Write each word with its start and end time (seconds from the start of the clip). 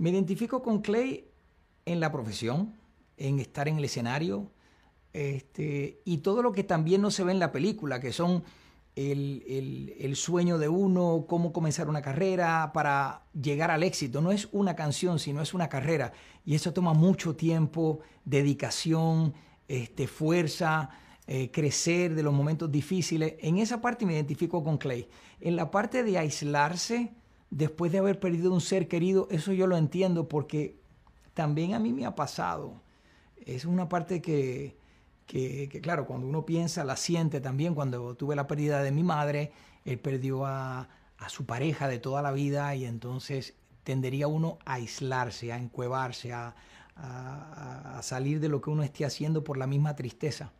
Me 0.00 0.08
identifico 0.08 0.62
con 0.62 0.80
Clay 0.80 1.26
en 1.84 2.00
la 2.00 2.10
profesión, 2.10 2.74
en 3.18 3.38
estar 3.38 3.68
en 3.68 3.76
el 3.76 3.84
escenario, 3.84 4.50
este, 5.12 6.00
y 6.06 6.18
todo 6.18 6.40
lo 6.40 6.52
que 6.52 6.64
también 6.64 7.02
no 7.02 7.10
se 7.10 7.22
ve 7.22 7.32
en 7.32 7.38
la 7.38 7.52
película, 7.52 8.00
que 8.00 8.10
son 8.10 8.42
el, 8.96 10.12
sueño 10.16 10.56
de 10.56 10.70
uno, 10.70 11.26
cómo 11.28 11.52
comenzar 11.52 11.90
una 11.90 12.00
carrera 12.00 12.70
para 12.72 13.24
llegar 13.38 13.70
al 13.70 13.82
éxito. 13.82 14.22
No 14.22 14.32
es 14.32 14.48
una 14.52 14.74
canción, 14.74 15.18
sino 15.18 15.42
es 15.42 15.52
una 15.52 15.68
carrera. 15.68 16.14
Y 16.46 16.54
eso 16.54 16.72
toma 16.72 16.94
mucho 16.94 17.36
tiempo, 17.36 18.00
dedicación, 18.24 19.34
este, 19.68 20.06
fuerza, 20.06 20.88
eh, 21.26 21.50
crecer 21.50 22.14
de 22.14 22.22
los 22.22 22.32
momentos 22.32 22.72
difíciles. 22.72 23.34
En 23.40 23.58
esa 23.58 23.82
parte 23.82 24.06
me 24.06 24.14
identifico 24.14 24.64
con 24.64 24.78
Clay. 24.78 25.10
En 25.42 25.56
la 25.56 25.70
parte 25.70 26.02
de 26.02 26.16
aislarse, 26.16 27.12
después 27.50 27.92
de 27.92 27.98
haber 27.98 28.20
perdido 28.20 28.52
un 28.52 28.60
ser 28.60 28.88
querido, 28.88 29.28
eso 29.30 29.52
yo 29.52 29.66
lo 29.66 29.76
entiendo 29.76 30.28
porque 30.28 30.76
también 31.34 31.74
a 31.74 31.78
mí 31.78 31.92
me 31.92 32.06
ha 32.06 32.14
pasado. 32.14 32.80
Es 33.44 33.64
una 33.64 33.88
parte 33.88 34.22
que, 34.22 34.76
que, 35.26 35.80
claro, 35.82 36.06
cuando 36.06 36.26
uno 36.26 36.44
piensa, 36.44 36.84
la 36.84 36.96
siente 36.96 37.40
también. 37.40 37.74
Cuando 37.74 38.14
tuve 38.14 38.36
la 38.36 38.46
pérdida 38.46 38.82
de 38.82 38.92
mi 38.92 39.02
madre, 39.02 39.52
él 39.84 39.98
perdió 39.98 40.46
a, 40.46 40.88
su 41.28 41.44
pareja 41.44 41.86
de 41.86 41.98
toda 41.98 42.22
la 42.22 42.32
vida 42.32 42.74
y 42.74 42.86
entonces 42.86 43.54
tendería 43.84 44.26
uno 44.26 44.58
a 44.64 44.74
aislarse, 44.74 45.52
a 45.52 45.58
encuevarse, 45.58 46.32
a, 46.32 46.54
salir 48.02 48.40
de 48.40 48.48
lo 48.48 48.60
que 48.60 48.70
uno 48.70 48.82
esté 48.82 49.04
haciendo 49.04 49.44
por 49.44 49.56
la 49.56 49.66
misma 49.66 49.96
tristeza. 49.96 50.52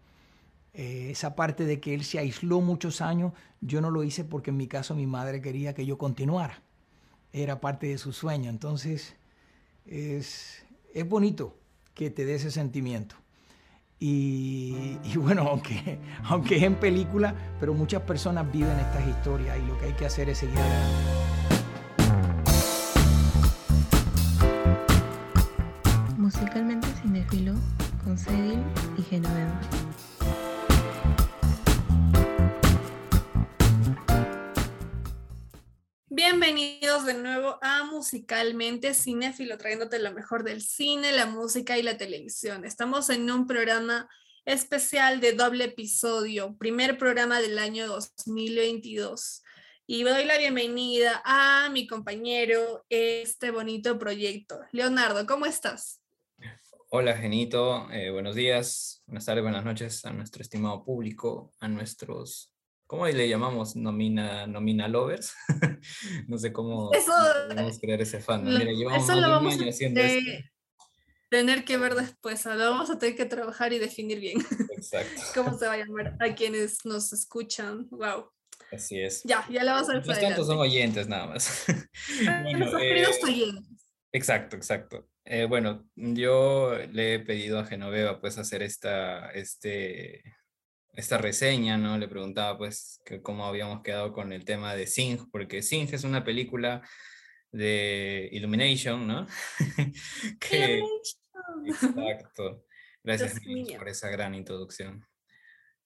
Eh, 0.73 1.09
esa 1.11 1.35
parte 1.35 1.65
de 1.65 1.81
que 1.81 1.95
él 1.95 2.05
se 2.05 2.19
aisló 2.19 2.61
muchos 2.61 3.01
años, 3.01 3.33
yo 3.61 3.81
no 3.81 3.91
lo 3.91 4.05
hice 4.05 4.25
porque 4.25 4.51
en 4.51 4.57
mi 4.57 4.69
caso 4.69 4.95
mi 4.95 5.07
madre 5.07 5.43
quería 5.43 5.75
que 5.75 5.85
yo 5.85 5.99
continuara. 5.99 6.63
Era 7.33 7.61
parte 7.61 7.87
de 7.87 7.99
su 7.99 8.13
sueño. 8.13 8.51
Entonces 8.51 9.15
es, 9.87 10.63
es 10.95 11.09
bonito 11.09 11.57
que 11.95 12.11
te 12.11 12.25
dé 12.25 12.37
ese 12.37 12.51
sentimiento. 12.51 13.17
Y, 14.03 14.97
bueno, 15.17 15.43
aunque, 15.43 15.99
aunque 16.25 16.57
es 16.57 16.63
en 16.63 16.77
película, 16.77 17.35
pero 17.61 17.75
muchas 17.75 18.03
personas 18.03 18.51
viven 18.51 18.79
estas 18.79 19.07
historias 19.07 19.59
y 19.59 19.67
lo 19.67 19.79
que 19.79 19.87
hay 19.87 19.93
que 19.93 20.07
hacer 20.07 20.31
es 20.31 20.39
seguir 20.39 20.59
adelante. 20.59 21.21
Musicalmente 26.17 26.89
cinefilo 27.03 27.55
con 28.03 28.17
Cedil 28.17 28.63
y 28.97 29.03
Genoveva. 29.03 29.61
Bienvenidos 36.31 37.07
de 37.07 37.15
nuevo 37.15 37.59
a 37.61 37.83
Musicalmente 37.83 38.95
Cinéfilo, 38.95 39.59
trayéndote 39.59 39.99
lo 39.99 40.13
mejor 40.13 40.45
del 40.45 40.63
cine, 40.63 41.11
la 41.11 41.27
música 41.27 41.77
y 41.77 41.83
la 41.83 41.97
televisión. 41.97 42.65
Estamos 42.65 43.11
en 43.11 43.29
un 43.29 43.49
programa 43.49 44.09
especial 44.45 45.19
de 45.19 45.33
doble 45.33 45.65
episodio, 45.65 46.57
primer 46.57 46.99
programa 46.99 47.41
del 47.41 47.59
año 47.59 47.89
2022. 47.89 49.43
Y 49.89 50.05
doy 50.05 50.25
la 50.25 50.39
bienvenida 50.39 51.21
a 51.25 51.69
mi 51.69 51.89
compañero 51.89 52.87
este 52.91 53.51
bonito 53.51 53.99
proyecto. 53.99 54.61
Leonardo, 54.71 55.27
¿cómo 55.27 55.47
estás? 55.47 56.01
Hola, 56.91 57.17
Genito. 57.17 57.91
Eh, 57.91 58.11
buenos 58.11 58.37
días, 58.37 59.03
buenas 59.07 59.25
tardes, 59.25 59.43
buenas 59.43 59.65
noches 59.65 60.05
a 60.05 60.13
nuestro 60.13 60.43
estimado 60.43 60.85
público, 60.85 61.53
a 61.59 61.67
nuestros 61.67 62.50
¿Cómo 62.91 63.07
le 63.07 63.29
llamamos? 63.29 63.77
Nomina, 63.77 64.49
nomina 64.49 64.89
lovers. 64.89 65.33
no 66.27 66.37
sé 66.39 66.53
cómo 66.53 66.91
eso, 66.93 67.13
podemos 67.47 67.79
crear 67.79 68.01
ese 68.01 68.19
fan. 68.19 68.43
Mira, 68.43 68.73
llevamos 68.73 69.05
eso 69.05 69.15
lo 69.15 69.31
vamos 69.31 69.55
a 69.55 69.59
tener 71.29 71.65
que 71.65 71.79
ver 71.79 71.95
después. 71.95 72.45
Lo 72.47 72.57
vamos 72.57 72.91
a 72.91 72.99
tener 72.99 73.15
que 73.15 73.27
trabajar 73.27 73.73
y 73.73 73.79
definir 73.79 74.19
bien. 74.19 74.45
Exacto. 74.77 75.23
¿Cómo 75.37 75.57
se 75.57 75.69
va 75.69 75.75
a 75.75 75.77
llamar 75.77 76.17
a 76.19 76.35
quienes 76.35 76.85
nos 76.85 77.13
escuchan? 77.13 77.87
Wow. 77.91 78.33
Así 78.73 79.01
es. 79.01 79.23
Ya, 79.23 79.47
ya 79.49 79.63
lo 79.63 79.71
vamos 79.71 79.89
a 79.89 79.93
ver. 79.93 80.07
Los 80.09 80.19
tantos 80.19 80.49
son 80.49 80.59
oyentes 80.59 81.07
nada 81.07 81.29
más. 81.29 81.67
bueno, 82.43 82.77
eh, 82.77 83.07
oyentes. 83.23 83.87
Exacto, 84.11 84.57
exacto. 84.57 85.09
Eh, 85.25 85.45
bueno, 85.45 85.89
yo 85.95 86.77
le 86.91 87.15
he 87.15 87.21
pedido 87.21 87.61
a 87.61 87.67
Genoveva 87.67 88.21
pues 88.21 88.37
hacer 88.37 88.63
esta, 88.65 89.31
este, 89.31 90.25
esta 90.93 91.19
reseña, 91.19 91.79
¿no? 91.79 91.99
Le 91.99 92.09
preguntaba 92.09 92.59
pues 92.59 93.01
que 93.05 93.23
cómo 93.23 93.47
habíamos 93.47 93.83
quedado 93.83 94.13
con 94.13 94.33
el 94.33 94.45
tema 94.45 94.75
de 94.75 94.87
Sing, 94.87 95.31
porque 95.31 95.63
Sing 95.63 95.89
es 95.93 96.05
una 96.05 96.25
película 96.25 96.83
de 97.53 98.29
Illumination, 98.33 99.07
¿no? 99.07 99.27
que... 100.41 100.83
Exacto. 101.67 102.65
Gracias 103.03 103.41
por 103.79 103.89
esa 103.89 104.11
gran 104.11 104.35
introducción. 104.35 105.07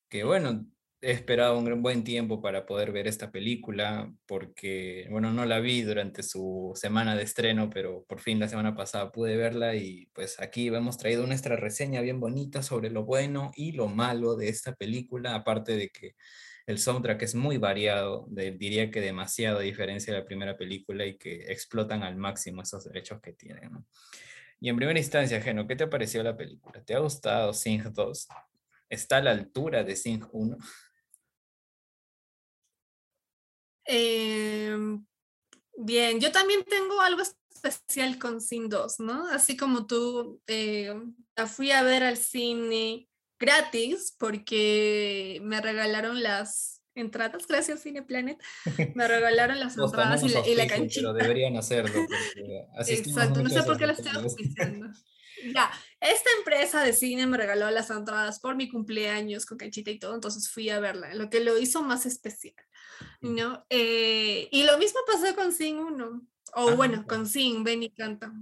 Que 0.09 0.25
bueno, 0.25 0.66
he 1.04 1.10
esperado 1.10 1.59
un 1.59 1.82
buen 1.82 2.03
tiempo 2.03 2.41
para 2.41 2.65
poder 2.65 2.91
ver 2.91 3.06
esta 3.06 3.31
película, 3.31 4.10
porque, 4.26 5.06
bueno, 5.10 5.32
no 5.32 5.44
la 5.44 5.60
vi 5.60 5.82
durante 5.82 6.22
su 6.22 6.72
semana 6.75 7.15
de 7.15 7.22
estreno, 7.22 7.69
pero 7.69 8.04
por 8.09 8.20
fin 8.20 8.38
la 8.38 8.48
semana 8.48 8.75
pasada 8.75 9.12
pude 9.12 9.37
verla 9.37 9.75
y 9.75 10.06
pues 10.15 10.41
aquí 10.41 10.69
hemos 10.69 10.97
traído 10.97 11.26
nuestra 11.26 11.56
reseña 11.56 12.00
bien 12.00 12.20
bonita 12.20 12.62
sobre 12.62 12.88
lo 12.88 13.04
bueno 13.04 13.53
y 13.54 13.72
lo 13.72 13.88
malo 13.88 14.34
de 14.34 14.48
esta 14.48 14.75
película, 14.75 15.34
aparte 15.34 15.76
de 15.76 15.91
que 15.91 16.15
el 16.66 16.78
soundtrack 16.78 17.21
es 17.22 17.34
muy 17.34 17.59
variado, 17.59 18.26
diría 18.31 18.91
que 18.91 19.03
demasiado 19.03 19.59
a 19.59 19.62
diferencia 19.62 20.15
de 20.15 20.21
la 20.21 20.26
primera 20.26 20.56
película 20.56 21.04
y 21.04 21.19
que 21.19 21.53
explotan 21.53 22.03
al 22.03 22.16
máximo 22.16 22.62
esos 22.62 22.84
derechos 22.84 23.21
que 23.21 23.34
tienen. 23.34 23.71
Y 24.59 24.71
en 24.71 24.76
primera 24.76 24.98
instancia, 24.98 25.42
Geno, 25.42 25.66
¿qué 25.66 25.76
te 25.76 25.86
pareció 25.86 26.22
la 26.22 26.34
película? 26.34 26.82
¿Te 26.82 26.94
ha 26.94 27.00
gustado 27.00 27.53
Sing 27.53 27.82
2? 27.92 28.28
¿Está 28.88 29.19
a 29.19 29.22
la 29.22 29.32
altura 29.32 29.84
de 29.84 29.94
Sing 29.94 30.25
1? 30.32 30.56
Em, 33.84 35.05
bien, 35.77 36.21
yo 36.21 36.33
también 36.33 36.65
tengo 36.65 37.00
algo 37.00 37.22
especial 37.22 38.19
con 38.19 38.41
Sin 38.41 38.69
2, 38.69 39.00
¿no? 39.00 39.28
Así 39.28 39.56
como 39.56 39.87
tú, 39.87 40.41
eh, 40.47 40.95
la 41.37 41.47
fui 41.47 41.71
a 41.72 41.83
ver 41.83 42.03
al 42.03 42.17
cine 42.17 43.09
gratis 43.39 44.15
porque 44.19 45.41
me 45.43 45.61
regalaron 45.61 46.22
las 46.22 46.84
entradas, 46.94 47.47
gracias 47.47 47.81
Cine 47.81 48.03
Planet, 48.03 48.43
me 48.94 49.09
regalaron 49.09 49.59
las 49.60 49.77
entradas 49.77 50.22
y 50.22 50.28
la, 50.28 50.47
y 50.47 50.55
la, 50.55 50.66
canchita. 50.66 51.00
Pero 51.00 51.12
deberían 51.12 51.56
hacerlo. 51.56 51.94
Exacto, 52.87 53.43
no 53.43 53.49
sé 53.49 53.62
por 53.62 53.78
qué 53.78 53.87
lo 53.87 53.93
estoy 53.93 54.12
diciendo. 54.37 54.88
Ya, 55.53 55.71
esta 56.00 56.31
empresa 56.38 56.83
de 56.83 56.94
cine 56.94 57.27
me 57.27 57.37
regaló 57.37 57.71
las 57.71 57.91
entradas 57.91 58.41
por 58.41 58.56
mi 58.56 58.71
cumpleaños 58.71 59.44
con 59.44 59.59
canchita 59.59 59.91
y 59.91 59.99
todo, 59.99 60.15
entonces 60.15 60.49
fui 60.49 60.71
a 60.71 60.81
verla, 60.81 61.12
lo 61.15 61.28
que 61.28 61.41
lo 61.41 61.59
hizo 61.59 61.83
más 61.83 62.06
especial. 62.06 62.54
¿no? 63.21 63.66
Eh, 63.71 64.49
y 64.50 64.65
lo 64.65 64.78
mismo 64.78 65.00
pasó 65.06 65.34
con 65.34 65.53
Sing 65.53 65.78
1, 65.78 66.06
o 66.56 66.69
ah, 66.69 66.75
bueno, 66.75 67.04
con 67.06 67.27
Sing, 67.27 67.65
Ven 67.65 67.83
y 67.83 67.91
Canta. 67.91 68.33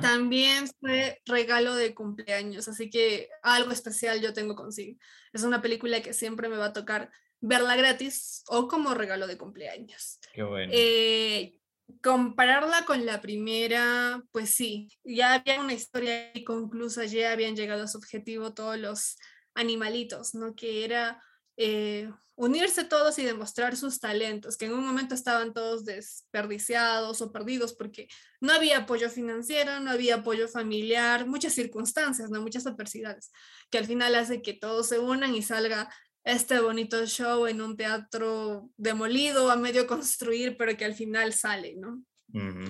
También 0.00 0.66
fue 0.80 1.20
regalo 1.26 1.76
de 1.76 1.94
cumpleaños, 1.94 2.66
así 2.66 2.90
que 2.90 3.28
algo 3.40 3.70
especial 3.70 4.20
yo 4.20 4.32
tengo 4.32 4.56
con 4.56 4.72
Sing. 4.72 4.98
Es 5.32 5.44
una 5.44 5.62
película 5.62 6.02
que 6.02 6.12
siempre 6.12 6.48
me 6.48 6.56
va 6.56 6.66
a 6.66 6.72
tocar 6.72 7.10
verla 7.40 7.76
gratis 7.76 8.42
o 8.48 8.68
como 8.68 8.94
regalo 8.94 9.26
de 9.26 9.38
cumpleaños. 9.38 10.18
Qué 10.32 10.42
bueno. 10.42 10.72
Eh, 10.74 11.60
compararla 12.02 12.84
con 12.84 13.04
la 13.04 13.20
primera, 13.20 14.22
pues 14.32 14.54
sí, 14.54 14.88
ya 15.04 15.34
había 15.34 15.60
una 15.60 15.72
historia 15.72 16.30
conclusa, 16.46 17.04
ya 17.04 17.32
habían 17.32 17.56
llegado 17.56 17.82
a 17.82 17.88
su 17.88 17.98
objetivo 17.98 18.54
todos 18.54 18.78
los 18.78 19.16
animalitos, 19.54 20.34
¿no? 20.34 20.54
Que 20.54 20.84
era 20.84 21.22
eh, 21.56 22.10
unirse 22.36 22.84
todos 22.84 23.18
y 23.18 23.24
demostrar 23.24 23.76
sus 23.76 24.00
talentos, 24.00 24.56
que 24.56 24.66
en 24.66 24.72
un 24.72 24.86
momento 24.86 25.14
estaban 25.14 25.52
todos 25.52 25.84
desperdiciados 25.84 27.20
o 27.20 27.32
perdidos 27.32 27.74
porque 27.74 28.08
no 28.40 28.52
había 28.52 28.78
apoyo 28.78 29.10
financiero, 29.10 29.78
no 29.80 29.90
había 29.90 30.16
apoyo 30.16 30.48
familiar, 30.48 31.26
muchas 31.26 31.52
circunstancias, 31.52 32.30
¿no? 32.30 32.40
muchas 32.40 32.66
adversidades, 32.66 33.30
que 33.70 33.78
al 33.78 33.84
final 33.84 34.14
hace 34.14 34.40
que 34.40 34.54
todos 34.54 34.88
se 34.88 34.98
unan 34.98 35.34
y 35.34 35.42
salga 35.42 35.92
este 36.24 36.60
bonito 36.60 37.06
show 37.06 37.46
en 37.46 37.60
un 37.60 37.76
teatro 37.76 38.70
demolido, 38.76 39.50
a 39.50 39.56
medio 39.56 39.86
construir, 39.86 40.56
pero 40.56 40.76
que 40.76 40.84
al 40.84 40.94
final 40.94 41.32
sale, 41.32 41.76
¿no? 41.76 42.02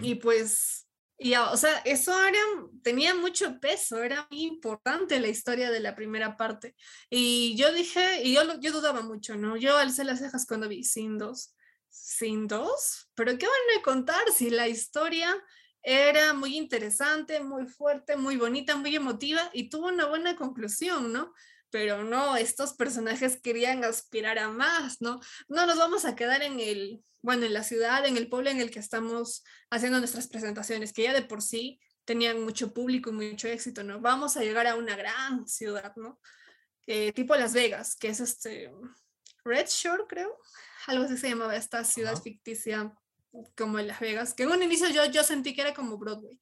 Y 0.02 0.14
pues 0.14 0.88
y, 1.22 1.34
o 1.34 1.56
sea, 1.58 1.76
eso 1.84 2.18
era, 2.24 2.38
tenía 2.82 3.14
mucho 3.14 3.60
peso, 3.60 4.02
era 4.02 4.26
muy 4.30 4.44
importante 4.44 5.20
la 5.20 5.28
historia 5.28 5.70
de 5.70 5.80
la 5.80 5.94
primera 5.94 6.34
parte. 6.38 6.74
Y 7.10 7.54
yo 7.56 7.70
dije, 7.74 8.22
y 8.24 8.32
yo, 8.32 8.58
yo 8.58 8.72
dudaba 8.72 9.02
mucho, 9.02 9.36
¿no? 9.36 9.58
Yo 9.58 9.76
alcé 9.76 10.02
las 10.04 10.20
cejas 10.20 10.46
cuando 10.46 10.66
vi 10.66 10.82
Sin 10.82 11.18
2. 11.18 11.54
¿Sin 11.90 12.46
2? 12.46 13.10
¿Pero 13.14 13.36
qué 13.36 13.46
van 13.46 13.78
a 13.78 13.82
contar 13.82 14.22
si 14.34 14.48
la 14.48 14.66
historia 14.66 15.36
era 15.82 16.32
muy 16.32 16.56
interesante, 16.56 17.40
muy 17.40 17.66
fuerte, 17.66 18.16
muy 18.16 18.38
bonita, 18.38 18.76
muy 18.76 18.96
emotiva 18.96 19.50
y 19.52 19.68
tuvo 19.68 19.88
una 19.88 20.06
buena 20.06 20.36
conclusión, 20.36 21.12
¿no? 21.12 21.34
Pero 21.70 22.04
no, 22.04 22.36
estos 22.36 22.74
personajes 22.74 23.40
querían 23.40 23.84
aspirar 23.84 24.38
a 24.38 24.48
más, 24.48 25.00
¿no? 25.00 25.20
No 25.48 25.66
nos 25.66 25.78
vamos 25.78 26.04
a 26.04 26.14
quedar 26.16 26.42
en 26.42 26.60
el, 26.60 27.02
bueno, 27.22 27.46
en 27.46 27.54
la 27.54 27.62
ciudad, 27.62 28.04
en 28.06 28.16
el 28.16 28.28
pueblo 28.28 28.50
en 28.50 28.60
el 28.60 28.70
que 28.70 28.78
estamos 28.78 29.44
haciendo 29.70 29.98
nuestras 29.98 30.28
presentaciones, 30.28 30.92
que 30.92 31.04
ya 31.04 31.12
de 31.12 31.22
por 31.22 31.42
sí 31.42 31.80
tenían 32.04 32.42
mucho 32.42 32.74
público 32.74 33.10
y 33.10 33.12
mucho 33.12 33.48
éxito, 33.48 33.84
¿no? 33.84 34.00
Vamos 34.00 34.36
a 34.36 34.42
llegar 34.42 34.66
a 34.66 34.74
una 34.74 34.96
gran 34.96 35.46
ciudad, 35.46 35.94
¿no? 35.96 36.20
Eh, 36.86 37.12
tipo 37.12 37.36
Las 37.36 37.52
Vegas, 37.52 37.96
que 37.96 38.08
es 38.08 38.20
este 38.20 38.72
Red 39.44 39.68
Shore, 39.68 40.04
creo, 40.08 40.36
algo 40.86 41.04
así 41.04 41.16
se 41.16 41.28
llamaba 41.28 41.56
esta 41.56 41.84
ciudad 41.84 42.20
ficticia 42.20 42.92
como 43.56 43.78
en 43.78 43.86
Las 43.86 44.00
Vegas, 44.00 44.34
que 44.34 44.42
en 44.42 44.50
un 44.50 44.62
inicio 44.62 44.88
yo, 44.90 45.04
yo 45.06 45.22
sentí 45.22 45.54
que 45.54 45.60
era 45.60 45.74
como 45.74 45.98
Broadway, 45.98 46.40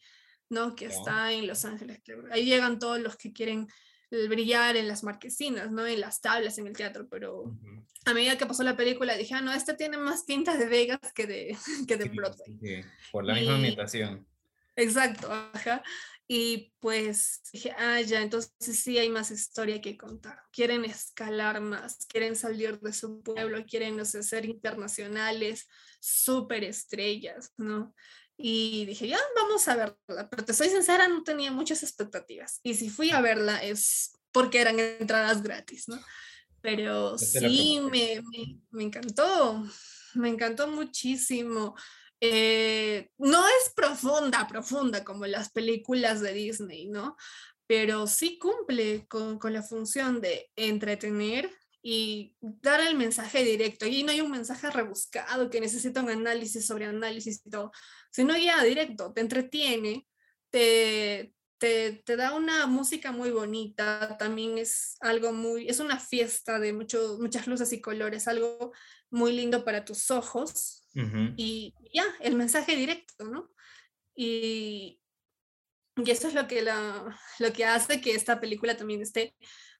¿no? 0.48 0.74
Que 0.74 0.86
está 0.86 1.32
en 1.32 1.46
Los 1.46 1.64
Ángeles. 1.64 2.00
Ahí 2.30 2.46
llegan 2.46 2.78
todos 2.78 2.98
los 3.00 3.16
que 3.16 3.32
quieren 3.32 3.68
brillar 4.10 4.76
en 4.76 4.88
las 4.88 5.04
marquesinas, 5.04 5.70
¿no? 5.70 5.86
En 5.86 6.00
las 6.00 6.20
tablas, 6.20 6.58
en 6.58 6.66
el 6.66 6.76
teatro, 6.76 7.08
pero 7.08 7.54
a 8.04 8.14
medida 8.14 8.38
que 8.38 8.46
pasó 8.46 8.62
la 8.62 8.76
película 8.76 9.16
dije, 9.16 9.34
ah, 9.34 9.40
no, 9.40 9.52
esta 9.52 9.76
tiene 9.76 9.98
más 9.98 10.24
pinta 10.24 10.56
de 10.56 10.66
Vegas 10.66 11.00
que 11.14 11.26
de, 11.26 11.56
que 11.88 11.96
de 11.96 12.08
Broadway. 12.08 12.84
por 13.12 13.24
la 13.24 13.34
misma 13.34 13.56
ambientación. 13.56 14.26
Exacto, 14.76 15.32
ajá. 15.32 15.82
Y 16.30 16.74
pues 16.78 17.40
dije, 17.52 17.72
ah, 17.78 18.00
ya, 18.02 18.20
entonces 18.20 18.78
sí 18.78 18.98
hay 18.98 19.08
más 19.08 19.30
historia 19.30 19.80
que 19.80 19.96
contar. 19.96 20.42
Quieren 20.52 20.84
escalar 20.84 21.60
más, 21.62 22.04
quieren 22.06 22.36
salir 22.36 22.78
de 22.80 22.92
su 22.92 23.22
pueblo, 23.22 23.64
quieren, 23.64 23.96
no 23.96 24.04
sé, 24.04 24.22
ser 24.22 24.44
internacionales, 24.44 25.66
súper 26.00 26.64
estrellas, 26.64 27.52
¿no? 27.56 27.94
Y 28.40 28.86
dije, 28.86 29.08
ya, 29.08 29.18
vamos 29.34 29.66
a 29.66 29.74
verla. 29.74 30.30
Pero 30.30 30.44
te 30.44 30.54
soy 30.54 30.68
sincera, 30.68 31.08
no 31.08 31.24
tenía 31.24 31.50
muchas 31.50 31.82
expectativas. 31.82 32.60
Y 32.62 32.74
si 32.74 32.88
fui 32.88 33.10
a 33.10 33.20
verla 33.20 33.62
es 33.62 34.12
porque 34.30 34.60
eran 34.60 34.78
entradas 34.78 35.42
gratis, 35.42 35.88
¿no? 35.88 35.98
Pero 36.60 37.18
sí, 37.18 37.80
me, 37.90 38.22
me, 38.30 38.60
me, 38.70 38.84
encantó. 38.84 39.64
Me 40.14 40.28
encantó 40.28 40.68
muchísimo. 40.68 41.74
Eh, 42.20 43.10
no 43.18 43.46
es 43.46 43.72
profunda, 43.74 44.46
profunda 44.46 45.04
como 45.04 45.26
las 45.26 45.50
películas 45.50 46.20
de 46.20 46.32
Disney, 46.32 46.86
¿no? 46.86 47.16
Pero 47.66 48.06
sí 48.06 48.38
cumple 48.38 49.06
con, 49.08 49.38
con 49.38 49.52
la 49.52 49.62
función 49.62 50.20
de 50.20 50.50
entretener, 50.54 51.50
y 51.90 52.34
dar 52.40 52.82
el 52.82 52.96
mensaje 52.96 53.42
directo. 53.42 53.86
Y 53.86 54.02
no 54.02 54.12
hay 54.12 54.20
un 54.20 54.30
mensaje 54.30 54.70
rebuscado 54.70 55.48
que 55.48 55.58
necesita 55.58 56.02
un 56.02 56.10
análisis 56.10 56.66
sobre 56.66 56.84
análisis 56.84 57.40
y 57.46 57.48
todo, 57.48 57.72
sino 58.10 58.36
ya 58.36 58.62
directo, 58.62 59.10
te 59.14 59.22
entretiene, 59.22 60.06
te, 60.50 61.32
te, 61.56 62.02
te, 62.04 62.16
da 62.16 62.34
una 62.34 62.66
música 62.66 63.10
muy 63.10 63.30
bonita, 63.30 64.18
también 64.18 64.58
es 64.58 64.98
algo 65.00 65.32
muy, 65.32 65.66
es 65.66 65.80
una 65.80 65.98
fiesta 65.98 66.58
de 66.58 66.74
mucho, 66.74 67.16
muchas 67.20 67.46
luces 67.46 67.72
y 67.72 67.80
colores, 67.80 68.28
algo 68.28 68.70
muy 69.08 69.32
lindo 69.32 69.64
para 69.64 69.86
tus 69.86 70.10
ojos. 70.10 70.84
Y 71.36 71.74
ya, 71.94 72.04
el 72.20 72.34
mensaje 72.34 72.76
directo, 72.76 73.24
¿no? 73.24 73.50
Y, 74.14 75.00
y 75.96 76.10
eso 76.10 76.28
es 76.28 76.34
lo 76.34 76.46
que, 76.46 76.60
la, 76.60 77.18
lo 77.38 77.52
que 77.54 77.64
hace 77.64 78.02
que 78.02 78.14
esta 78.14 78.40
película 78.40 78.76
también 78.76 79.00
esté 79.00 79.34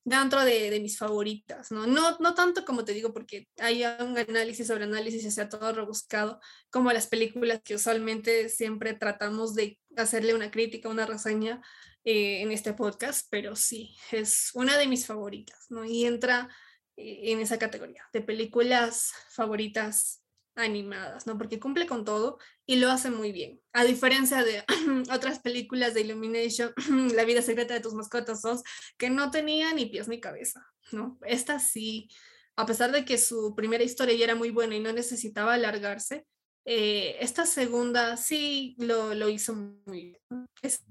dentro 0.08 0.44
de, 0.44 0.70
de, 0.70 0.80
mis 0.80 0.98
favoritas, 0.98 1.70
¿no? 1.70 1.86
¿no? 1.86 2.16
No 2.18 2.34
tanto 2.34 2.64
como 2.64 2.84
te 2.84 2.92
digo, 2.92 3.12
porque 3.12 3.48
hay 3.58 3.84
un 3.84 4.16
análisis 4.16 4.66
sobre 4.66 4.84
análisis 4.84 5.24
y 5.24 5.30
sea 5.30 5.48
todo 5.48 5.72
rebuscado, 5.72 6.40
como 6.70 6.92
las 6.92 7.06
películas 7.06 7.60
que 7.62 7.74
usualmente 7.74 8.48
siempre 8.48 8.94
tratamos 8.94 9.54
de 9.54 9.78
hacerle 9.96 10.34
una 10.34 10.50
crítica, 10.50 10.88
una 10.88 11.06
reseña 11.06 11.60
eh, 12.04 12.42
en 12.42 12.52
este 12.52 12.72
podcast, 12.72 13.26
pero 13.30 13.54
sí, 13.54 13.96
es 14.12 14.50
una 14.54 14.78
de 14.78 14.86
mis 14.86 15.06
favoritas, 15.06 15.66
¿no? 15.68 15.84
Y 15.84 16.06
entra 16.06 16.48
eh, 16.96 17.32
en 17.32 17.40
esa 17.40 17.58
categoría 17.58 18.02
de 18.12 18.22
películas 18.22 19.12
favoritas 19.30 20.22
animadas, 20.58 21.26
¿no? 21.26 21.38
Porque 21.38 21.60
cumple 21.60 21.86
con 21.86 22.04
todo 22.04 22.38
y 22.66 22.76
lo 22.76 22.90
hace 22.90 23.10
muy 23.10 23.32
bien. 23.32 23.60
A 23.72 23.84
diferencia 23.84 24.44
de 24.44 24.64
otras 25.12 25.38
películas 25.38 25.94
de 25.94 26.02
Illumination, 26.02 26.72
La 27.14 27.24
vida 27.24 27.42
secreta 27.42 27.74
de 27.74 27.80
tus 27.80 27.94
mascotas 27.94 28.42
2, 28.42 28.62
que 28.98 29.10
no 29.10 29.30
tenía 29.30 29.72
ni 29.72 29.86
pies 29.86 30.08
ni 30.08 30.20
cabeza, 30.20 30.66
¿no? 30.92 31.18
Esta 31.24 31.58
sí, 31.60 32.08
a 32.56 32.66
pesar 32.66 32.92
de 32.92 33.04
que 33.04 33.18
su 33.18 33.54
primera 33.54 33.84
historia 33.84 34.16
ya 34.16 34.24
era 34.24 34.34
muy 34.34 34.50
buena 34.50 34.74
y 34.74 34.80
no 34.80 34.92
necesitaba 34.92 35.54
alargarse, 35.54 36.26
eh, 36.64 37.16
esta 37.20 37.46
segunda 37.46 38.16
sí 38.16 38.74
lo, 38.78 39.14
lo 39.14 39.28
hizo 39.28 39.54
muy 39.54 40.18
bien. 40.28 40.46
Es, 40.60 40.84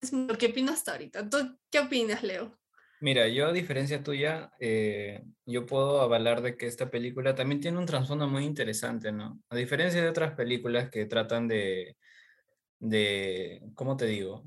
es 0.00 0.12
que 0.38 0.46
opino 0.46 0.72
hasta 0.72 0.92
ahorita. 0.92 1.28
¿Tú 1.28 1.58
qué 1.70 1.80
opinas, 1.80 2.22
Leo? 2.22 2.56
Mira, 3.00 3.28
yo 3.28 3.46
a 3.46 3.52
diferencia 3.52 4.02
tuya, 4.02 4.50
eh, 4.58 5.22
yo 5.44 5.66
puedo 5.66 6.00
avalar 6.00 6.40
de 6.40 6.56
que 6.56 6.66
esta 6.66 6.90
película 6.90 7.34
también 7.34 7.60
tiene 7.60 7.78
un 7.78 7.84
trasfondo 7.84 8.26
muy 8.26 8.44
interesante, 8.44 9.12
¿no? 9.12 9.38
A 9.50 9.56
diferencia 9.56 10.02
de 10.02 10.08
otras 10.08 10.34
películas 10.34 10.88
que 10.90 11.04
tratan 11.04 11.46
de, 11.46 11.96
de, 12.78 13.62
¿cómo 13.74 13.96
te 13.98 14.06
digo? 14.06 14.44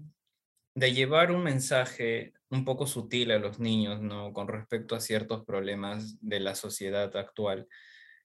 De 0.73 0.93
llevar 0.93 1.31
un 1.31 1.43
mensaje 1.43 2.33
un 2.49 2.65
poco 2.65 2.87
sutil 2.87 3.31
a 3.31 3.39
los 3.39 3.59
niños, 3.59 4.01
¿no? 4.01 4.33
Con 4.33 4.47
respecto 4.47 4.95
a 4.95 4.99
ciertos 4.99 5.45
problemas 5.45 6.17
de 6.21 6.39
la 6.39 6.55
sociedad 6.55 7.15
actual. 7.17 7.67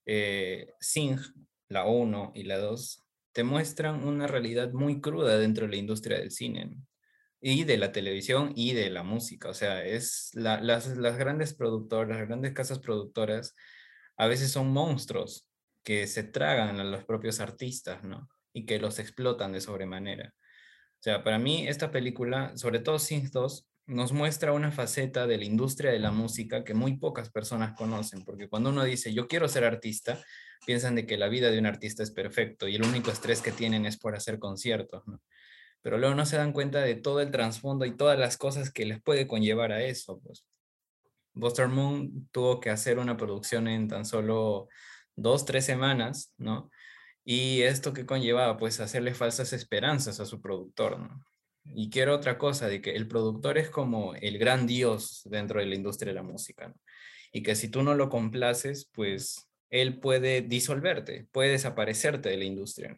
Eh, 0.06 0.72
Sing, 0.80 1.18
la 1.68 1.84
1 1.86 2.32
y 2.34 2.44
la 2.44 2.58
2, 2.58 3.02
te 3.32 3.44
muestran 3.44 4.06
una 4.06 4.26
realidad 4.26 4.72
muy 4.72 5.00
cruda 5.02 5.36
dentro 5.36 5.66
de 5.66 5.72
la 5.72 5.76
industria 5.76 6.18
del 6.18 6.30
cine. 6.30 6.70
Y 7.46 7.64
de 7.64 7.76
la 7.76 7.92
televisión 7.92 8.54
y 8.56 8.72
de 8.72 8.88
la 8.88 9.02
música. 9.02 9.50
O 9.50 9.54
sea, 9.54 9.84
es 9.84 10.30
las, 10.32 10.62
las 10.62 11.18
grandes 11.18 11.52
productoras, 11.52 12.16
las 12.16 12.26
grandes 12.26 12.54
casas 12.54 12.78
productoras, 12.78 13.54
a 14.16 14.26
veces 14.26 14.50
son 14.50 14.68
monstruos 14.72 15.46
que 15.82 16.06
se 16.06 16.22
tragan 16.22 16.80
a 16.80 16.84
los 16.84 17.04
propios 17.04 17.40
artistas, 17.40 18.02
¿no? 18.02 18.30
Y 18.54 18.64
que 18.64 18.78
los 18.78 18.98
explotan 18.98 19.52
de 19.52 19.60
sobremanera. 19.60 20.32
O 20.34 21.02
sea, 21.02 21.22
para 21.22 21.38
mí 21.38 21.68
esta 21.68 21.90
película, 21.90 22.56
sobre 22.56 22.78
todo 22.78 22.98
Sins 22.98 23.30
2, 23.30 23.68
nos 23.88 24.12
muestra 24.12 24.54
una 24.54 24.72
faceta 24.72 25.26
de 25.26 25.36
la 25.36 25.44
industria 25.44 25.92
de 25.92 25.98
la 25.98 26.12
música 26.12 26.64
que 26.64 26.72
muy 26.72 26.96
pocas 26.96 27.28
personas 27.28 27.76
conocen, 27.76 28.24
porque 28.24 28.48
cuando 28.48 28.70
uno 28.70 28.84
dice 28.84 29.12
yo 29.12 29.28
quiero 29.28 29.48
ser 29.48 29.64
artista, 29.64 30.18
piensan 30.64 30.94
de 30.94 31.04
que 31.04 31.18
la 31.18 31.28
vida 31.28 31.50
de 31.50 31.58
un 31.58 31.66
artista 31.66 32.02
es 32.02 32.10
perfecto 32.10 32.68
y 32.68 32.76
el 32.76 32.84
único 32.84 33.10
estrés 33.10 33.42
que 33.42 33.52
tienen 33.52 33.84
es 33.84 33.98
por 33.98 34.16
hacer 34.16 34.38
conciertos. 34.38 35.02
Pero 35.84 35.98
luego 35.98 36.14
no 36.14 36.24
se 36.24 36.38
dan 36.38 36.54
cuenta 36.54 36.80
de 36.80 36.94
todo 36.94 37.20
el 37.20 37.30
trasfondo 37.30 37.84
y 37.84 37.94
todas 37.94 38.18
las 38.18 38.38
cosas 38.38 38.72
que 38.72 38.86
les 38.86 39.02
puede 39.02 39.26
conllevar 39.26 39.70
a 39.70 39.84
eso. 39.84 40.18
Pues. 40.24 40.46
Buster 41.34 41.68
Moon 41.68 42.26
tuvo 42.32 42.58
que 42.58 42.70
hacer 42.70 42.98
una 42.98 43.18
producción 43.18 43.68
en 43.68 43.86
tan 43.86 44.06
solo 44.06 44.70
dos, 45.14 45.44
tres 45.44 45.66
semanas, 45.66 46.32
¿no? 46.38 46.70
Y 47.22 47.60
esto 47.60 47.92
que 47.92 48.06
conllevaba, 48.06 48.56
pues, 48.56 48.80
hacerle 48.80 49.12
falsas 49.12 49.52
esperanzas 49.52 50.20
a 50.20 50.24
su 50.24 50.40
productor, 50.40 50.98
¿no? 50.98 51.22
Y 51.66 51.90
quiero 51.90 52.14
otra 52.14 52.38
cosa, 52.38 52.66
de 52.66 52.80
que 52.80 52.96
el 52.96 53.06
productor 53.06 53.58
es 53.58 53.68
como 53.68 54.14
el 54.14 54.38
gran 54.38 54.66
dios 54.66 55.20
dentro 55.26 55.60
de 55.60 55.66
la 55.66 55.74
industria 55.74 56.12
de 56.12 56.14
la 56.14 56.22
música, 56.22 56.68
¿no? 56.68 56.76
Y 57.30 57.42
que 57.42 57.54
si 57.56 57.68
tú 57.68 57.82
no 57.82 57.94
lo 57.94 58.08
complaces, 58.08 58.88
pues, 58.90 59.50
él 59.68 60.00
puede 60.00 60.40
disolverte, 60.40 61.26
puede 61.30 61.50
desaparecerte 61.50 62.30
de 62.30 62.38
la 62.38 62.44
industria. 62.44 62.96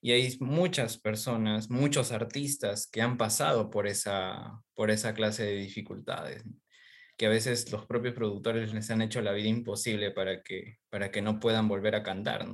Y 0.00 0.12
hay 0.12 0.36
muchas 0.40 0.98
personas, 0.98 1.70
muchos 1.70 2.12
artistas 2.12 2.88
que 2.90 3.02
han 3.02 3.16
pasado 3.16 3.70
por 3.70 3.86
esa, 3.86 4.62
por 4.74 4.90
esa 4.90 5.14
clase 5.14 5.44
de 5.44 5.56
dificultades, 5.56 6.44
que 7.16 7.26
a 7.26 7.30
veces 7.30 7.70
los 7.72 7.86
propios 7.86 8.14
productores 8.14 8.72
les 8.72 8.90
han 8.90 9.02
hecho 9.02 9.20
la 9.22 9.32
vida 9.32 9.48
imposible 9.48 10.12
para 10.12 10.42
que, 10.42 10.78
para 10.88 11.10
que 11.10 11.22
no 11.22 11.40
puedan 11.40 11.68
volver 11.68 11.94
a 11.96 12.02
cantar, 12.02 12.46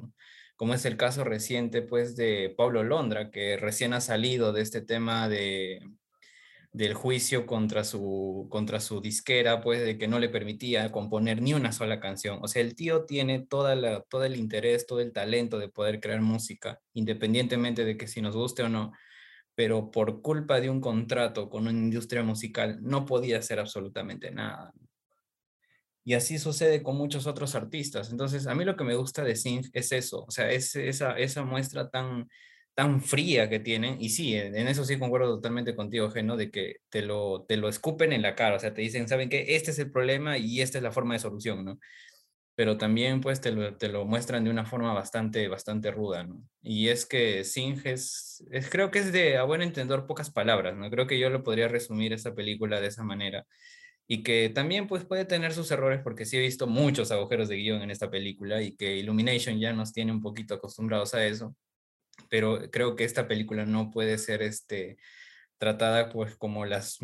Como 0.57 0.75
es 0.75 0.85
el 0.87 0.97
caso 0.97 1.25
reciente, 1.25 1.83
pues, 1.83 2.17
de 2.17 2.55
Pablo 2.57 2.83
Londra, 2.85 3.31
que 3.31 3.57
recién 3.57 3.93
ha 3.93 4.01
salido 4.01 4.53
de 4.53 4.63
este 4.63 4.81
tema 4.81 5.29
de, 5.29 5.81
del 6.75 6.93
juicio 6.93 7.47
contra 7.47 7.85
su, 7.85 8.49
contra 8.51 8.81
su 8.81 9.01
disquera, 9.01 9.61
pues 9.61 9.81
de 9.85 9.97
que 9.97 10.09
no 10.09 10.19
le 10.19 10.29
permitía 10.29 10.91
componer 10.91 11.41
ni 11.41 11.55
una 11.55 11.71
sola 11.71 12.01
canción. 12.01 12.41
O 12.43 12.49
sea, 12.49 12.63
el 12.63 12.75
tío 12.75 13.05
tiene 13.05 13.47
toda 13.47 13.77
la, 13.77 14.03
todo 14.03 14.25
el 14.25 14.35
interés, 14.35 14.85
todo 14.85 14.99
el 14.99 15.13
talento 15.13 15.61
de 15.61 15.69
poder 15.69 16.01
crear 16.01 16.21
música, 16.21 16.81
independientemente 16.93 17.85
de 17.85 17.97
que 17.97 18.09
si 18.09 18.21
nos 18.21 18.35
guste 18.35 18.65
o 18.65 18.69
no, 18.69 18.93
pero 19.55 19.93
por 19.93 20.21
culpa 20.21 20.61
de 20.61 20.69
un 20.69 20.81
contrato 20.81 21.49
con 21.49 21.69
una 21.69 21.79
industria 21.79 22.25
musical 22.25 22.81
no 22.83 23.07
podía 23.07 23.39
hacer 23.39 23.61
absolutamente 23.61 24.33
nada. 24.33 24.73
Y 26.03 26.15
así 26.15 26.39
sucede 26.39 26.83
con 26.83 26.97
muchos 26.97 27.29
otros 27.29 27.55
artistas. 27.55 28.11
Entonces, 28.11 28.49
a 28.49 28.55
mí 28.57 28.65
lo 28.65 28.77
que 28.77 28.83
me 28.83 28.97
gusta 28.97 29.23
de 29.23 29.37
Sing 29.37 29.63
es 29.73 29.93
eso, 29.93 30.25
o 30.27 30.31
sea, 30.33 30.51
es 30.51 30.75
esa, 30.75 31.17
esa 31.19 31.45
muestra 31.45 31.89
tan 31.89 32.29
tan 32.75 33.01
fría 33.03 33.49
que 33.49 33.61
tienen, 33.61 33.97
y 34.01 34.11
sí, 34.11 34.35
en 34.37 34.57
eso 34.69 34.85
sí 34.85 34.99
concuerdo 34.99 35.37
totalmente 35.37 35.77
contigo, 35.77 36.11
Geno, 36.11 36.37
de 36.37 36.51
que 36.51 36.77
te 36.89 37.03
lo, 37.03 37.45
te 37.47 37.57
lo 37.57 37.69
escupen 37.69 38.13
en 38.13 38.23
la 38.23 38.35
cara, 38.35 38.57
o 38.57 38.59
sea, 38.59 38.75
te 38.75 38.83
dicen, 38.83 39.09
¿saben 39.09 39.29
qué? 39.29 39.57
Este 39.57 39.71
es 39.71 39.79
el 39.79 39.91
problema 39.93 40.39
y 40.39 40.61
esta 40.61 40.79
es 40.79 40.85
la 40.85 40.93
forma 40.93 41.15
de 41.15 41.21
solución, 41.21 41.65
¿no? 41.65 41.79
Pero 42.57 42.79
también, 42.79 43.21
pues, 43.21 43.41
te 43.41 43.53
lo, 43.53 43.77
te 43.77 43.89
lo 43.89 44.05
muestran 44.07 44.45
de 44.45 44.51
una 44.51 44.65
forma 44.67 44.93
bastante, 44.95 45.49
bastante 45.49 45.91
ruda, 45.91 46.25
¿no? 46.25 46.43
Y 46.63 46.89
es 46.89 47.07
que 47.07 47.45
Sing 47.45 47.81
es, 47.85 48.45
creo 48.71 48.91
que 48.93 49.01
es 49.01 49.13
de, 49.13 49.37
a 49.39 49.45
buen 49.45 49.63
entender, 49.63 50.07
pocas 50.07 50.31
palabras, 50.31 50.77
¿no? 50.77 50.91
Creo 50.91 51.07
que 51.09 51.19
yo 51.19 51.31
lo 51.31 51.43
podría 51.45 51.69
resumir 51.69 52.13
esa 52.13 52.35
película 52.35 52.81
de 52.81 52.89
esa 52.89 53.05
manera. 53.05 53.47
y 54.07 54.23
que 54.23 54.51
también 54.51 54.87
pues 54.87 55.05
puede 55.05 55.25
tener 55.25 55.53
sus 55.55 55.71
errores 55.71 56.01
porque 56.03 56.27
sí 56.27 56.37
he 56.37 56.41
visto 56.41 56.67
muchos 56.67 57.11
agujeros 57.11 57.49
de 57.49 57.57
guion 57.57 57.83
en 57.83 57.91
esta 57.91 58.11
película 58.11 58.63
y 58.63 58.77
que 58.77 58.97
Illumination 58.99 59.59
ya 59.59 59.73
nos 59.73 59.93
tiene 59.93 60.13
un 60.13 60.21
poquito 60.21 60.55
acostumbrados 60.55 61.15
a 61.15 61.27
eso, 61.27 61.57
pero 62.29 62.71
creo 62.71 62.97
que 62.97 63.05
esta 63.05 63.29
película 63.29 63.67
no 63.67 63.91
puede 63.91 64.19
ser 64.19 64.43
este, 64.43 64.99
tratada 65.59 66.11
pues 66.11 66.37
como 66.37 66.67
las 66.67 66.99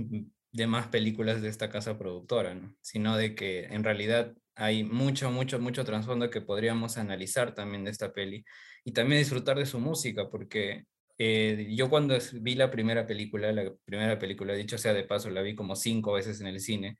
demás 0.52 0.88
películas 0.88 1.42
de 1.42 1.48
esta 1.48 1.70
casa 1.70 1.98
productora, 1.98 2.54
¿no? 2.54 2.74
sino 2.80 3.16
de 3.16 3.34
que 3.34 3.64
en 3.66 3.84
realidad 3.84 4.34
hay 4.54 4.84
mucho, 4.84 5.30
mucho, 5.30 5.58
mucho 5.58 5.84
trasfondo 5.84 6.28
que 6.30 6.40
podríamos 6.40 6.98
analizar 6.98 7.54
también 7.54 7.84
de 7.84 7.90
esta 7.90 8.12
peli 8.12 8.44
y 8.84 8.92
también 8.92 9.20
disfrutar 9.20 9.58
de 9.58 9.66
su 9.66 9.78
música, 9.78 10.28
porque 10.28 10.84
eh, 11.18 11.68
yo 11.70 11.88
cuando 11.88 12.16
vi 12.34 12.54
la 12.54 12.70
primera 12.70 13.06
película, 13.06 13.52
la 13.52 13.72
primera 13.84 14.18
película, 14.18 14.54
dicho 14.54 14.78
sea 14.78 14.92
de 14.92 15.04
paso, 15.04 15.30
la 15.30 15.42
vi 15.42 15.54
como 15.54 15.76
cinco 15.76 16.12
veces 16.12 16.40
en 16.40 16.48
el 16.48 16.60
cine, 16.60 16.98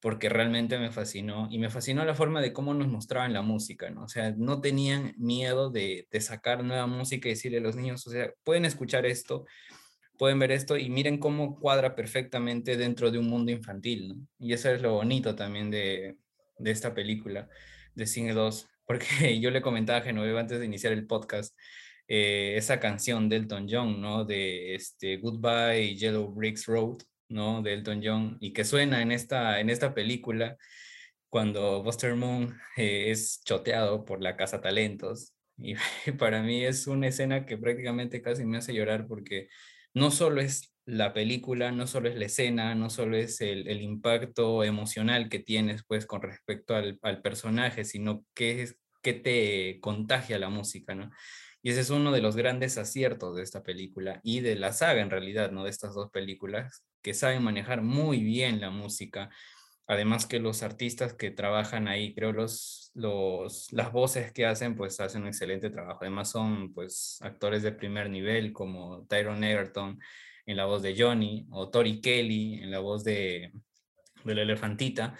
porque 0.00 0.28
realmente 0.28 0.78
me 0.78 0.92
fascinó 0.92 1.48
y 1.50 1.58
me 1.58 1.70
fascinó 1.70 2.04
la 2.04 2.14
forma 2.14 2.40
de 2.40 2.52
cómo 2.52 2.74
nos 2.74 2.88
mostraban 2.88 3.32
la 3.32 3.42
música, 3.42 3.90
¿no? 3.90 4.04
O 4.04 4.08
sea, 4.08 4.32
no 4.36 4.60
tenían 4.60 5.14
miedo 5.18 5.70
de, 5.70 6.06
de 6.10 6.20
sacar 6.20 6.62
nueva 6.62 6.86
música 6.86 7.28
y 7.28 7.32
decirle 7.32 7.58
a 7.58 7.62
los 7.62 7.76
niños, 7.76 8.06
o 8.06 8.10
sea, 8.10 8.32
pueden 8.44 8.64
escuchar 8.64 9.06
esto, 9.06 9.44
pueden 10.18 10.38
ver 10.38 10.52
esto 10.52 10.76
y 10.76 10.90
miren 10.90 11.18
cómo 11.18 11.58
cuadra 11.58 11.94
perfectamente 11.94 12.76
dentro 12.76 13.10
de 13.10 13.18
un 13.18 13.28
mundo 13.28 13.52
infantil, 13.52 14.08
¿no? 14.08 14.26
Y 14.38 14.52
eso 14.52 14.70
es 14.70 14.82
lo 14.82 14.94
bonito 14.94 15.34
también 15.34 15.70
de, 15.70 16.16
de 16.58 16.70
esta 16.70 16.94
película, 16.94 17.48
de 17.94 18.06
Cine 18.06 18.32
2, 18.34 18.68
porque 18.86 19.40
yo 19.40 19.50
le 19.50 19.62
comentaba 19.62 19.98
a 19.98 20.02
Genoveva 20.02 20.40
antes 20.40 20.58
de 20.58 20.66
iniciar 20.66 20.92
el 20.92 21.06
podcast, 21.06 21.56
eh, 22.08 22.54
esa 22.56 22.80
canción 22.80 23.28
de 23.28 23.36
Elton 23.36 23.66
John, 23.70 24.00
¿no? 24.00 24.24
De 24.24 24.74
este, 24.74 25.18
Goodbye 25.18 25.94
Yellow 25.96 26.32
Bricks 26.32 26.66
Road, 26.66 26.98
¿no? 27.28 27.62
De 27.62 27.74
Elton 27.74 28.00
John, 28.04 28.36
y 28.40 28.52
que 28.52 28.64
suena 28.64 29.02
en 29.02 29.12
esta, 29.12 29.60
en 29.60 29.70
esta 29.70 29.94
película 29.94 30.56
cuando 31.28 31.82
Buster 31.82 32.14
Moon 32.14 32.58
eh, 32.76 33.10
es 33.10 33.42
choteado 33.44 34.04
por 34.04 34.22
la 34.22 34.36
Casa 34.36 34.60
Talentos. 34.60 35.34
Y 35.56 35.74
para 36.18 36.42
mí 36.42 36.64
es 36.64 36.86
una 36.86 37.08
escena 37.08 37.46
que 37.46 37.58
prácticamente 37.58 38.22
casi 38.22 38.44
me 38.44 38.58
hace 38.58 38.74
llorar 38.74 39.06
porque 39.06 39.48
no 39.94 40.10
solo 40.10 40.40
es 40.40 40.74
la 40.86 41.12
película, 41.12 41.70
no 41.72 41.86
solo 41.86 42.08
es 42.08 42.16
la 42.16 42.26
escena, 42.26 42.74
no 42.74 42.88
solo 42.88 43.16
es 43.16 43.40
el, 43.42 43.68
el 43.68 43.82
impacto 43.82 44.64
emocional 44.64 45.28
que 45.28 45.38
tienes 45.38 45.82
pues 45.86 46.06
con 46.06 46.22
respecto 46.22 46.74
al, 46.74 46.98
al 47.02 47.20
personaje, 47.20 47.84
sino 47.84 48.24
que, 48.34 48.62
es, 48.62 48.78
que 49.02 49.12
te 49.12 49.80
contagia 49.80 50.38
la 50.38 50.48
música, 50.48 50.94
¿no? 50.94 51.10
Y 51.62 51.70
ese 51.70 51.80
es 51.80 51.90
uno 51.90 52.12
de 52.12 52.22
los 52.22 52.36
grandes 52.36 52.78
aciertos 52.78 53.36
de 53.36 53.42
esta 53.42 53.62
película 53.62 54.20
y 54.22 54.40
de 54.40 54.54
la 54.54 54.72
saga 54.72 55.02
en 55.02 55.10
realidad, 55.10 55.50
¿no? 55.50 55.64
De 55.64 55.70
estas 55.70 55.94
dos 55.94 56.10
películas, 56.10 56.84
que 57.02 57.14
saben 57.14 57.42
manejar 57.42 57.82
muy 57.82 58.22
bien 58.22 58.60
la 58.60 58.70
música. 58.70 59.30
Además 59.86 60.26
que 60.26 60.38
los 60.38 60.62
artistas 60.62 61.14
que 61.14 61.30
trabajan 61.30 61.88
ahí, 61.88 62.14
creo 62.14 62.32
los, 62.32 62.90
los, 62.94 63.72
las 63.72 63.92
voces 63.92 64.32
que 64.32 64.44
hacen, 64.46 64.76
pues 64.76 65.00
hacen 65.00 65.22
un 65.22 65.28
excelente 65.28 65.70
trabajo. 65.70 66.00
Además 66.02 66.30
son 66.30 66.74
pues 66.74 67.18
actores 67.22 67.62
de 67.62 67.72
primer 67.72 68.10
nivel 68.10 68.52
como 68.52 69.06
Tyrone 69.06 69.52
Egerton 69.52 69.98
en 70.46 70.56
la 70.56 70.66
voz 70.66 70.82
de 70.82 70.94
Johnny 70.98 71.46
o 71.50 71.70
Tori 71.70 72.00
Kelly 72.00 72.62
en 72.62 72.70
la 72.70 72.80
voz 72.80 73.04
de, 73.04 73.52
de 74.24 74.34
la 74.34 74.42
elefantita 74.42 75.14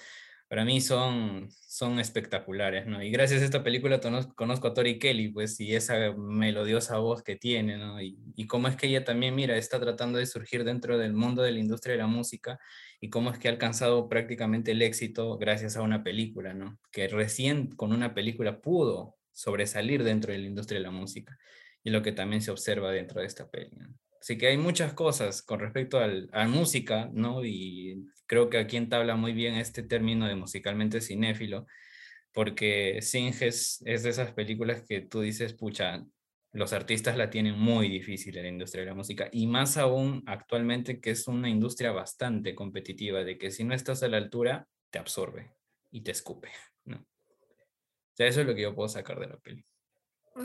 para 0.48 0.64
mí 0.64 0.80
son, 0.80 1.48
son 1.50 2.00
espectaculares, 2.00 2.86
¿no? 2.86 3.02
Y 3.02 3.10
gracias 3.10 3.42
a 3.42 3.44
esta 3.44 3.62
película 3.62 4.00
conozco 4.34 4.68
a 4.68 4.74
Tori 4.74 4.98
Kelly, 4.98 5.28
pues, 5.28 5.60
y 5.60 5.74
esa 5.74 6.12
melodiosa 6.16 6.98
voz 6.98 7.22
que 7.22 7.36
tiene, 7.36 7.76
¿no? 7.76 8.00
Y, 8.00 8.18
y 8.34 8.46
cómo 8.46 8.68
es 8.68 8.76
que 8.76 8.86
ella 8.86 9.04
también, 9.04 9.34
mira, 9.34 9.56
está 9.56 9.78
tratando 9.78 10.18
de 10.18 10.26
surgir 10.26 10.64
dentro 10.64 10.96
del 10.98 11.12
mundo 11.12 11.42
de 11.42 11.52
la 11.52 11.58
industria 11.58 11.92
de 11.92 11.98
la 11.98 12.06
música 12.06 12.58
y 13.00 13.10
cómo 13.10 13.30
es 13.30 13.38
que 13.38 13.48
ha 13.48 13.50
alcanzado 13.50 14.08
prácticamente 14.08 14.72
el 14.72 14.82
éxito 14.82 15.36
gracias 15.36 15.76
a 15.76 15.82
una 15.82 16.02
película, 16.02 16.54
¿no? 16.54 16.78
Que 16.90 17.08
recién 17.08 17.68
con 17.68 17.92
una 17.92 18.14
película 18.14 18.60
pudo 18.60 19.16
sobresalir 19.32 20.02
dentro 20.02 20.32
de 20.32 20.38
la 20.38 20.46
industria 20.46 20.80
de 20.80 20.84
la 20.84 20.90
música 20.90 21.38
y 21.84 21.90
lo 21.90 22.02
que 22.02 22.12
también 22.12 22.42
se 22.42 22.50
observa 22.50 22.90
dentro 22.90 23.20
de 23.20 23.26
esta. 23.26 23.48
¿no? 23.76 23.94
Así 24.20 24.36
que 24.36 24.48
hay 24.48 24.58
muchas 24.58 24.94
cosas 24.94 25.42
con 25.42 25.60
respecto 25.60 25.98
al, 25.98 26.28
a 26.32 26.46
música, 26.48 27.08
¿no? 27.12 27.44
Y 27.44 28.06
creo 28.26 28.50
que 28.50 28.58
aquí 28.58 28.76
entabla 28.76 29.16
muy 29.16 29.32
bien 29.32 29.54
este 29.54 29.82
término 29.82 30.26
de 30.26 30.34
musicalmente 30.34 31.00
cinéfilo, 31.00 31.66
porque 32.32 33.00
Sing 33.00 33.34
es, 33.40 33.82
es 33.84 34.02
de 34.02 34.10
esas 34.10 34.32
películas 34.32 34.82
que 34.86 35.00
tú 35.00 35.20
dices, 35.20 35.54
pucha, 35.54 36.04
los 36.52 36.72
artistas 36.72 37.16
la 37.16 37.30
tienen 37.30 37.58
muy 37.58 37.88
difícil 37.88 38.36
en 38.36 38.42
la 38.44 38.48
industria 38.48 38.82
de 38.82 38.90
la 38.90 38.94
música, 38.94 39.28
y 39.32 39.46
más 39.46 39.76
aún 39.76 40.22
actualmente 40.26 41.00
que 41.00 41.10
es 41.10 41.28
una 41.28 41.48
industria 41.48 41.92
bastante 41.92 42.54
competitiva, 42.54 43.24
de 43.24 43.38
que 43.38 43.50
si 43.50 43.64
no 43.64 43.74
estás 43.74 44.02
a 44.02 44.08
la 44.08 44.16
altura, 44.16 44.66
te 44.90 44.98
absorbe 44.98 45.52
y 45.90 46.02
te 46.02 46.10
escupe, 46.10 46.50
¿no? 46.84 46.96
O 46.96 48.16
sea, 48.16 48.26
eso 48.26 48.40
es 48.40 48.46
lo 48.46 48.54
que 48.54 48.62
yo 48.62 48.74
puedo 48.74 48.88
sacar 48.88 49.20
de 49.20 49.28
la 49.28 49.36
peli. 49.38 49.64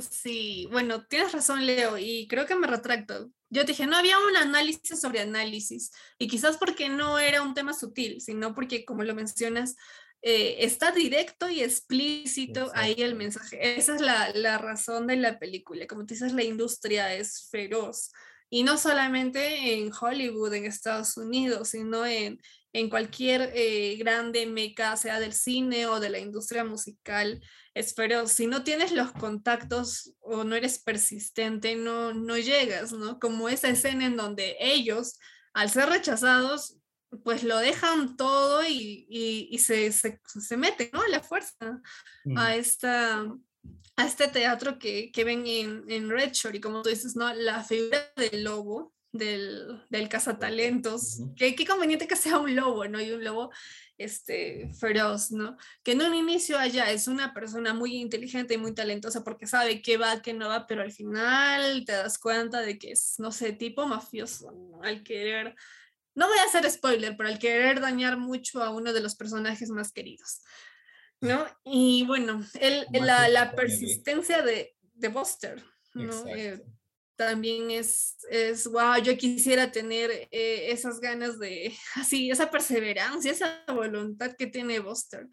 Sí, 0.01 0.67
bueno, 0.71 1.05
tienes 1.05 1.31
razón, 1.31 1.65
Leo, 1.65 1.97
y 1.97 2.27
creo 2.27 2.45
que 2.45 2.55
me 2.55 2.67
retracto. 2.67 3.31
Yo 3.53 3.61
te 3.61 3.73
dije, 3.73 3.85
no 3.85 3.95
había 3.95 4.17
un 4.17 4.35
análisis 4.35 4.99
sobre 4.99 5.21
análisis, 5.21 5.91
y 6.17 6.27
quizás 6.27 6.57
porque 6.57 6.89
no 6.89 7.19
era 7.19 7.43
un 7.43 7.53
tema 7.53 7.73
sutil, 7.73 8.19
sino 8.19 8.55
porque, 8.55 8.83
como 8.83 9.03
lo 9.03 9.13
mencionas, 9.13 9.75
eh, 10.23 10.63
está 10.65 10.91
directo 10.91 11.49
y 11.49 11.61
explícito 11.61 12.71
ahí 12.73 12.95
el 12.97 13.15
mensaje. 13.15 13.77
Esa 13.77 13.95
es 13.95 14.01
la, 14.01 14.31
la, 14.33 14.57
razón 14.57 15.05
de 15.05 15.17
la 15.17 15.37
película. 15.37 15.85
Como 15.85 16.05
te 16.05 16.13
dices, 16.13 16.33
la 16.33 16.43
industria 16.43 17.13
es 17.13 17.49
feroz. 17.51 18.11
Y 18.49 18.63
no 18.63 18.77
solamente 18.77 19.73
en 19.73 19.91
Hollywood, 19.93 20.53
en 20.53 20.65
Estados 20.65 21.17
Unidos, 21.17 21.69
sino 21.69 22.05
en, 22.05 22.39
en 22.71 22.89
cualquier 22.89 23.51
eh, 23.55 23.95
grande 23.97 24.45
meca, 24.45 24.95
sea 24.97 25.19
del 25.19 25.33
cine 25.33 25.87
o 25.87 25.99
de 25.99 26.09
la 26.09 26.19
industria 26.19 26.63
musical 26.63 27.41
es 27.73 27.93
pero 27.93 28.27
si 28.27 28.47
no 28.47 28.63
tienes 28.63 28.91
los 28.91 29.11
contactos 29.13 30.13
o 30.19 30.43
no 30.43 30.55
eres 30.55 30.79
persistente, 30.79 31.75
no, 31.75 32.13
no 32.13 32.37
llegas, 32.37 32.91
¿no? 32.91 33.19
Como 33.19 33.49
esa 33.49 33.69
escena 33.69 34.05
en 34.05 34.15
donde 34.15 34.55
ellos, 34.59 35.17
al 35.53 35.71
ser 35.71 35.89
rechazados, 35.89 36.77
pues 37.23 37.43
lo 37.43 37.57
dejan 37.57 38.15
todo 38.15 38.63
y, 38.67 39.05
y, 39.09 39.57
se, 39.59 39.91
se, 39.91 40.19
se, 40.25 40.57
meten, 40.57 40.89
¿no? 40.93 41.05
La 41.07 41.21
fuerza 41.21 41.81
a, 42.35 42.55
esta, 42.55 43.25
a 43.95 44.05
este 44.05 44.27
teatro 44.27 44.79
que, 44.79 45.11
que 45.11 45.23
ven 45.23 45.45
en, 45.45 45.83
en 45.87 46.09
Red 46.09 46.31
Shore 46.31 46.57
y 46.57 46.61
como 46.61 46.81
tú 46.81 46.89
dices, 46.89 47.15
¿no? 47.15 47.31
La 47.33 47.63
figura 47.63 48.11
del 48.15 48.43
lobo, 48.43 48.93
del, 49.11 49.83
del 49.89 50.09
cazatalentos, 50.09 51.21
que 51.35 51.55
qué 51.55 51.65
conveniente 51.65 52.07
que 52.07 52.15
sea 52.15 52.39
un 52.39 52.55
lobo, 52.55 52.87
¿no? 52.87 52.99
Y 52.99 53.11
un 53.11 53.23
lobo 53.23 53.51
este, 53.97 54.71
feroz, 54.79 55.31
¿no? 55.31 55.55
Que 55.83 55.91
en 55.91 56.01
un 56.01 56.15
inicio 56.15 56.57
allá 56.57 56.89
es 56.91 57.07
una 57.07 57.33
persona 57.33 57.73
muy 57.73 57.95
inteligente 57.95 58.55
y 58.55 58.57
muy 58.57 58.73
talentosa 58.73 59.23
porque 59.23 59.45
sabe 59.45 59.81
qué 59.81 59.97
va, 59.97 60.21
qué 60.21 60.33
no 60.33 60.49
va, 60.49 60.65
pero 60.65 60.81
al 60.81 60.91
final 60.91 61.85
te 61.85 61.91
das 61.93 62.17
cuenta 62.17 62.61
de 62.61 62.79
que 62.79 62.91
es, 62.91 63.15
no 63.19 63.31
sé, 63.31 63.53
tipo 63.53 63.85
mafioso, 63.87 64.51
¿no? 64.51 64.81
Al 64.81 65.03
querer, 65.03 65.55
no 66.15 66.27
voy 66.27 66.37
a 66.39 66.45
hacer 66.45 66.69
spoiler, 66.69 67.15
pero 67.15 67.29
al 67.29 67.37
querer 67.37 67.79
dañar 67.79 68.17
mucho 68.17 68.63
a 68.63 68.71
uno 68.71 68.93
de 68.93 69.01
los 69.01 69.15
personajes 69.15 69.69
más 69.69 69.91
queridos, 69.91 70.41
¿no? 71.23 71.45
Y 71.63 72.05
bueno, 72.05 72.45
el, 72.59 72.85
la, 72.91 73.27
la, 73.29 73.51
persistencia 73.53 74.41
de, 74.41 74.75
de 74.93 75.07
Buster, 75.07 75.63
¿no? 75.93 76.27
Eh, 76.27 76.61
también 77.15 77.71
es, 77.71 78.17
es, 78.29 78.67
wow, 78.67 78.97
yo 79.01 79.17
quisiera 79.17 79.71
tener 79.71 80.11
eh, 80.11 80.71
esas 80.71 80.99
ganas 80.99 81.39
de, 81.39 81.75
así, 81.95 82.29
esa 82.29 82.51
perseverancia, 82.51 83.31
esa 83.31 83.63
voluntad 83.67 84.35
que 84.37 84.47
tiene 84.47 84.79
Buster. 84.79 85.27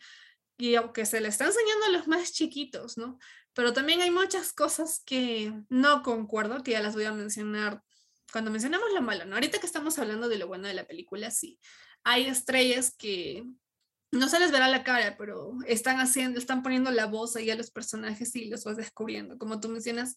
Y 0.58 0.74
aunque 0.74 1.06
se 1.06 1.20
le 1.20 1.28
está 1.28 1.46
enseñando 1.46 1.86
a 1.86 1.90
los 1.90 2.06
más 2.06 2.32
chiquitos, 2.32 2.98
¿no? 2.98 3.18
Pero 3.54 3.72
también 3.72 4.02
hay 4.02 4.10
muchas 4.10 4.52
cosas 4.52 5.02
que 5.04 5.52
no 5.68 6.02
concuerdo, 6.02 6.62
que 6.62 6.72
ya 6.72 6.82
las 6.82 6.94
voy 6.94 7.04
a 7.04 7.12
mencionar 7.12 7.82
cuando 8.30 8.50
mencionamos 8.50 8.92
lo 8.94 9.02
malo, 9.02 9.24
¿no? 9.24 9.34
Ahorita 9.34 9.58
que 9.58 9.66
estamos 9.66 9.98
hablando 9.98 10.28
de 10.28 10.38
lo 10.38 10.46
bueno 10.46 10.68
de 10.68 10.74
la 10.74 10.86
película, 10.86 11.30
sí. 11.30 11.58
Hay 12.04 12.26
estrellas 12.26 12.94
que 12.96 13.44
no 14.12 14.28
se 14.28 14.40
les 14.40 14.50
verá 14.50 14.68
la 14.68 14.82
cara, 14.84 15.16
pero 15.16 15.52
están 15.66 16.00
haciendo, 16.00 16.38
están 16.38 16.62
poniendo 16.62 16.90
la 16.90 17.06
voz 17.06 17.36
ahí 17.36 17.50
a 17.50 17.56
los 17.56 17.70
personajes 17.70 18.34
y 18.34 18.46
los 18.46 18.64
vas 18.64 18.76
descubriendo. 18.76 19.38
Como 19.38 19.60
tú 19.60 19.68
mencionas, 19.68 20.16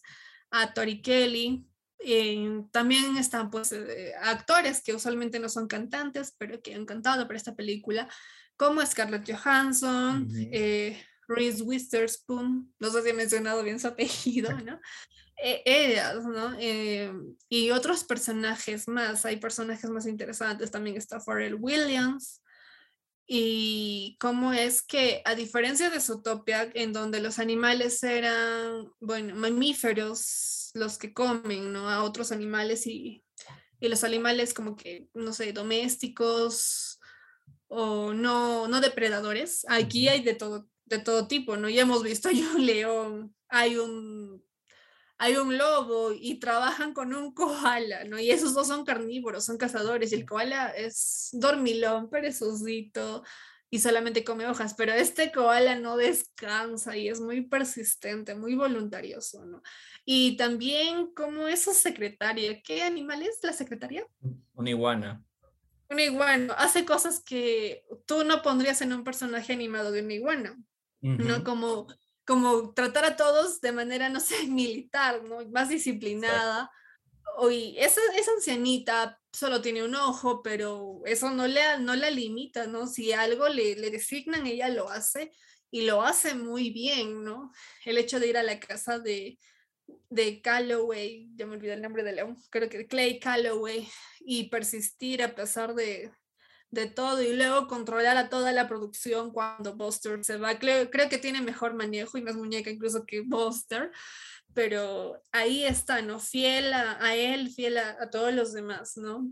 a 0.54 0.72
Tori 0.72 1.02
Kelly. 1.02 1.66
Eh, 1.98 2.62
también 2.70 3.16
están 3.16 3.50
pues 3.50 3.72
eh, 3.72 4.12
actores 4.20 4.82
que 4.82 4.94
usualmente 4.94 5.38
no 5.38 5.48
son 5.48 5.66
cantantes, 5.66 6.34
pero 6.38 6.60
que 6.60 6.74
han 6.74 6.86
cantado 6.86 7.26
para 7.26 7.36
esta 7.36 7.54
película, 7.54 8.08
como 8.56 8.84
Scarlett 8.84 9.30
Johansson, 9.30 10.28
eh, 10.52 11.02
Reese 11.26 11.62
Witherspoon, 11.62 12.72
no 12.78 12.90
sé 12.90 13.02
si 13.02 13.08
he 13.08 13.14
mencionado 13.14 13.62
bien 13.62 13.80
su 13.80 13.88
apellido, 13.88 14.50
¿no? 14.64 14.80
ellas, 15.36 16.24
¿no? 16.24 16.56
y 17.48 17.70
otros 17.72 18.04
personajes 18.04 18.86
más, 18.86 19.26
hay 19.26 19.36
personajes 19.38 19.90
más 19.90 20.06
interesantes, 20.06 20.70
también 20.70 20.96
está 20.96 21.18
Pharrell 21.18 21.56
Williams, 21.56 22.40
y 23.26 24.16
cómo 24.20 24.52
es 24.52 24.82
que, 24.82 25.22
a 25.24 25.34
diferencia 25.34 25.90
de 25.90 26.00
Zootopia, 26.00 26.70
en 26.74 26.92
donde 26.92 27.20
los 27.20 27.38
animales 27.38 28.02
eran, 28.02 28.92
bueno, 29.00 29.34
mamíferos, 29.34 30.70
los 30.74 30.98
que 30.98 31.14
comen, 31.14 31.72
¿no? 31.72 31.88
A 31.88 32.02
otros 32.02 32.32
animales 32.32 32.86
y, 32.86 33.24
y 33.80 33.88
los 33.88 34.04
animales 34.04 34.52
como 34.52 34.76
que, 34.76 35.08
no 35.14 35.32
sé, 35.32 35.52
domésticos 35.52 36.98
o 37.68 38.12
no, 38.12 38.68
no 38.68 38.80
depredadores. 38.80 39.64
Aquí 39.68 40.08
hay 40.08 40.22
de 40.22 40.34
todo, 40.34 40.68
de 40.84 40.98
todo 40.98 41.26
tipo, 41.26 41.56
¿no? 41.56 41.68
Ya 41.68 41.82
hemos 41.82 42.02
visto, 42.02 42.28
hay 42.28 42.42
un 42.42 42.66
león, 42.66 43.34
hay 43.48 43.76
un, 43.76 44.44
hay 45.18 45.36
un 45.36 45.56
lobo 45.56 46.12
y 46.12 46.38
trabajan 46.40 46.92
con 46.92 47.14
un 47.14 47.32
koala, 47.32 48.04
¿no? 48.04 48.18
Y 48.18 48.30
esos 48.30 48.54
dos 48.54 48.66
son 48.66 48.84
carnívoros, 48.84 49.44
son 49.44 49.58
cazadores, 49.58 50.12
y 50.12 50.16
el 50.16 50.26
koala 50.26 50.68
es 50.70 51.30
dormilón, 51.32 52.10
perezosito, 52.10 53.22
y 53.74 53.80
solamente 53.80 54.22
come 54.22 54.46
hojas, 54.46 54.74
pero 54.74 54.92
este 54.92 55.32
koala 55.32 55.74
no 55.74 55.96
descansa 55.96 56.96
y 56.96 57.08
es 57.08 57.20
muy 57.20 57.40
persistente, 57.40 58.36
muy 58.36 58.54
voluntarioso, 58.54 59.44
¿no? 59.44 59.62
Y 60.04 60.36
también 60.36 61.12
como 61.12 61.48
es 61.48 61.62
su 61.64 61.72
secretaria, 61.72 62.62
¿qué 62.62 62.84
animal 62.84 63.22
es 63.22 63.40
la 63.42 63.52
secretaria? 63.52 64.06
Una 64.52 64.70
iguana. 64.70 65.24
Una 65.90 66.02
iguana, 66.02 66.54
hace 66.54 66.84
cosas 66.84 67.20
que 67.24 67.84
tú 68.06 68.22
no 68.24 68.42
pondrías 68.42 68.80
en 68.80 68.92
un 68.92 69.02
personaje 69.02 69.52
animado 69.52 69.90
de 69.90 70.02
una 70.02 70.14
iguana, 70.14 70.56
¿no? 71.00 71.42
Como, 71.42 71.88
como 72.26 72.72
tratar 72.72 73.04
a 73.04 73.16
todos 73.16 73.60
de 73.60 73.72
manera, 73.72 74.08
no 74.08 74.20
sé, 74.20 74.46
militar, 74.48 75.22
¿no? 75.24 75.46
Más 75.48 75.68
disciplinada. 75.68 76.70
Oye, 77.36 77.74
esa, 77.78 78.00
esa 78.16 78.32
ancianita 78.32 79.20
solo 79.32 79.60
tiene 79.60 79.82
un 79.82 79.94
ojo, 79.94 80.42
pero 80.42 81.02
eso 81.04 81.30
no, 81.30 81.46
le, 81.46 81.60
no 81.80 81.94
la 81.96 82.10
limita, 82.10 82.66
¿no? 82.66 82.86
Si 82.86 83.12
algo 83.12 83.48
le, 83.48 83.76
le 83.76 83.90
designan, 83.90 84.46
ella 84.46 84.68
lo 84.68 84.88
hace 84.88 85.32
y 85.70 85.82
lo 85.82 86.02
hace 86.02 86.34
muy 86.34 86.70
bien, 86.70 87.24
¿no? 87.24 87.52
El 87.84 87.98
hecho 87.98 88.20
de 88.20 88.28
ir 88.28 88.36
a 88.36 88.44
la 88.44 88.60
casa 88.60 89.00
de, 89.00 89.38
de 90.08 90.40
Calloway, 90.40 91.28
ya 91.34 91.46
me 91.46 91.56
olvidé 91.56 91.74
el 91.74 91.82
nombre 91.82 92.04
de 92.04 92.12
León, 92.12 92.36
creo 92.50 92.68
que 92.68 92.86
Clay 92.86 93.18
Calloway, 93.18 93.88
y 94.20 94.48
persistir 94.48 95.22
a 95.22 95.34
pesar 95.34 95.74
de, 95.74 96.12
de 96.74 96.86
todo 96.86 97.22
y 97.22 97.34
luego 97.34 97.68
controlar 97.68 98.16
a 98.16 98.28
toda 98.28 98.52
la 98.52 98.68
producción 98.68 99.32
cuando 99.32 99.74
Buster 99.74 100.24
se 100.24 100.36
va. 100.36 100.58
Creo, 100.58 100.90
creo 100.90 101.08
que 101.08 101.18
tiene 101.18 101.40
mejor 101.40 101.74
manejo 101.74 102.18
y 102.18 102.22
más 102.22 102.36
muñeca 102.36 102.70
incluso 102.70 103.06
que 103.06 103.22
Buster, 103.22 103.90
pero 104.52 105.22
ahí 105.32 105.64
está, 105.64 106.02
¿no? 106.02 106.18
Fiel 106.20 106.72
a, 106.72 107.14
él, 107.14 107.50
fiel 107.50 107.78
a, 107.78 108.10
todos 108.10 108.32
los 108.34 108.52
demás, 108.52 108.96
¿no? 108.96 109.28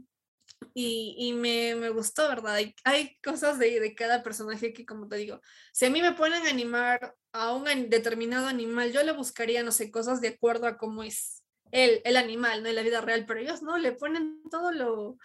Y, 0.74 1.16
y 1.18 1.32
me, 1.32 1.74
me, 1.74 1.90
gustó, 1.90 2.28
¿verdad? 2.28 2.54
Hay, 2.54 2.74
hay 2.84 3.18
cosas 3.22 3.58
de, 3.58 3.80
de, 3.80 3.94
cada 3.94 4.22
personaje 4.22 4.72
que, 4.72 4.86
como 4.86 5.08
te 5.08 5.16
digo, 5.16 5.40
si 5.72 5.86
a 5.86 5.90
mí 5.90 6.00
me 6.00 6.12
ponen 6.12 6.46
a 6.46 6.50
animar 6.50 7.14
a 7.32 7.52
un 7.52 7.64
determinado 7.90 8.46
animal, 8.46 8.92
yo 8.92 9.02
le 9.02 9.12
buscaría, 9.12 9.62
no 9.62 9.72
sé, 9.72 9.90
cosas 9.90 10.20
de 10.20 10.28
acuerdo 10.28 10.66
a 10.66 10.78
cómo 10.78 11.02
es 11.02 11.42
el, 11.72 12.00
el 12.04 12.16
animal, 12.16 12.62
¿no? 12.62 12.68
En 12.68 12.76
la 12.76 12.82
vida 12.82 13.00
real, 13.00 13.24
pero 13.26 13.40
ellos 13.40 13.62
no, 13.62 13.76
le 13.76 13.92
ponen 13.92 14.40
todo 14.50 14.70
lo, 14.70 15.18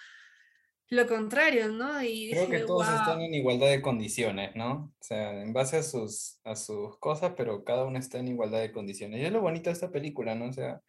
lo 0.89 1.07
contrario, 1.07 1.69
¿no? 1.69 2.01
Y 2.01 2.31
Creo 2.31 2.49
que 2.49 2.59
todos 2.59 2.87
están 2.87 3.21
en 3.21 3.33
igualdad 3.33 3.67
de 3.67 3.81
condiciones, 3.81 4.55
¿no? 4.55 4.93
O 4.99 5.03
sea, 5.03 5.41
en 5.41 5.51
base 5.53 5.77
a 5.77 5.83
sus, 5.83 6.39
a 6.43 6.55
sus 6.55 6.97
cosas, 6.99 7.33
pero 7.35 7.63
cada 7.63 7.85
uno 7.85 7.99
está 7.99 8.19
en 8.19 8.29
igualdad 8.29 8.61
de 8.61 8.71
condiciones. 8.71 9.19
Y 9.19 9.25
es 9.25 9.31
lo 9.31 9.41
bonito 9.41 9.69
de 9.69 9.73
esta 9.73 9.91
película, 9.91 10.35
¿no? 10.35 10.45
O 10.45 10.53
sea, 10.53 10.81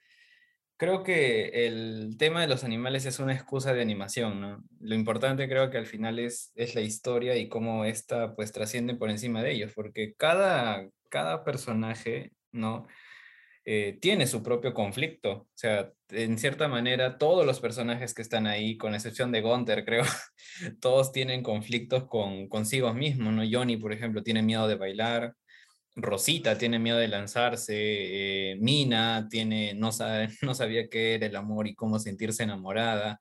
creo 0.77 1.03
que 1.03 1.67
el 1.67 2.17
tema 2.17 2.41
de 2.41 2.47
los 2.47 2.63
animales 2.63 3.05
es 3.07 3.19
una 3.19 3.35
excusa 3.35 3.75
de 3.75 3.83
animación, 3.83 4.41
¿no? 4.41 4.65
Lo 4.81 4.95
importante 4.95 5.49
creo 5.49 5.71
que 5.71 5.79
al 5.79 5.87
final 5.87 6.21
es, 6.21 6.53
es 6.55 6.77
la 6.77 6.81
historia 6.81 7.37
y 7.37 7.49
cómo 7.49 7.85
esta 7.85 8.37
pues 8.37 8.53
trasciende 8.53 8.95
por 8.95 9.11
encima 9.11 9.43
de 9.43 9.53
ellos, 9.53 9.73
porque 9.75 10.15
cada, 10.15 10.89
cada 11.11 11.45
personaje, 11.45 12.33
¿no? 12.53 12.87
Eh, 13.71 13.99
tiene 14.01 14.27
su 14.27 14.43
propio 14.43 14.73
conflicto. 14.73 15.31
O 15.33 15.49
sea, 15.55 15.93
en 16.09 16.39
cierta 16.39 16.69
manera, 16.69 17.19
todos 17.19 17.45
los 17.45 17.61
personajes 17.61 18.15
que 18.15 18.23
están 18.23 18.47
ahí, 18.47 18.79
con 18.79 18.95
excepción 18.95 19.31
de 19.31 19.43
Gunther, 19.43 19.85
creo, 19.85 20.05
todos 20.81 21.13
tienen 21.13 21.43
conflictos 21.43 22.07
con 22.09 22.49
consigo 22.49 22.95
mismos, 22.95 23.35
¿no? 23.35 23.43
Johnny, 23.51 23.77
por 23.77 23.93
ejemplo, 23.93 24.23
tiene 24.23 24.43
miedo 24.43 24.67
de 24.69 24.77
bailar. 24.77 25.35
Rosita 25.97 26.57
tiene 26.57 26.79
miedo 26.79 26.97
de 26.97 27.09
lanzarse, 27.09 27.75
eh, 28.53 28.57
Mina 28.59 29.29
tiene, 29.31 29.75
no, 29.75 29.93
sabía 29.93 30.89
qué 30.89 31.15
era 31.17 31.27
el 31.27 31.37
amor 31.37 31.69
y 31.69 31.75
cómo 31.75 31.99
sentirse 31.99 32.45
enamorada. 32.45 33.21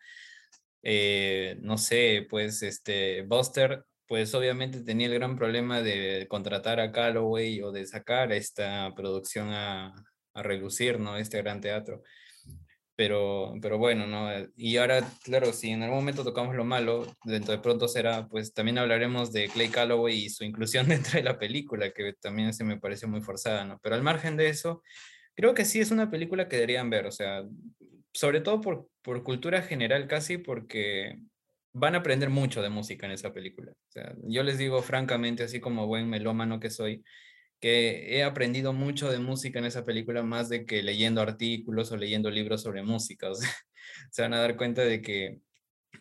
Eh, 0.82 1.58
no 1.62 1.78
sé, 1.78 2.26
pues 2.30 2.64
este, 2.64 3.24
Buster 3.24 3.84
pues 4.08 4.34
obviamente 4.34 4.82
tenía 4.84 5.08
el 5.08 5.16
gran 5.16 5.36
problema 5.38 5.82
de 5.82 6.28
contratar 6.30 6.80
a 6.80 6.92
Calloway 6.94 7.62
o 7.62 7.74
de 7.74 7.86
sacar 7.86 8.32
esta 8.32 8.94
producción 8.96 9.50
a, 9.52 9.94
a 10.38 10.44
relucir, 10.44 11.00
¿no? 11.00 11.18
Este 11.18 11.42
gran 11.42 11.62
teatro. 11.62 12.04
Pero, 12.96 13.54
pero 13.62 13.78
bueno, 13.78 14.08
¿no? 14.08 14.30
Y 14.56 14.78
ahora, 14.78 15.08
claro, 15.24 15.54
si 15.54 15.70
en 15.70 15.84
algún 15.84 16.00
momento 16.00 16.24
tocamos 16.24 16.56
lo 16.56 16.64
malo, 16.64 17.06
dentro 17.24 17.52
de 17.52 17.60
pronto 17.60 17.88
será, 17.88 18.28
pues 18.28 18.54
también 18.54 18.78
hablaremos 18.78 19.32
de 19.32 19.50
Clay 19.50 19.70
Calloway 19.70 20.26
y 20.26 20.30
su 20.30 20.44
inclusión 20.44 20.88
dentro 20.88 21.14
de 21.14 21.24
la 21.24 21.38
película, 21.38 21.92
que 21.92 22.14
también 22.14 22.54
se 22.54 22.64
me 22.64 22.80
parece 22.80 23.08
muy 23.08 23.22
forzada, 23.22 23.66
¿no? 23.66 23.80
Pero 23.84 23.96
al 23.96 24.04
margen 24.04 24.38
de 24.38 24.50
eso, 24.50 24.84
creo 25.36 25.54
que 25.54 25.66
sí 25.66 25.80
es 25.80 25.92
una 25.92 26.10
película 26.10 26.48
que 26.48 26.56
deberían 26.56 26.90
ver, 26.90 27.06
o 27.06 27.12
sea, 27.12 27.44
sobre 28.14 28.42
todo 28.42 28.62
por, 28.62 28.90
por 29.04 29.24
cultura 29.24 29.62
general 29.62 30.08
casi, 30.08 30.38
porque 30.40 31.20
van 31.74 31.94
a 31.94 32.00
aprender 32.00 32.30
mucho 32.30 32.62
de 32.64 32.70
música 32.70 33.06
en 33.06 33.12
esa 33.12 33.32
película. 33.32 33.72
Yo 34.24 34.42
les 34.42 34.58
digo 34.58 34.82
francamente, 34.82 35.44
así 35.44 35.60
como 35.60 35.86
buen 35.86 36.10
melómano 36.10 36.60
que 36.60 36.72
soy, 36.72 37.04
que 37.60 38.18
he 38.18 38.24
aprendido 38.24 38.74
mucho 38.74 39.10
de 39.12 39.20
música 39.20 39.60
en 39.60 39.66
esa 39.66 39.86
película 39.86 40.24
más 40.24 40.50
de 40.50 40.66
que 40.66 40.84
leyendo 40.84 41.22
artículos 41.22 41.92
o 41.92 41.98
leyendo 41.98 42.30
libros 42.30 42.62
sobre 42.64 42.84
música. 42.84 43.32
O 43.32 43.36
se 44.12 44.22
van 44.22 44.34
a 44.34 44.40
dar 44.40 44.58
cuenta 44.58 44.84
de 44.84 45.02
que 45.02 45.42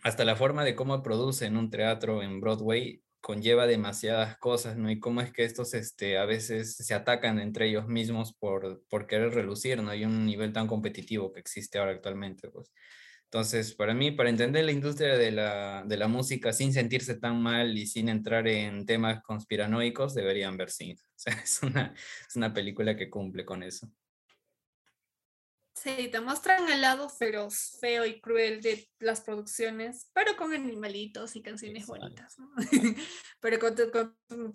hasta 0.03 0.25
la 0.25 0.37
forma 0.37 0.64
de 0.64 0.75
cómo 0.75 1.03
producen 1.03 1.57
un 1.57 1.71
teatro 1.71 2.23
en 2.23 2.40
Broadway 2.40 3.03
conlleva 3.21 3.66
demasiadas 3.66 4.38
cosas, 4.38 4.77
¿no? 4.77 4.90
Y 4.90 5.01
cómo 5.01 5.21
es 5.21 5.33
que 5.33 5.45
estos 5.45 5.75
este, 5.75 6.19
a 6.19 6.27
veces 6.27 6.77
se 6.77 6.95
atacan 6.95 7.40
entre 7.40 7.69
ellos 7.69 7.88
mismos 7.88 8.35
por, 8.35 8.85
por 8.88 9.07
querer 9.09 9.35
relucir, 9.35 9.83
¿no? 9.83 9.90
Hay 9.90 10.05
un 10.05 10.27
nivel 10.27 10.53
tan 10.53 10.69
competitivo 10.69 11.33
que 11.33 11.40
existe 11.40 11.79
ahora 11.79 11.92
actualmente, 11.92 12.49
pues. 12.51 12.71
Entonces, 13.37 13.75
para 13.75 13.92
mí, 13.92 14.12
para 14.12 14.31
entender 14.31 14.64
la 14.64 14.72
industria 14.72 15.18
de 15.18 15.31
la, 15.31 15.85
de 15.85 15.99
la 15.99 16.09
música 16.09 16.55
sin 16.55 16.72
sentirse 16.72 17.16
tan 17.16 17.42
mal 17.42 17.77
y 17.77 17.87
sin 17.87 18.09
entrar 18.09 18.49
en 18.49 18.87
temas 18.87 19.22
conspiranoicos, 19.22 20.14
deberían 20.14 20.57
ver 20.57 20.70
sí. 20.70 20.96
O 21.16 21.18
sea, 21.18 21.35
es 21.35 21.62
una, 21.62 21.94
es 22.27 22.35
una 22.35 22.55
película 22.55 22.96
que 22.96 23.11
cumple 23.11 23.44
con 23.44 23.62
eso. 23.62 23.92
Sí, 25.75 26.09
te 26.11 26.18
muestran 26.22 26.66
el 26.70 26.81
lado 26.81 27.11
feroz, 27.11 27.77
feo 27.79 28.07
y 28.07 28.22
cruel 28.22 28.62
de 28.62 28.88
las 29.01 29.20
producciones, 29.20 30.09
pero 30.14 30.35
con 30.37 30.55
animalitos 30.55 31.37
y 31.37 31.42
canciones 31.42 31.87
bonitas. 31.87 32.38
¿no? 32.38 32.49
pero 33.40 33.59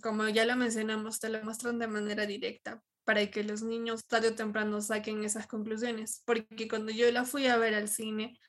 como 0.01 0.27
ya 0.29 0.45
lo 0.45 0.55
mencionamos, 0.55 1.19
te 1.19 1.29
lo 1.29 1.43
muestran 1.43 1.77
de 1.77 1.85
manera 1.85 2.25
directa 2.25 2.81
para 3.03 3.29
que 3.29 3.43
los 3.43 3.61
niños 3.61 4.07
tarde 4.07 4.29
o 4.29 4.35
temprano 4.35 4.81
saquen 4.81 5.23
esas 5.23 5.45
conclusiones. 5.45 6.23
Porque 6.25 6.67
cuando 6.67 6.91
yo 6.91 7.11
la 7.11 7.25
fui 7.25 7.45
a 7.45 7.57
ver 7.57 7.75
al 7.75 7.87
cine, 7.87 8.39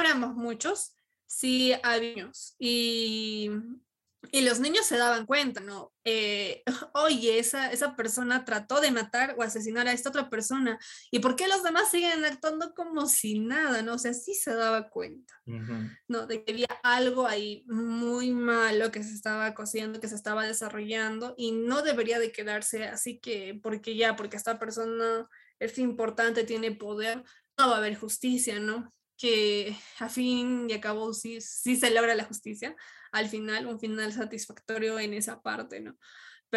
éramos 0.00 0.34
muchos, 0.34 0.94
sí 1.26 1.74
había 1.82 2.30
Y, 2.58 3.50
y 4.32 4.40
los 4.42 4.60
niños 4.60 4.86
se 4.86 4.96
daban 4.96 5.26
cuenta, 5.26 5.60
¿no? 5.60 5.92
Eh, 6.04 6.62
oye, 6.94 7.38
esa, 7.38 7.70
esa 7.70 7.96
persona 7.96 8.44
trató 8.44 8.80
de 8.80 8.90
matar 8.90 9.34
o 9.38 9.42
asesinar 9.42 9.86
a 9.88 9.92
esta 9.92 10.08
otra 10.08 10.30
persona. 10.30 10.78
¿Y 11.10 11.18
por 11.18 11.36
qué 11.36 11.48
los 11.48 11.62
demás 11.62 11.90
siguen 11.90 12.24
actuando 12.24 12.74
como 12.74 13.06
si 13.06 13.38
nada, 13.40 13.82
¿no? 13.82 13.94
O 13.94 13.98
sea, 13.98 14.14
sí 14.14 14.34
se 14.34 14.54
daba 14.54 14.88
cuenta, 14.88 15.34
¿no? 16.08 16.26
De 16.26 16.44
que 16.44 16.52
había 16.52 16.68
algo 16.82 17.26
ahí 17.26 17.64
muy 17.66 18.30
malo 18.30 18.90
que 18.90 19.02
se 19.02 19.14
estaba 19.14 19.54
cociendo, 19.54 20.00
que 20.00 20.08
se 20.08 20.16
estaba 20.16 20.46
desarrollando 20.46 21.34
y 21.36 21.52
no 21.52 21.82
debería 21.82 22.18
de 22.18 22.32
quedarse 22.32 22.84
así 22.84 23.18
que, 23.18 23.58
porque 23.62 23.96
ya, 23.96 24.16
porque 24.16 24.36
esta 24.36 24.58
persona 24.58 25.28
es 25.58 25.78
importante, 25.78 26.44
tiene 26.44 26.72
poder, 26.72 27.24
no 27.58 27.68
va 27.68 27.76
a 27.76 27.78
haber 27.78 27.96
justicia, 27.96 28.60
¿no? 28.60 28.92
Que 29.16 29.76
a 29.98 30.08
fin 30.08 30.68
y 30.68 30.74
a 30.74 30.80
cabo 30.80 31.12
sí, 31.12 31.40
se 31.40 31.90
logra 31.90 32.14
la 32.14 32.24
justicia, 32.24 32.76
al 33.12 33.28
final, 33.28 33.66
un 33.66 33.80
final 33.80 34.12
satisfactorio 34.12 34.98
en 34.98 35.14
esa 35.14 35.42
parte, 35.42 35.80
¿no? 35.80 35.96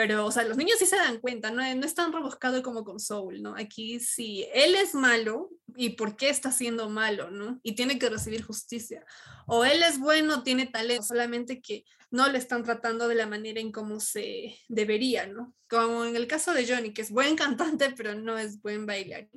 Pero, 0.02 0.26
o 0.26 0.32
sea, 0.32 0.46
los 0.46 0.56
niños 0.56 0.80
sí 0.80 0.86
se 0.86 0.96
dan 0.96 1.20
cuenta, 1.20 1.52
no, 1.52 1.58
no 1.76 1.86
es 1.86 1.94
tan 1.94 2.14
rebuscado 2.14 2.64
como 2.64 2.86
con 2.86 3.02
Soul, 3.02 3.42
¿no? 3.42 3.54
Aquí 3.58 4.00
sí, 4.00 4.48
él 4.54 4.74
es 4.76 4.96
malo 4.96 5.50
y 5.76 5.90
por 5.90 6.16
qué 6.16 6.30
está 6.30 6.54
siendo 6.54 6.90
malo, 6.90 7.32
¿no? 7.32 7.60
Y 7.64 7.74
tiene 7.74 8.00
que 8.00 8.10
recibir 8.10 8.42
justicia. 8.42 9.06
O 9.46 9.66
él 9.66 9.84
es 9.84 10.00
bueno, 10.00 10.42
tiene 10.42 10.68
talento, 10.68 11.04
solamente 11.04 11.62
que 11.62 11.84
no 12.12 12.30
le 12.30 12.38
están 12.38 12.64
tratando 12.64 13.10
de 13.10 13.16
la 13.16 13.28
manera 13.28 13.60
en 13.60 13.74
cómo 13.74 14.00
se 14.00 14.58
debería, 14.70 15.28
¿no? 15.28 15.54
Como 15.70 16.06
en 16.06 16.16
el 16.16 16.28
caso 16.28 16.54
de 16.54 16.66
Johnny, 16.66 16.94
que 16.94 17.02
es 17.02 17.12
buen 17.12 17.36
cantante, 17.36 17.94
pero 17.98 18.16
no 18.16 18.38
es 18.38 18.62
buen 18.62 18.86
bailarín. 18.86 19.30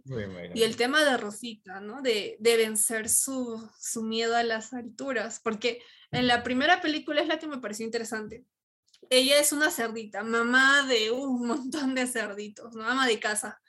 Y 0.55 0.63
el 0.63 0.77
tema 0.77 1.05
de 1.05 1.17
Rosita, 1.17 1.81
¿no? 1.81 2.03
De, 2.03 2.37
de 2.39 2.57
vencer 2.57 3.09
su, 3.09 3.69
su 3.81 4.05
miedo 4.05 4.37
a 4.37 4.45
las 4.45 4.73
alturas, 4.73 5.41
porque 5.43 5.83
en 6.13 6.29
la 6.29 6.45
primera 6.45 6.81
película 6.81 7.21
es 7.21 7.27
la 7.27 7.41
que 7.41 7.49
me 7.49 7.59
pareció 7.59 7.85
interesante 7.85 8.45
ella 9.19 9.39
es 9.39 9.53
una 9.53 9.71
cerdita, 9.71 10.23
mamá 10.23 10.87
de 10.87 11.11
un 11.11 11.47
montón 11.47 11.95
de 11.95 12.07
cerditos, 12.07 12.75
¿no? 12.75 12.85
ama 12.85 13.07
de 13.07 13.21
casa. 13.21 13.61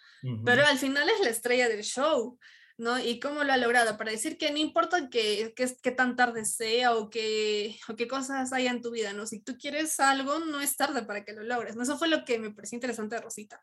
Pero 0.45 0.65
al 0.65 0.77
final 0.77 1.09
es 1.09 1.19
la 1.19 1.29
estrella 1.29 1.67
del 1.67 1.83
show. 1.83 2.39
¿no? 2.77 2.97
Y 2.97 3.19
cómo 3.19 3.43
lo 3.43 3.53
ha 3.53 3.57
logrado, 3.57 3.97
para 3.97 4.11
decir 4.11 4.37
que 4.37 4.51
no 4.51 4.57
importa 4.57 5.09
que, 5.09 5.53
que, 5.55 5.91
tan 5.91 6.15
tarde 6.15 6.43
sea 6.43 6.95
o, 6.95 7.09
que, 7.09 7.77
o 7.87 7.95
qué 7.95 8.07
cosas 8.07 8.51
haya 8.51 8.71
en 8.71 8.81
tu 8.81 8.89
vida, 8.89 9.13
¿no? 9.13 9.27
Si 9.27 9.39
tú 9.39 9.57
quieres 9.59 9.99
algo, 9.99 10.39
no 10.39 10.59
es 10.59 10.75
tarde 10.75 11.03
para 11.03 11.23
que 11.23 11.33
lo 11.33 11.43
logres, 11.43 11.75
¿no? 11.75 11.83
Eso 11.83 11.99
fue 11.99 12.07
lo 12.07 12.25
que 12.25 12.39
me 12.39 12.51
pareció 12.51 12.77
interesante 12.77 13.15
de 13.15 13.21
Rosita. 13.21 13.61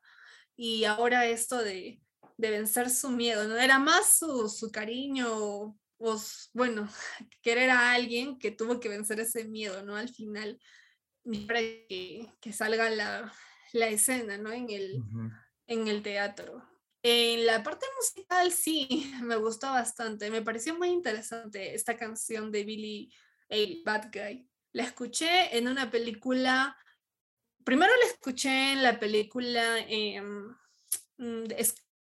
Y 0.55 0.85
ahora 0.85 1.27
esto 1.27 1.59
de, 1.59 2.01
de 2.37 2.51
vencer 2.51 2.89
su 2.89 3.11
miedo, 3.11 3.49
¿no? 3.49 3.57
Era 3.57 3.79
más 3.79 4.19
su, 4.19 4.49
su 4.49 4.71
cariño, 4.71 5.77
o, 5.99 6.21
bueno, 6.55 6.89
querer 7.43 7.71
a 7.71 7.93
alguien 7.93 8.39
que 8.39 8.51
tuvo 8.51 8.81
que 8.81 8.89
vencer 8.89 9.21
ese 9.21 9.45
miedo, 9.45 9.83
¿no? 9.85 9.97
Al 9.97 10.09
final, 10.09 10.61
para 11.47 11.61
que, 11.61 12.33
que 12.41 12.53
salga 12.53 12.91
la, 12.91 13.33
la, 13.73 13.89
escena, 13.89 14.39
¿no? 14.39 14.53
En 14.53 14.71
el, 14.71 15.03
en 15.67 15.89
el 15.89 16.03
teatro. 16.03 16.65
En 17.03 17.47
la 17.47 17.63
parte 17.63 17.87
musical 17.97 18.53
sí, 18.53 19.13
me 19.23 19.37
gustó 19.37 19.69
bastante. 19.69 20.31
Me 20.31 20.43
pareció 20.43 20.77
muy 20.77 20.89
interesante 20.89 21.75
esta 21.75 21.97
canción 21.97 22.51
de 22.51 22.65
Billy 22.65 23.13
A. 23.51 23.57
Bad 23.85 24.11
Guy. 24.13 24.49
La 24.73 24.85
escuché 24.85 25.57
en 25.57 25.67
una 25.67 25.91
película, 25.91 26.77
primero 27.65 27.93
la 27.97 28.07
escuché 28.07 28.73
en 28.73 28.83
la 28.83 29.01
película 29.01 29.81
eh, 29.81 30.23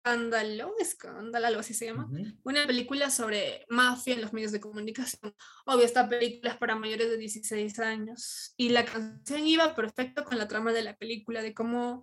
Escándalo, 0.05 0.75
Escándalo, 0.79 1.47
algo 1.47 1.61
así 1.61 1.75
se 1.75 1.87
llama. 1.87 2.09
Una 2.45 2.67
película 2.67 3.11
sobre 3.11 3.67
mafia 3.69 4.15
en 4.15 4.23
los 4.23 4.33
medios 4.33 4.53
de 4.53 4.61
comunicación. 4.61 5.35
Obvio, 5.67 5.85
esta 5.85 6.09
película 6.09 6.53
es 6.53 6.57
para 6.57 6.77
mayores 6.77 7.11
de 7.11 7.19
16 7.19 7.79
años. 7.81 8.55
Y 8.57 8.71
la 8.71 8.85
canción 8.85 9.47
iba 9.47 9.75
perfecto 9.75 10.25
con 10.25 10.39
la 10.39 10.49
trama 10.49 10.73
de 10.73 10.83
la 10.83 10.97
película, 10.97 11.43
de 11.43 11.53
cómo 11.53 12.03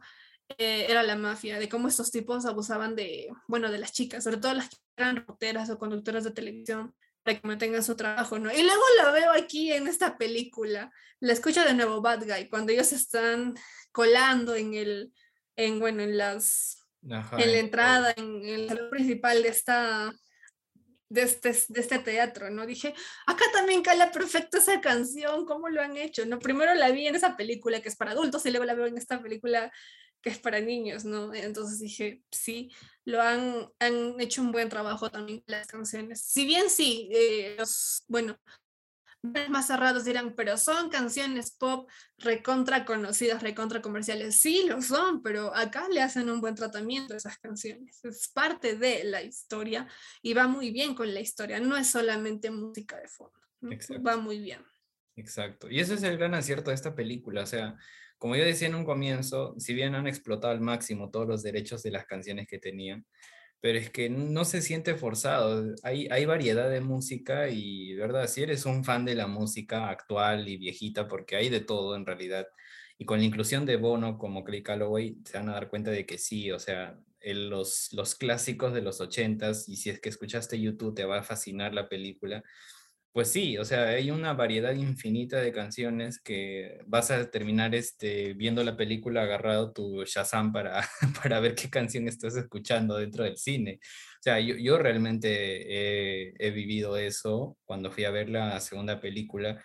eh, 0.58 0.86
era 0.90 1.02
la 1.02 1.16
mafia, 1.16 1.58
de 1.58 1.70
cómo 1.70 1.88
estos 1.88 2.12
tipos 2.12 2.46
abusaban 2.46 2.96
de, 2.96 3.30
bueno, 3.48 3.72
de 3.72 3.80
las 3.80 3.92
chicas, 3.92 4.24
sobre 4.24 4.38
todo 4.38 4.54
las 4.54 4.70
que 4.70 4.78
eran 4.98 5.16
reporteras 5.16 5.70
o 5.70 5.80
conductoras 5.80 6.24
de 6.24 6.32
televisión, 6.32 6.94
para 7.24 7.40
que 7.40 7.48
mantengan 7.48 7.84
su 7.84 7.96
trabajo, 7.96 8.38
¿no? 8.38 8.52
Y 8.54 8.62
luego 8.62 8.84
la 8.98 9.12
veo 9.12 9.32
aquí 9.32 9.74
en 9.74 9.88
esta 9.88 10.18
película, 10.18 10.92
la 11.20 11.34
escucho 11.34 11.64
de 11.64 11.74
nuevo 11.74 12.02
Bad 12.02 12.26
Guy, 12.26 12.50
cuando 12.50 12.72
ellos 12.72 12.94
están 12.94 13.56
colando 13.92 14.54
en 14.54 14.76
el, 14.76 15.14
en, 15.56 15.80
bueno, 15.80 16.04
en 16.04 16.18
las, 16.18 16.85
en 17.06 17.52
la 17.52 17.60
entrada, 17.60 18.14
en, 18.18 18.44
el 18.46 18.68
salón 18.68 18.90
principal 18.90 19.44
de 19.44 19.50
esta, 19.50 20.14
de 21.10 21.22
este, 21.22 21.50
de 21.70 21.80
este 21.80 22.00
teatro, 22.00 22.50
¿no? 22.50 22.66
Dije, 22.66 22.94
acá 23.28 23.46
también 23.54 23.82
cala 23.82 24.12
perfecto 24.12 24.58
esa 24.58 24.82
canción, 24.82 25.46
¿cómo 25.46 25.70
lo 25.70 25.82
han 25.82 25.98
hecho? 25.98 26.26
No, 26.26 26.40
primero 26.40 26.74
la 26.74 26.90
vi 26.92 27.08
en 27.08 27.16
esa 27.16 27.38
película 27.38 27.82
que 27.82 27.90
es 27.90 27.96
para 27.96 28.12
adultos 28.12 28.46
y 28.46 28.52
luego 28.52 28.66
la 28.66 28.74
veo 28.74 28.88
en 28.88 28.98
esta 28.98 29.22
película 29.22 29.72
que 30.22 30.32
es 30.32 30.40
para 30.40 30.60
niños, 30.60 31.06
¿no? 31.06 31.34
Entonces 31.36 31.80
dije, 31.80 32.24
sí, 32.32 32.72
lo 33.04 33.22
han, 33.22 33.70
han 33.78 34.20
hecho 34.20 34.42
un 34.42 34.52
buen 34.52 34.70
trabajo 34.70 35.12
también 35.12 35.44
las 35.46 35.68
canciones. 35.68 36.22
Si 36.22 36.48
bien 36.48 36.72
sí, 36.72 37.10
eh, 37.14 37.56
los, 37.60 38.04
bueno, 38.08 38.36
más 39.50 39.68
cerrados 39.68 40.06
dirán, 40.06 40.34
pero 40.36 40.58
son 40.58 40.90
canciones 40.90 41.52
pop 41.52 41.90
recontra 42.18 42.86
conocidas, 42.86 43.44
recontra 43.44 43.82
comerciales. 43.82 44.40
Sí, 44.42 44.66
lo 44.68 44.82
son, 44.82 45.22
pero 45.22 45.56
acá 45.56 45.88
le 45.90 46.02
hacen 46.02 46.30
un 46.30 46.42
buen 46.42 46.56
tratamiento 46.56 47.14
a 47.14 47.18
esas 47.18 47.38
canciones. 47.38 48.04
Es 48.04 48.28
parte 48.30 48.76
de 48.76 49.04
la 49.04 49.22
historia 49.22 49.88
y 50.22 50.34
va 50.34 50.48
muy 50.48 50.72
bien 50.72 50.96
con 50.96 51.14
la 51.14 51.20
historia. 51.20 51.60
No 51.60 51.78
es 51.78 51.88
solamente 51.88 52.52
música 52.52 52.98
de 52.98 53.08
fondo. 53.08 53.40
Va 54.06 54.18
muy 54.18 54.40
bien. 54.40 54.62
Exacto. 55.16 55.70
Y 55.70 55.80
ese 55.80 55.96
es 55.96 56.04
el 56.04 56.18
gran 56.18 56.34
acierto 56.34 56.72
de 56.72 56.76
esta 56.76 56.94
película. 56.94 57.44
O 57.44 57.46
sea, 57.46 57.76
como 58.18 58.36
yo 58.36 58.44
decía 58.44 58.68
en 58.68 58.76
un 58.76 58.86
comienzo, 58.86 59.56
si 59.60 59.74
bien 59.74 59.96
han 59.96 60.08
explotado 60.08 60.54
al 60.54 60.62
máximo 60.62 61.10
todos 61.10 61.28
los 61.28 61.44
derechos 61.44 61.84
de 61.84 61.92
las 61.92 62.06
canciones 62.06 62.48
que 62.48 62.60
tenían, 62.60 63.06
pero 63.66 63.80
es 63.80 63.90
que 63.90 64.12
no 64.12 64.46
se 64.46 64.62
siente 64.62 64.94
forzado. 64.94 65.74
Hay, 65.82 66.08
hay 66.12 66.26
variedad 66.28 66.70
de 66.70 66.82
música 66.82 67.50
y, 67.50 67.96
¿verdad? 67.96 68.28
Si 68.28 68.44
eres 68.44 68.68
un 68.68 68.84
fan 68.84 69.06
de 69.06 69.16
la 69.16 69.26
música 69.26 69.90
actual 69.90 70.48
y 70.48 70.58
viejita, 70.58 71.08
porque 71.08 71.36
hay 71.36 71.50
de 71.50 71.62
todo 71.62 71.96
en 71.96 72.06
realidad, 72.06 72.46
y 73.00 73.06
con 73.06 73.18
la 73.18 73.26
inclusión 73.26 73.66
de 73.66 73.78
Bono 73.78 74.20
como 74.20 74.44
Clay 74.44 74.62
Calloway, 74.62 75.18
se 75.26 75.40
van 75.40 75.50
a 75.50 75.54
dar 75.54 75.68
cuenta 75.68 75.90
de 75.90 76.06
que 76.06 76.20
sí, 76.20 76.52
o 76.52 76.60
sea, 76.60 77.00
los, 77.24 77.90
los 77.94 78.14
clásicos 78.14 78.72
de 78.72 78.84
los 78.84 79.02
ochentas, 79.02 79.68
y 79.68 79.78
si 79.78 79.90
es 79.90 80.00
que 80.00 80.10
escuchaste 80.10 80.62
YouTube, 80.62 80.94
te 80.94 81.06
va 81.06 81.18
a 81.18 81.24
fascinar 81.24 81.74
la 81.74 81.90
película 81.90 82.44
pues 83.16 83.32
sí, 83.32 83.58
o 83.58 83.64
sea, 83.64 83.88
hay 83.88 84.12
una 84.12 84.34
variedad 84.34 84.74
infinita 84.74 85.40
de 85.40 85.54
canciones 85.54 86.20
que 86.20 86.82
vas 86.86 87.12
a 87.12 87.32
terminar 87.32 87.74
este, 87.74 88.34
viendo 88.34 88.62
la 88.62 88.76
película 88.76 89.22
agarrado 89.22 89.72
tu 89.72 90.04
Shazam 90.04 90.52
para, 90.52 90.86
para 91.24 91.40
ver 91.40 91.56
qué 91.56 91.70
canción 91.70 92.10
estás 92.10 92.36
escuchando 92.36 92.98
dentro 92.98 93.24
del 93.24 93.38
cine. 93.38 93.80
O 93.82 94.22
sea, 94.22 94.42
yo, 94.42 94.56
yo 94.58 94.78
realmente 94.80 95.30
he, 96.30 96.34
he, 96.40 96.52
vivido 96.52 96.98
eso 96.98 97.58
cuando 97.64 97.90
fui 97.90 98.04
a 98.04 98.12
ver 98.12 98.30
la 98.30 98.60
segunda 98.60 99.00
película. 99.00 99.64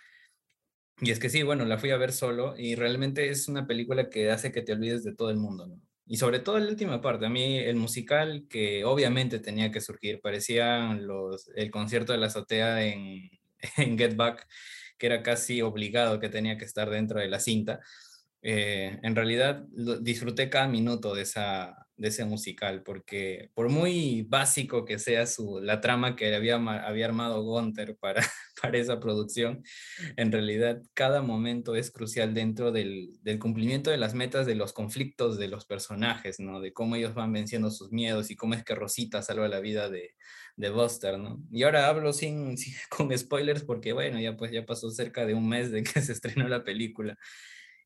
Y 1.01 1.11
es 1.11 1.19
que 1.19 1.29
sí, 1.29 1.43
bueno, 1.43 1.65
la 1.65 1.77
fui 1.77 1.91
a 1.91 1.97
ver 1.97 2.13
solo 2.13 2.55
y 2.57 2.75
realmente 2.75 3.29
es 3.29 3.49
una 3.49 3.67
película 3.67 4.09
que 4.09 4.31
hace 4.31 4.53
que 4.53 4.61
te 4.61 4.71
olvides 4.71 5.03
de 5.03 5.13
todo 5.13 5.29
el 5.29 5.37
mundo, 5.37 5.67
¿no? 5.67 5.81
Y 6.05 6.17
sobre 6.17 6.39
todo 6.39 6.57
la 6.57 6.69
última 6.69 7.01
parte, 7.01 7.25
a 7.25 7.29
mí 7.29 7.57
el 7.57 7.75
musical 7.75 8.45
que 8.49 8.85
obviamente 8.85 9.39
tenía 9.39 9.71
que 9.71 9.81
surgir, 9.81 10.21
parecía 10.21 10.93
los, 10.93 11.49
el 11.55 11.69
concierto 11.69 12.13
de 12.13 12.19
la 12.19 12.27
azotea 12.27 12.85
en, 12.85 13.29
en 13.77 13.97
Get 13.97 14.15
Back, 14.15 14.47
que 14.97 15.07
era 15.07 15.23
casi 15.23 15.61
obligado 15.61 16.19
que 16.19 16.29
tenía 16.29 16.57
que 16.57 16.65
estar 16.65 16.89
dentro 16.89 17.19
de 17.19 17.27
la 17.29 17.39
cinta. 17.39 17.79
Eh, 18.41 18.99
en 19.03 19.15
realidad 19.15 19.63
disfruté 20.01 20.49
cada 20.49 20.67
minuto 20.67 21.13
de, 21.13 21.23
esa, 21.23 21.75
de 22.01 22.07
ese 22.07 22.25
musical, 22.25 22.81
porque 22.83 23.51
por 23.53 23.69
muy 23.69 24.23
básico 24.23 24.85
que 24.85 24.97
sea 24.97 25.27
su, 25.27 25.61
la 25.61 25.81
trama 25.81 26.15
que 26.15 26.33
había, 26.33 26.55
había 26.55 27.05
armado 27.05 27.43
Gunther 27.43 27.95
para, 27.95 28.21
para 28.61 28.77
esa 28.79 28.99
producción, 28.99 29.63
en 30.17 30.31
realidad 30.31 30.81
cada 30.95 31.21
momento 31.21 31.75
es 31.75 31.91
crucial 31.91 32.33
dentro 32.33 32.71
del, 32.71 33.19
del, 33.21 33.37
cumplimiento 33.37 33.91
de 33.91 33.97
las 33.97 34.15
metas 34.15 34.47
de 34.47 34.55
los 34.55 34.73
conflictos 34.73 35.37
de 35.37 35.47
los 35.47 35.65
personajes, 35.65 36.39
¿no? 36.39 36.59
de 36.59 36.73
cómo 36.73 36.95
ellos 36.95 37.13
van 37.13 37.31
venciendo 37.31 37.69
sus 37.69 37.91
miedos 37.91 38.31
y 38.31 38.35
cómo 38.35 38.55
es 38.55 38.63
que 38.63 38.73
Rosita 38.73 39.21
salva 39.21 39.47
la 39.47 39.59
vida 39.59 39.87
de, 39.89 40.15
de 40.55 40.69
Buster, 40.71 41.19
¿no? 41.19 41.39
Y 41.51 41.63
ahora 41.63 41.87
hablo 41.87 42.13
sin, 42.13 42.55
con 42.89 43.15
spoilers 43.15 43.63
porque, 43.63 43.93
bueno, 43.93 44.19
ya 44.19 44.35
pues 44.35 44.51
ya 44.51 44.65
pasó 44.65 44.89
cerca 44.89 45.25
de 45.27 45.35
un 45.35 45.47
mes 45.47 45.71
de 45.71 45.83
que 45.83 46.01
se 46.01 46.13
estrenó 46.13 46.47
la 46.47 46.63
película. 46.63 47.17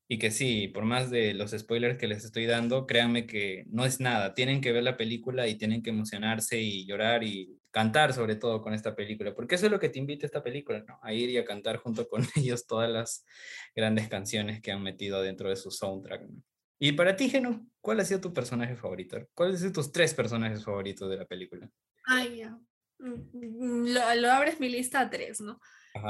Y 0.08 0.18
que 0.18 0.30
sí, 0.30 0.68
por 0.68 0.84
más 0.84 1.10
de 1.10 1.34
los 1.34 1.50
spoilers 1.50 1.98
que 1.98 2.06
les 2.06 2.24
estoy 2.24 2.46
dando, 2.46 2.86
créanme 2.86 3.26
que 3.26 3.64
no 3.68 3.84
es 3.84 4.00
nada. 4.00 4.34
Tienen 4.34 4.60
que 4.60 4.72
ver 4.72 4.84
la 4.84 4.96
película 4.96 5.48
y 5.48 5.56
tienen 5.56 5.82
que 5.82 5.90
emocionarse 5.90 6.60
y 6.60 6.86
llorar 6.86 7.24
y 7.24 7.58
cantar 7.72 8.12
sobre 8.12 8.36
todo 8.36 8.62
con 8.62 8.72
esta 8.72 8.94
película, 8.94 9.34
porque 9.34 9.56
eso 9.56 9.66
es 9.66 9.72
lo 9.72 9.78
que 9.78 9.88
te 9.88 9.98
invita 9.98 10.24
esta 10.24 10.42
película, 10.42 10.82
¿no? 10.88 10.98
A 11.02 11.12
ir 11.12 11.28
y 11.28 11.36
a 11.36 11.44
cantar 11.44 11.76
junto 11.76 12.08
con 12.08 12.22
ellos 12.36 12.66
todas 12.66 12.90
las 12.90 13.26
grandes 13.74 14.08
canciones 14.08 14.62
que 14.62 14.72
han 14.72 14.82
metido 14.82 15.20
dentro 15.20 15.50
de 15.50 15.56
su 15.56 15.70
soundtrack. 15.70 16.22
¿no? 16.22 16.42
Y 16.78 16.92
para 16.92 17.16
ti, 17.16 17.28
Geno, 17.28 17.66
¿cuál 17.80 18.00
ha 18.00 18.04
sido 18.04 18.20
tu 18.20 18.32
personaje 18.32 18.76
favorito? 18.76 19.18
¿Cuáles 19.34 19.60
son 19.60 19.72
tus 19.72 19.92
tres 19.92 20.14
personajes 20.14 20.64
favoritos 20.64 21.08
de 21.08 21.16
la 21.16 21.24
película? 21.24 21.68
Ay, 22.06 22.38
ya. 22.38 22.58
Mm, 22.98 23.12
mm, 23.32 23.86
lo, 24.20 24.30
abres 24.32 24.60
mi 24.60 24.68
lista 24.68 25.00
a 25.00 25.10
tres, 25.10 25.40
¿no? 25.40 25.58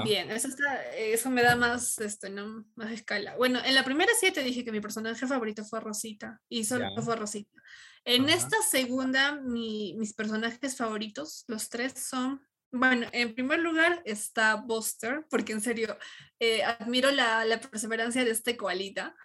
Bien, 0.05 0.31
eso, 0.31 0.49
está, 0.49 0.83
eso 0.94 1.31
me 1.31 1.42
da 1.42 1.57
más, 1.57 1.99
este, 1.99 2.31
¿no? 2.31 2.64
más 2.75 2.92
escala. 2.92 3.37
Bueno, 3.37 3.61
en 3.64 3.75
la 3.75 3.85
primera 3.85 4.12
sí 4.18 4.31
te 4.31 4.42
dije 4.42 4.64
que 4.64 4.72
mi 4.72 4.81
personaje 4.81 5.27
favorito 5.27 5.64
fue 5.64 5.81
Rosita, 5.81 6.40
y 6.49 6.64
solo 6.64 6.88
fue 7.03 7.16
Rosita. 7.16 7.61
En 8.05 8.29
esta 8.29 8.62
segunda, 8.62 9.40
mis 9.40 10.14
personajes 10.14 10.77
favoritos, 10.77 11.44
los 11.49 11.68
tres 11.68 11.94
son, 12.09 12.40
bueno, 12.70 13.07
en 13.12 13.35
primer 13.35 13.59
lugar 13.59 14.01
está 14.05 14.55
Buster, 14.55 15.27
porque 15.29 15.53
en 15.53 15.61
serio, 15.61 15.99
eh, 16.38 16.62
admiro 16.62 17.11
la, 17.11 17.44
la, 17.44 17.61
perseverancia 17.61 18.25
de 18.25 18.31
este 18.31 18.57
coalita. 18.57 19.16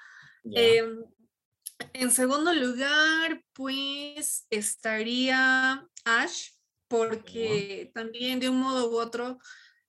Em, 0.55 1.03
en 1.93 2.11
segundo 2.11 2.53
lugar, 2.53 3.43
pues 3.53 4.47
estaría 4.49 5.87
Ash, 6.05 6.49
porque 6.87 7.91
también 7.93 8.39
de 8.39 8.49
un 8.49 8.59
modo 8.59 8.89
u 8.91 8.99
otro 8.99 9.39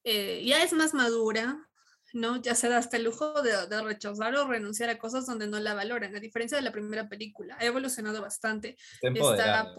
eh, 0.04 0.42
ya 0.44 0.62
es 0.62 0.72
más 0.72 0.94
madura, 0.94 1.68
¿no? 2.12 2.40
Ya 2.40 2.54
se 2.54 2.68
da 2.68 2.78
hasta 2.78 2.96
el 2.96 3.04
lujo 3.04 3.42
de, 3.42 3.82
rechazar 3.82 4.34
o 4.36 4.46
renunciar 4.46 4.90
a 4.90 4.98
cosas 4.98 5.26
donde 5.26 5.46
no 5.46 5.58
la 5.60 5.74
valoran, 5.74 6.14
a 6.14 6.20
diferencia 6.20 6.56
de 6.56 6.62
la 6.62 6.72
primera 6.72 7.08
película. 7.08 7.56
Ha 7.58 7.64
evolucionado 7.64 8.20
bastante. 8.20 8.76
Está 8.94 9.08
empoderada. 9.08 9.76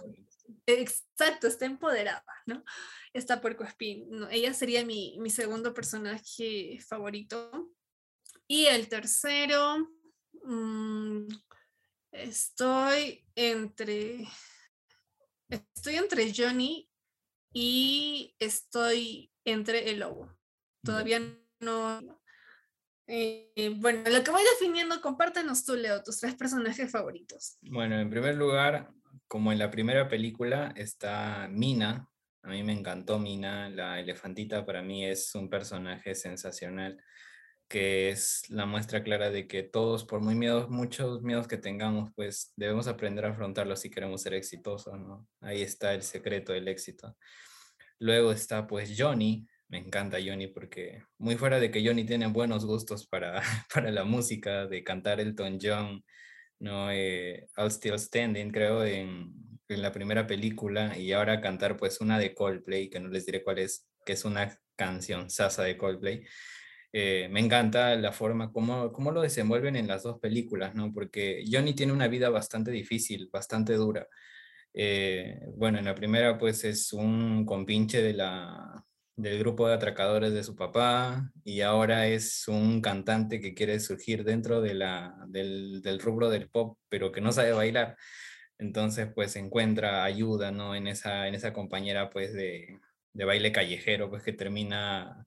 exacto, 0.66 1.48
está 1.48 1.66
empoderada, 1.66 2.24
¿no? 2.46 2.64
Está 3.14 3.42
Puerco 3.42 3.64
Espín. 3.64 4.08
¿no? 4.10 4.30
Ella 4.30 4.54
sería 4.54 4.86
mi, 4.86 5.18
mi 5.20 5.30
segundo 5.30 5.74
personaje 5.74 6.80
favorito. 6.88 7.72
Y 8.48 8.66
el 8.66 8.88
tercero, 8.88 9.90
mmm, 10.44 11.28
estoy 12.12 13.26
entre... 13.36 14.28
Estoy 15.50 15.98
entre 15.98 16.34
Johnny 16.36 16.90
y 17.54 18.36
estoy 18.40 19.33
entre 19.46 19.90
el 19.90 20.00
lobo. 20.00 20.36
Todavía 20.84 21.22
no. 21.60 22.20
Eh, 23.08 23.74
bueno, 23.78 24.10
lo 24.10 24.24
que 24.24 24.32
voy 24.32 24.44
definiendo, 24.60 25.02
compártenos 25.02 25.66
tú, 25.66 25.76
Leo, 25.76 26.04
tus 26.04 26.20
tres 26.20 26.36
personajes 26.36 26.92
favoritos. 26.92 27.58
Bueno, 27.62 28.00
en 28.00 28.10
primer 28.10 28.36
lugar, 28.36 28.92
como 29.28 29.52
en 29.52 29.60
la 29.60 29.72
primera 29.72 30.08
película, 30.08 30.74
está 30.76 31.48
Mina, 31.50 32.10
A 32.44 32.50
mí 32.50 32.64
me 32.64 32.74
encantó 32.74 33.20
Mina, 33.20 33.70
la 33.70 34.00
elefantita 34.00 34.66
para 34.66 34.82
mí 34.82 35.06
es 35.06 35.34
un 35.36 35.50
personaje 35.50 36.16
sensacional 36.16 37.02
que 37.74 38.10
es 38.10 38.48
la 38.50 38.68
muestra 38.68 39.04
clara 39.04 39.32
de 39.32 39.48
que 39.48 39.64
todos, 39.64 40.06
por 40.06 40.20
muy 40.20 40.36
miedos, 40.36 40.70
muchos 40.70 41.24
miedos 41.24 41.48
que 41.48 41.58
tengamos, 41.58 42.12
pues 42.16 42.54
debemos 42.56 42.88
aprender 42.88 43.26
a 43.26 43.30
afrontarlos 43.30 43.80
si 43.80 43.90
queremos 43.90 44.22
ser 44.22 44.36
exitosos, 44.36 45.00
¿no? 45.00 45.28
Ahí 45.42 45.64
está 45.64 45.96
el 45.96 46.04
secreto 46.04 46.54
del 46.54 46.68
éxito. 46.68 47.18
Luego 48.04 48.34
está 48.34 48.68
pues 48.68 48.94
Johnny, 48.98 49.48
me 49.70 49.78
encanta 49.78 50.18
Johnny 50.18 50.48
porque 50.48 51.04
muy 51.20 51.38
fuera 51.38 51.58
de 51.62 51.72
que 51.72 51.88
Johnny 51.88 52.04
tiene 52.04 52.28
buenos 52.28 52.66
gustos 52.66 53.08
para, 53.08 53.42
para 53.74 53.92
la 53.92 54.04
música, 54.04 54.68
de 54.68 54.84
cantar 54.84 55.22
Elton 55.22 55.58
John, 55.62 56.04
¿no? 56.60 56.92
Eh, 56.92 57.48
All 57.56 57.72
Still 57.72 57.98
Standing, 57.98 58.52
creo, 58.52 58.84
en, 58.84 59.32
en, 59.70 59.82
la 59.82 59.94
primera 59.94 60.28
película, 60.28 60.98
y 60.98 61.14
ahora 61.14 61.40
cantar 61.40 61.78
pues 61.78 62.02
una 62.02 62.20
de 62.20 62.34
Coldplay, 62.34 62.90
que 62.90 63.00
no 63.00 63.08
les 63.08 63.26
diré 63.26 63.42
cuál 63.42 63.60
es, 63.60 63.88
que 64.06 64.14
es 64.14 64.26
una 64.26 64.54
canción 64.76 65.30
sasa 65.30 65.64
de 65.64 65.78
Coldplay. 65.78 66.26
Eh, 66.92 67.30
me 67.32 67.40
encanta 67.40 67.96
la 67.96 68.12
forma 68.12 68.52
como, 68.52 68.92
cómo 68.92 69.12
lo 69.14 69.22
desenvuelven 69.22 69.78
en 69.78 69.88
las 69.88 70.04
dos 70.04 70.20
películas, 70.20 70.76
¿no? 70.76 70.92
Porque 70.92 71.46
Johnny 71.50 71.74
tiene 71.74 71.94
una 71.94 72.10
vida 72.10 72.30
bastante 72.30 72.70
difícil, 72.70 73.30
bastante 73.32 73.76
dura. 73.76 74.10
Eh, 74.74 75.40
bueno, 75.56 75.78
en 75.80 75.86
la 75.86 75.96
primera 75.96 76.38
pues 76.38 76.64
es 76.64 76.94
un 76.94 77.46
compinche 77.46 78.02
de 78.02 78.14
la, 78.14 78.84
del 79.16 79.40
grupo 79.40 79.68
de 79.68 79.76
atracadores 79.76 80.34
de 80.34 80.44
su 80.44 80.56
papá 80.56 81.32
y 81.44 81.62
ahora 81.62 82.08
es 82.08 82.48
un 82.48 82.82
cantante 82.82 83.40
que 83.40 83.54
quiere 83.54 83.80
surgir 83.80 84.24
dentro 84.24 84.62
de 84.62 84.74
la, 84.74 85.16
del, 85.28 85.82
del 85.82 86.00
rubro 86.00 86.30
del 86.30 86.50
pop, 86.50 86.78
pero 86.90 87.12
que 87.12 87.22
no 87.22 87.32
sabe 87.32 87.52
bailar. 87.54 87.98
Entonces 88.58 89.10
pues 89.14 89.36
encuentra 89.36 90.04
ayuda, 90.04 90.52
¿no? 90.52 90.76
En 90.76 90.88
esa, 90.88 91.28
en 91.28 91.36
esa 91.36 91.54
compañera 91.54 92.10
pues 92.10 92.34
de, 92.34 92.80
de 93.14 93.26
baile 93.26 93.52
callejero, 93.52 94.10
pues 94.10 94.24
que 94.24 94.34
termina 94.34 95.26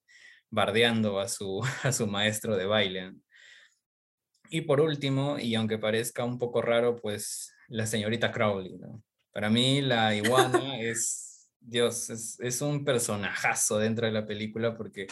bardeando 0.50 1.20
a 1.20 1.28
su, 1.28 1.62
a 1.84 1.92
su 1.92 2.06
maestro 2.06 2.56
de 2.56 2.66
baile. 2.66 3.12
Y 4.50 4.62
por 4.62 4.80
último, 4.80 5.38
y 5.38 5.54
aunque 5.54 5.78
parezca 5.78 6.24
un 6.24 6.38
poco 6.38 6.62
raro, 6.62 6.96
pues 6.96 7.52
la 7.68 7.86
señorita 7.86 8.30
Crowley, 8.32 8.76
¿no? 8.78 9.02
Para 9.36 9.50
mí 9.50 9.82
la 9.82 10.14
iguana 10.14 10.80
es, 10.80 11.50
Dios, 11.60 12.08
es, 12.40 12.62
un 12.62 12.86
personajazo 12.86 13.78
dentro 13.78 14.06
de 14.06 14.12
la 14.12 14.26
película 14.26 14.78
porque 14.78 15.08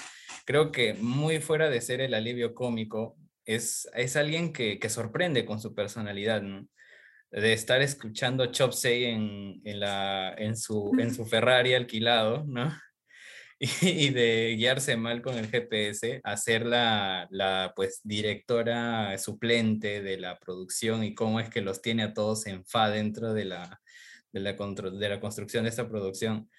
creo 0.46 0.72
que 0.72 0.94
muy 0.94 1.40
fuera 1.40 1.68
de 1.68 1.82
ser 1.82 2.00
el 2.00 2.14
alivio 2.14 2.54
cómico, 2.54 3.18
es, 3.44 3.86
es 3.92 4.16
alguien 4.16 4.54
que, 4.54 4.80
sorprende 4.88 5.44
con 5.44 5.60
su 5.60 5.74
personalidad, 5.74 6.40
¿no? 6.40 6.66
De 7.30 7.52
estar 7.52 7.82
escuchando 7.82 8.46
Chopsey 8.46 9.04
en, 9.04 9.60
en, 9.62 9.80
la, 9.80 10.34
en, 10.38 10.56
su, 10.56 10.92
en 10.98 11.14
su 11.14 11.26
Ferrari 11.26 11.74
alquilado, 11.74 12.44
¿no? 12.46 12.74
y 13.82 14.08
de 14.08 14.54
guiarse 14.56 14.96
mal 14.96 15.20
con 15.20 15.36
el 15.36 15.50
GPS 15.50 16.22
a 16.24 16.36
ser 16.38 16.64
la, 16.64 17.28
la, 17.30 17.74
pues 17.76 18.00
directora 18.02 19.18
suplente 19.18 20.02
de 20.02 20.16
la 20.16 20.38
producción 20.38 21.04
y 21.04 21.14
cómo 21.14 21.40
es 21.40 21.50
que 21.50 21.60
los 21.60 21.82
tiene 21.82 22.04
a 22.04 22.14
todos 22.14 22.46
en 22.46 22.64
fa 22.64 22.88
dentro 22.88 23.34
de 23.34 23.44
la, 23.44 23.82
de 24.34 24.40
la, 24.40 24.52
de 24.52 25.08
la 25.08 25.20
construcción 25.20 25.64
de 25.64 25.70
esta 25.70 25.88
producción. 25.88 26.50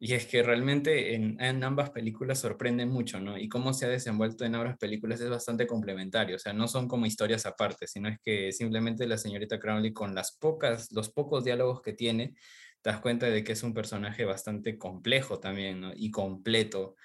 Y 0.00 0.12
es 0.12 0.26
que 0.26 0.42
realmente 0.42 1.14
en, 1.14 1.64
ambas 1.64 1.90
películas 1.90 2.40
sorprende 2.40 2.84
mucho, 2.84 3.20
¿no? 3.20 3.38
Y 3.38 3.48
cómo 3.48 3.72
se 3.72 3.86
ha 3.86 3.88
desenvuelto 3.88 4.44
en 4.44 4.54
ambas 4.56 4.76
películas 4.76 5.20
es 5.20 5.30
bastante 5.30 5.66
complementario, 5.66 6.36
o 6.36 6.38
sea, 6.38 6.52
no 6.52 6.68
son 6.68 6.88
como 6.88 7.06
historias 7.06 7.46
aparte, 7.46 7.86
sino 7.86 8.08
es 8.08 8.18
que 8.22 8.52
simplemente 8.52 9.06
la 9.06 9.16
señorita 9.16 9.58
Crowley 9.58 9.92
con 9.92 10.14
las 10.14 10.36
pocas, 10.36 10.92
los 10.92 11.10
pocos 11.10 11.44
diálogos 11.44 11.80
que 11.80 11.94
tiene, 11.94 12.34
te 12.82 12.90
das 12.90 13.00
cuenta 13.00 13.26
de 13.26 13.44
que 13.44 13.52
es 13.52 13.62
un 13.62 13.72
personaje 13.72 14.24
bastante 14.26 14.76
complejo 14.76 15.38
también, 15.38 15.80
¿no? 15.80 15.92
Y 15.94 16.10
completo, 16.10 16.96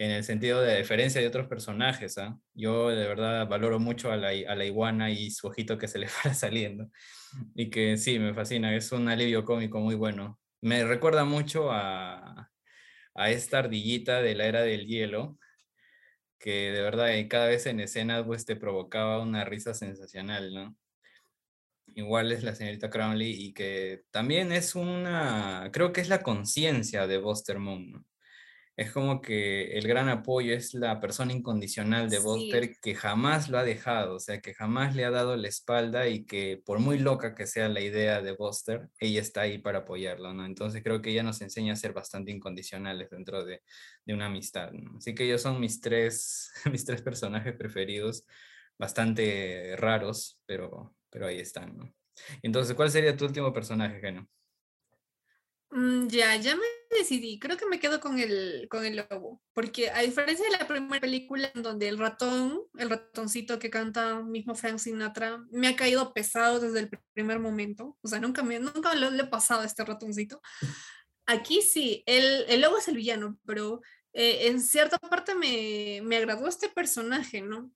en 0.00 0.10
el 0.12 0.24
sentido 0.24 0.62
de 0.62 0.78
diferencia 0.78 1.20
de 1.20 1.26
otros 1.26 1.46
personajes, 1.46 2.16
¿ah? 2.16 2.40
Yo 2.54 2.88
de 2.88 3.06
verdad 3.06 3.46
valoro 3.46 3.78
mucho 3.78 4.10
a 4.10 4.16
la, 4.16 4.28
a 4.30 4.54
la 4.56 4.64
iguana 4.64 5.10
y 5.10 5.30
su 5.30 5.48
ojito 5.48 5.76
que 5.76 5.88
se 5.88 5.98
le 5.98 6.06
va 6.26 6.32
saliendo 6.32 6.90
y 7.54 7.68
que 7.68 7.98
sí, 7.98 8.18
me 8.18 8.32
fascina, 8.32 8.74
es 8.74 8.92
un 8.92 9.10
alivio 9.10 9.44
cómico 9.44 9.78
muy 9.78 9.94
bueno. 9.96 10.40
Me 10.62 10.84
recuerda 10.84 11.26
mucho 11.26 11.70
a, 11.70 12.50
a 13.14 13.30
esta 13.30 13.58
ardillita 13.58 14.22
de 14.22 14.34
la 14.34 14.46
era 14.46 14.62
del 14.62 14.86
hielo, 14.86 15.38
que 16.38 16.72
de 16.72 16.80
verdad 16.80 17.10
cada 17.28 17.48
vez 17.48 17.66
en 17.66 17.80
escena 17.80 18.24
pues 18.24 18.46
te 18.46 18.56
provocaba 18.56 19.20
una 19.20 19.44
risa 19.44 19.74
sensacional, 19.74 20.54
¿no? 20.54 20.76
Igual 21.88 22.32
es 22.32 22.42
la 22.42 22.54
señorita 22.54 22.88
Crowley 22.88 23.32
y 23.32 23.52
que 23.52 24.04
también 24.10 24.50
es 24.52 24.74
una, 24.74 25.68
creo 25.74 25.92
que 25.92 26.00
es 26.00 26.08
la 26.08 26.22
conciencia 26.22 27.06
de 27.06 27.18
Buster 27.18 27.58
Moon, 27.58 27.90
¿no? 27.92 28.06
Es 28.80 28.92
como 28.92 29.20
que 29.20 29.72
el 29.72 29.86
gran 29.86 30.08
apoyo 30.08 30.54
es 30.54 30.72
la 30.72 31.00
persona 31.00 31.34
incondicional 31.34 32.08
de 32.08 32.18
Buster 32.18 32.78
que 32.80 32.94
jamás 32.94 33.50
lo 33.50 33.58
ha 33.58 33.62
dejado, 33.62 34.14
o 34.14 34.20
sea, 34.20 34.40
que 34.40 34.54
jamás 34.54 34.96
le 34.96 35.04
ha 35.04 35.10
dado 35.10 35.36
la 35.36 35.48
espalda 35.48 36.08
y 36.08 36.24
que 36.24 36.62
por 36.64 36.78
muy 36.78 36.98
loca 36.98 37.34
que 37.34 37.46
sea 37.46 37.68
la 37.68 37.82
idea 37.82 38.22
de 38.22 38.32
Buster, 38.32 38.88
ella 38.98 39.20
está 39.20 39.42
ahí 39.42 39.58
para 39.58 39.80
apoyarlo, 39.80 40.32
¿no? 40.32 40.46
Entonces 40.46 40.82
creo 40.82 41.02
que 41.02 41.10
ella 41.10 41.22
nos 41.22 41.42
enseña 41.42 41.74
a 41.74 41.76
ser 41.76 41.92
bastante 41.92 42.30
incondicionales 42.30 43.10
dentro 43.10 43.44
de, 43.44 43.60
de 44.06 44.14
una 44.14 44.26
amistad, 44.26 44.72
¿no? 44.72 44.96
Así 44.96 45.14
que 45.14 45.24
ellos 45.24 45.42
son 45.42 45.60
mis 45.60 45.82
tres, 45.82 46.50
mis 46.72 46.86
tres 46.86 47.02
personajes 47.02 47.54
preferidos, 47.54 48.24
bastante 48.78 49.74
raros, 49.76 50.40
pero, 50.46 50.96
pero 51.10 51.26
ahí 51.26 51.38
están, 51.38 51.76
¿no? 51.76 51.94
Entonces, 52.40 52.74
¿cuál 52.74 52.90
sería 52.90 53.14
tu 53.14 53.26
último 53.26 53.52
personaje, 53.52 54.00
Geno? 54.00 54.26
Mm, 55.70 56.08
ya, 56.08 56.34
ya 56.36 56.56
me 56.56 56.62
decidí. 56.90 57.38
Creo 57.38 57.56
que 57.56 57.66
me 57.66 57.78
quedo 57.78 58.00
con 58.00 58.18
el, 58.18 58.66
con 58.68 58.84
el 58.84 58.96
lobo. 59.08 59.40
Porque 59.52 59.90
a 59.90 60.00
diferencia 60.00 60.44
de 60.44 60.58
la 60.58 60.66
primera 60.66 61.00
película 61.00 61.50
en 61.54 61.62
donde 61.62 61.88
el 61.88 61.98
ratón, 61.98 62.62
el 62.76 62.90
ratoncito 62.90 63.58
que 63.58 63.70
canta 63.70 64.20
mismo 64.22 64.54
Frank 64.54 64.78
Sinatra, 64.78 65.44
me 65.50 65.68
ha 65.68 65.76
caído 65.76 66.12
pesado 66.12 66.58
desde 66.60 66.80
el 66.80 66.90
primer 67.12 67.38
momento. 67.38 67.96
O 68.02 68.08
sea, 68.08 68.18
nunca, 68.18 68.42
me, 68.42 68.58
nunca 68.58 68.94
le 68.94 69.22
he 69.22 69.26
pasado 69.26 69.62
a 69.62 69.66
este 69.66 69.84
ratoncito. 69.84 70.40
Aquí 71.26 71.62
sí, 71.62 72.02
el, 72.06 72.44
el 72.48 72.60
lobo 72.60 72.78
es 72.78 72.88
el 72.88 72.96
villano, 72.96 73.38
pero 73.46 73.80
eh, 74.12 74.48
en 74.48 74.60
cierta 74.60 74.98
parte 74.98 75.34
me, 75.36 76.00
me 76.02 76.16
agradó 76.16 76.48
este 76.48 76.68
personaje, 76.68 77.42
¿no? 77.42 77.70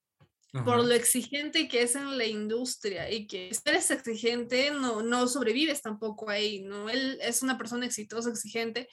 Por 0.62 0.84
lo 0.84 0.92
exigente 0.92 1.66
que 1.66 1.82
es 1.82 1.96
en 1.96 2.16
la 2.16 2.26
industria 2.26 3.10
y 3.10 3.26
que 3.26 3.52
si 3.52 3.60
eres 3.64 3.90
exigente 3.90 4.70
no, 4.70 5.02
no 5.02 5.26
sobrevives 5.26 5.82
tampoco 5.82 6.30
ahí, 6.30 6.62
¿no? 6.62 6.88
Él 6.88 7.18
es 7.22 7.42
una 7.42 7.58
persona 7.58 7.86
exitosa, 7.86 8.30
exigente 8.30 8.88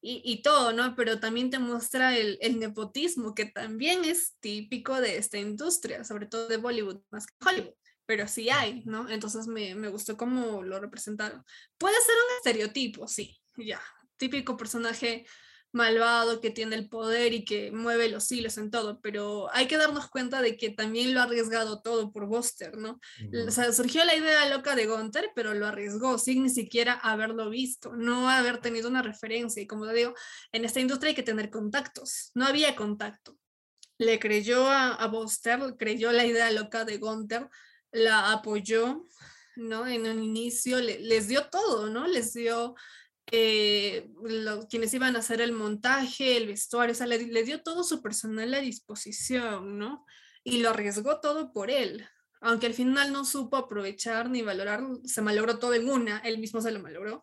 y, 0.00 0.22
y 0.24 0.42
todo, 0.42 0.72
¿no? 0.72 0.94
Pero 0.94 1.18
también 1.18 1.50
te 1.50 1.58
muestra 1.58 2.16
el, 2.16 2.38
el, 2.40 2.60
nepotismo 2.60 3.34
que 3.34 3.46
también 3.46 4.04
es 4.04 4.36
típico 4.38 5.00
de 5.00 5.16
esta 5.16 5.38
industria, 5.38 6.04
sobre 6.04 6.26
todo 6.26 6.46
de 6.46 6.58
Bollywood, 6.58 7.02
más 7.10 7.26
que 7.26 7.34
Hollywood, 7.44 7.74
pero 8.06 8.28
sí 8.28 8.48
hay, 8.48 8.82
¿no? 8.84 9.08
Entonces 9.08 9.48
me, 9.48 9.74
me 9.74 9.88
gustó 9.88 10.16
cómo 10.16 10.62
lo 10.62 10.78
representaron. 10.78 11.44
Puede 11.76 11.96
ser 12.00 12.14
un 12.14 12.36
estereotipo, 12.36 13.08
sí, 13.08 13.40
ya, 13.56 13.82
típico 14.16 14.56
personaje 14.56 15.26
malvado 15.72 16.40
que 16.40 16.50
tiene 16.50 16.76
el 16.76 16.88
poder 16.88 17.32
y 17.32 17.44
que 17.44 17.70
mueve 17.70 18.08
los 18.08 18.30
hilos 18.32 18.58
en 18.58 18.70
todo, 18.70 19.00
pero 19.00 19.48
hay 19.52 19.66
que 19.66 19.76
darnos 19.76 20.08
cuenta 20.08 20.42
de 20.42 20.56
que 20.56 20.70
también 20.70 21.14
lo 21.14 21.20
ha 21.20 21.24
arriesgado 21.24 21.80
todo 21.80 22.12
por 22.12 22.26
Buster, 22.26 22.76
¿no? 22.76 23.00
O 23.46 23.50
sea, 23.50 23.72
surgió 23.72 24.04
la 24.04 24.16
idea 24.16 24.48
loca 24.48 24.74
de 24.74 24.86
Gunther, 24.86 25.30
pero 25.34 25.54
lo 25.54 25.66
arriesgó 25.66 26.18
sin 26.18 26.42
ni 26.42 26.50
siquiera 26.50 26.94
haberlo 26.94 27.50
visto, 27.50 27.94
no 27.94 28.28
haber 28.28 28.58
tenido 28.58 28.88
una 28.88 29.02
referencia. 29.02 29.62
Y 29.62 29.66
como 29.66 29.86
te 29.86 29.94
digo, 29.94 30.14
en 30.52 30.64
esta 30.64 30.80
industria 30.80 31.10
hay 31.10 31.14
que 31.14 31.22
tener 31.22 31.50
contactos, 31.50 32.30
no 32.34 32.46
había 32.46 32.74
contacto. 32.74 33.36
Le 33.98 34.18
creyó 34.18 34.66
a, 34.66 34.94
a 34.94 35.06
Buster, 35.06 35.76
creyó 35.78 36.10
la 36.10 36.24
idea 36.24 36.50
loca 36.50 36.84
de 36.84 36.98
Gunther, 36.98 37.48
la 37.92 38.32
apoyó, 38.32 39.06
¿no? 39.56 39.86
En 39.86 40.06
un 40.06 40.22
inicio 40.22 40.80
les 40.80 41.28
dio 41.28 41.48
todo, 41.48 41.90
¿no? 41.90 42.06
Les 42.06 42.32
dio 42.32 42.74
eh, 43.32 44.10
quienes 44.68 44.92
iban 44.94 45.14
a 45.14 45.20
hacer 45.20 45.40
el 45.40 45.52
montaje, 45.52 46.36
el 46.36 46.46
vestuario, 46.46 46.92
o 46.92 46.96
sea, 46.96 47.06
le, 47.06 47.44
dio 47.44 47.62
todo 47.62 47.84
su 47.84 48.02
personal 48.02 48.52
a 48.54 48.60
disposición, 48.60 49.78
¿no? 49.78 50.04
Y 50.42 50.58
lo 50.58 50.70
arriesgó 50.70 51.20
todo 51.20 51.52
por 51.52 51.70
él, 51.70 52.06
aunque 52.40 52.66
al 52.66 52.74
final 52.74 53.12
no 53.12 53.24
supo 53.24 53.56
aprovechar 53.56 54.30
ni 54.30 54.42
valorar, 54.42 54.82
se 55.04 55.22
malogró 55.22 55.58
todo 55.58 55.74
en 55.74 55.88
una, 55.88 56.18
él 56.18 56.38
mismo 56.38 56.60
se 56.60 56.72
lo 56.72 56.80
malogró, 56.80 57.22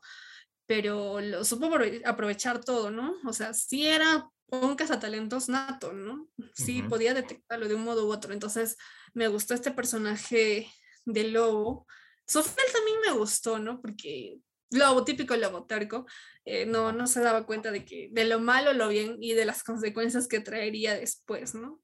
pero 0.65 1.19
lo 1.19 1.43
supo 1.43 1.69
aprovechar 2.05 2.63
todo, 2.63 2.91
¿no? 2.91 3.15
O 3.25 3.33
sea, 3.33 3.53
sí 3.53 3.87
era 3.87 4.29
un 4.47 4.75
cazatalentos 4.75 5.49
nato, 5.49 5.91
¿no? 5.91 6.29
Sí 6.53 6.83
podía 6.83 7.13
detectarlo 7.13 7.67
de 7.67 7.75
un 7.75 7.83
modo 7.83 8.07
u 8.07 8.11
otro, 8.11 8.33
entonces 8.33 8.77
me 9.13 9.27
gustó 9.27 9.53
este 9.53 9.71
personaje 9.71 10.71
de 11.05 11.23
lobo. 11.25 11.85
Sofía 12.25 12.63
también 12.71 12.97
me 13.05 13.11
gustó, 13.13 13.59
¿no? 13.59 13.81
Porque 13.81 14.39
lobo, 14.71 15.03
típico 15.03 15.35
lobo 15.35 15.65
terco, 15.65 16.05
eh, 16.45 16.65
no, 16.65 16.91
no 16.91 17.07
se 17.07 17.21
daba 17.21 17.45
cuenta 17.45 17.71
de, 17.71 17.85
que, 17.85 18.09
de 18.11 18.25
lo 18.25 18.39
malo, 18.39 18.73
lo 18.73 18.87
bien 18.89 19.17
y 19.21 19.33
de 19.33 19.45
las 19.45 19.63
consecuencias 19.63 20.27
que 20.27 20.39
traería 20.39 20.95
después, 20.95 21.55
¿no? 21.55 21.81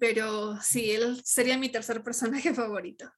Pero 0.00 0.60
sí, 0.62 0.90
él 0.92 1.20
sería 1.24 1.56
mi 1.58 1.68
tercer 1.68 2.02
personaje 2.02 2.52
favorito. 2.54 3.10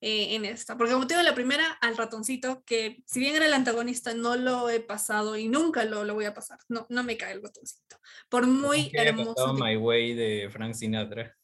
eh, 0.00 0.34
en 0.34 0.44
esta. 0.44 0.76
Porque 0.76 0.92
como 0.92 1.06
te 1.06 1.14
digo, 1.14 1.22
la 1.22 1.34
primera, 1.34 1.64
al 1.80 1.96
ratoncito, 1.96 2.62
que 2.64 3.02
si 3.06 3.20
bien 3.20 3.36
era 3.36 3.46
el 3.46 3.54
antagonista, 3.54 4.12
no 4.12 4.36
lo 4.36 4.68
he 4.68 4.80
pasado 4.80 5.36
y 5.36 5.48
nunca 5.48 5.84
lo, 5.84 6.04
lo 6.04 6.14
voy 6.14 6.26
a 6.26 6.34
pasar. 6.34 6.58
No, 6.68 6.86
no 6.90 7.02
me 7.04 7.16
cae 7.16 7.32
el 7.32 7.42
ratoncito. 7.42 7.96
Por 8.28 8.46
muy 8.46 8.90
hermoso. 8.92 9.54
My 9.54 9.76
Way 9.76 10.14
de 10.14 10.50
Frank 10.50 10.74
Sinatra. 10.74 11.34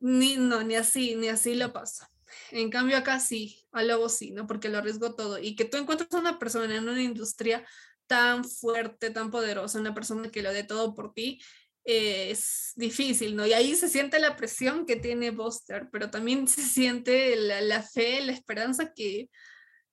Ni, 0.00 0.36
no, 0.36 0.62
ni 0.62 0.76
así, 0.76 1.16
ni 1.16 1.28
así 1.28 1.54
lo 1.54 1.72
paso. 1.72 2.06
En 2.50 2.70
cambio 2.70 2.96
acá 2.96 3.20
sí, 3.20 3.64
a 3.72 3.82
lobo 3.82 4.08
sí, 4.08 4.30
¿no? 4.30 4.46
Porque 4.46 4.68
lo 4.68 4.78
arriesgo 4.78 5.14
todo. 5.14 5.38
Y 5.38 5.56
que 5.56 5.64
tú 5.64 5.76
encuentres 5.76 6.12
a 6.12 6.18
una 6.18 6.38
persona 6.38 6.74
en 6.74 6.88
una 6.88 7.02
industria 7.02 7.64
tan 8.06 8.44
fuerte, 8.44 9.10
tan 9.10 9.30
poderosa, 9.30 9.78
una 9.78 9.94
persona 9.94 10.30
que 10.30 10.42
lo 10.42 10.52
dé 10.52 10.64
todo 10.64 10.94
por 10.94 11.12
ti, 11.12 11.40
es 11.84 12.72
difícil, 12.76 13.34
¿no? 13.34 13.46
Y 13.46 13.54
ahí 13.54 13.74
se 13.74 13.88
siente 13.88 14.18
la 14.18 14.36
presión 14.36 14.84
que 14.84 14.96
tiene 14.96 15.30
Buster, 15.30 15.88
pero 15.90 16.10
también 16.10 16.46
se 16.46 16.62
siente 16.62 17.34
la, 17.36 17.82
fe, 17.82 18.20
la 18.20 18.32
esperanza 18.32 18.92
que, 18.92 19.30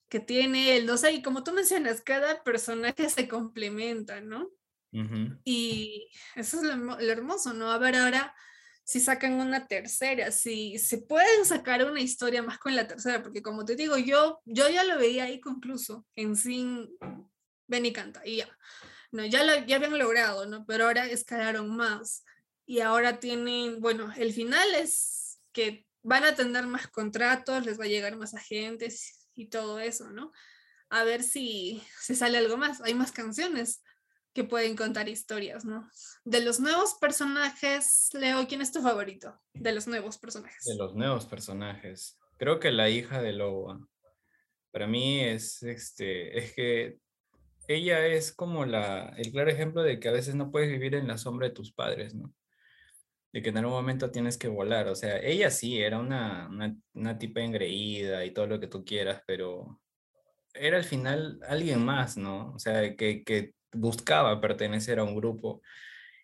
que 0.10 0.19
tiene 0.19 0.75
él, 0.75 0.86
no 0.86 0.97
sé, 0.97 1.13
y 1.13 1.21
como 1.21 1.43
tú 1.43 1.53
mencionas, 1.53 2.01
cada 2.01 2.43
personaje 2.43 3.10
se 3.10 3.27
complementa, 3.27 4.19
¿no? 4.21 4.49
Y 5.43 6.10
eso 6.36 6.58
es 6.58 6.63
lo, 6.63 6.99
hermoso, 6.99 7.53
¿no? 7.53 7.69
A 7.69 7.77
ver 7.77 7.95
ahora 7.95 8.34
si 8.85 8.99
sacan 8.99 9.33
una 9.33 9.67
tercera, 9.67 10.31
si 10.31 10.77
se 10.77 10.99
pueden 10.99 11.43
sacar 11.43 11.83
una 11.89 12.01
historia 12.01 12.43
más 12.43 12.59
con 12.59 12.75
la 12.75 12.87
tercera, 12.87 13.23
porque 13.23 13.41
como 13.41 13.65
te 13.65 13.75
digo, 13.75 13.97
yo, 13.97 14.41
yo 14.45 14.69
ya 14.69 14.83
lo 14.83 14.99
veía 14.99 15.23
ahí 15.23 15.41
concluso, 15.41 16.05
en 16.15 16.35
Sin 16.35 16.87
Ven 17.67 17.85
y 17.87 17.91
Canta, 17.91 18.21
y 18.23 18.37
ya. 18.37 18.57
No, 19.11 19.25
ya, 19.25 19.43
lo, 19.43 19.65
ya 19.65 19.77
habían 19.77 19.97
logrado, 19.97 20.45
¿no? 20.45 20.65
Pero 20.67 20.85
ahora 20.85 21.07
escalaron 21.07 21.75
más. 21.75 22.23
Y 22.67 22.81
ahora 22.81 23.19
tienen, 23.19 23.79
bueno, 23.79 24.13
el 24.17 24.33
final 24.33 24.75
es 24.75 25.39
que 25.51 25.87
van 26.03 26.23
a 26.23 26.35
tener 26.35 26.67
más 26.67 26.87
contratos, 26.87 27.65
les 27.65 27.79
va 27.79 27.85
a 27.85 27.87
llegar 27.87 28.15
más 28.17 28.35
agentes 28.35 29.29
y 29.33 29.47
todo 29.47 29.79
eso, 29.79 30.11
¿no? 30.11 30.31
A 30.89 31.03
ver 31.03 31.23
si, 31.23 31.81
si 32.01 32.13
sale 32.13 32.37
algo 32.37 32.57
más. 32.57 32.81
Hay 32.81 32.93
más 32.93 33.11
canciones 33.11 33.81
que 34.35 34.43
pueden 34.43 34.75
contar 34.75 35.07
historias, 35.07 35.63
¿no? 35.63 35.89
De 36.25 36.41
los 36.41 36.59
nuevos 36.59 36.95
personajes, 36.95 38.09
Leo, 38.13 38.45
¿quién 38.47 38.61
es 38.61 38.73
tu 38.73 38.81
favorito? 38.81 39.39
De 39.53 39.71
los 39.71 39.87
nuevos 39.87 40.17
personajes. 40.17 40.65
De 40.65 40.75
los 40.75 40.93
nuevos 40.93 41.25
personajes. 41.25 42.19
Creo 42.37 42.59
que 42.59 42.71
la 42.71 42.89
hija 42.89 43.21
de 43.21 43.31
Lobo. 43.31 43.87
Para 44.71 44.87
mí 44.87 45.21
es, 45.21 45.63
este, 45.63 46.37
es 46.37 46.53
que 46.53 46.97
ella 47.69 48.05
es 48.07 48.33
como 48.33 48.65
la, 48.65 49.13
el 49.17 49.31
claro 49.31 49.49
ejemplo 49.49 49.83
de 49.83 50.01
que 50.01 50.09
a 50.09 50.11
veces 50.11 50.35
no 50.35 50.51
puedes 50.51 50.69
vivir 50.69 50.95
en 50.95 51.07
la 51.07 51.17
sombra 51.17 51.47
de 51.47 51.53
tus 51.53 51.71
padres, 51.71 52.13
¿no? 52.13 52.35
De 53.31 53.41
que 53.41 53.49
en 53.49 53.57
algún 53.57 53.73
momento 53.73 54.11
tienes 54.11 54.37
que 54.37 54.49
volar. 54.49 54.89
O 54.89 54.95
sea, 54.95 55.17
ella 55.17 55.49
sí 55.49 55.81
era 55.81 55.97
una, 55.97 56.49
una, 56.49 56.75
una 56.93 57.17
tipa 57.17 57.39
engreída 57.39 58.25
y 58.25 58.33
todo 58.33 58.47
lo 58.47 58.59
que 58.59 58.67
tú 58.67 58.83
quieras, 58.83 59.21
pero 59.25 59.79
era 60.53 60.75
al 60.75 60.83
final 60.83 61.39
alguien 61.47 61.85
más, 61.85 62.17
¿no? 62.17 62.51
O 62.53 62.59
sea, 62.59 62.97
que, 62.97 63.23
que 63.23 63.55
buscaba 63.75 64.39
pertenecer 64.41 64.99
a 64.99 65.03
un 65.03 65.15
grupo 65.15 65.61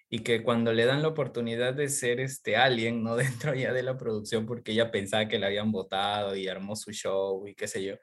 y 0.09 0.19
que 0.19 0.43
cuando 0.43 0.73
le 0.73 0.85
dan 0.85 1.01
la 1.01 1.07
oportunidad 1.07 1.73
de 1.73 1.87
ser 1.89 2.19
este 2.19 2.57
alguien, 2.57 3.03
no 3.03 3.15
dentro 3.17 3.55
ya 3.55 3.73
de 3.73 3.83
la 3.83 3.97
producción, 3.97 4.45
porque 4.45 4.73
ella 4.73 4.91
pensaba 4.91 5.27
que 5.27 5.39
la 5.39 5.47
habían 5.47 5.71
votado 5.71 6.35
y 6.35 6.47
armó 6.47 6.75
su 6.75 6.91
show 6.91 7.47
y 7.47 7.55
qué 7.55 7.67
sé 7.67 7.83
yo, 7.83 7.95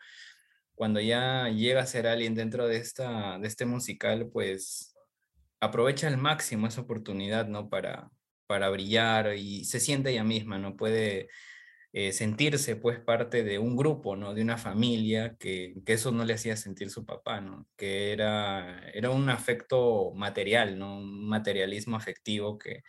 cuando 0.74 1.00
ya 1.00 1.48
llega 1.48 1.82
a 1.82 1.86
ser 1.86 2.06
alguien 2.06 2.34
dentro 2.34 2.68
de, 2.68 2.76
esta, 2.76 3.38
de 3.38 3.48
este 3.48 3.66
musical, 3.66 4.30
pues 4.32 4.94
aprovecha 5.60 6.06
al 6.08 6.18
máximo 6.18 6.66
esa 6.66 6.82
oportunidad, 6.82 7.48
¿no? 7.48 7.68
Para, 7.68 8.10
para 8.46 8.70
brillar 8.70 9.34
y 9.36 9.64
se 9.64 9.80
siente 9.80 10.10
ella 10.10 10.24
misma, 10.24 10.58
¿no? 10.58 10.76
Puede 10.76 11.28
eh, 11.98 12.12
sentirse 12.12 12.76
pues 12.76 13.00
parte 13.00 13.42
de 13.42 13.58
un 13.58 13.76
grupo, 13.76 14.14
¿no? 14.14 14.32
De 14.32 14.40
una 14.42 14.56
familia, 14.56 15.36
que, 15.36 15.74
que, 15.84 15.94
eso 15.94 16.12
no 16.12 16.24
le 16.24 16.34
hacía 16.34 16.56
sentir 16.56 16.90
su 16.90 17.04
papá, 17.04 17.40
¿no? 17.40 17.66
Que 17.76 18.12
era, 18.12 18.88
era 18.94 19.10
un 19.10 19.28
afecto 19.30 20.12
material, 20.14 20.78
¿no? 20.78 20.98
Un 20.98 21.28
materialismo 21.28 21.96
afectivo 21.96 22.56
que, 22.56 22.84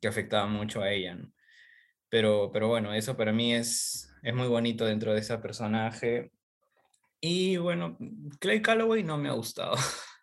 que 0.00 0.06
afectaba 0.08 0.46
mucho 0.46 0.82
a 0.82 0.92
ella. 0.92 1.18
Pero, 2.08 2.50
pero 2.52 2.68
bueno, 2.68 2.94
eso 2.94 3.16
para 3.16 3.32
mí 3.32 3.54
es, 3.54 4.08
es 4.22 4.34
muy 4.34 4.46
bonito 4.46 4.84
dentro 4.86 5.12
de 5.14 5.20
ese 5.20 5.36
personaje 5.38 6.30
y 7.20 7.56
bueno, 7.56 7.96
Clay 8.38 8.62
Calloway 8.62 9.02
no 9.02 9.18
me 9.18 9.30
ha 9.30 9.32
gustado. 9.32 9.74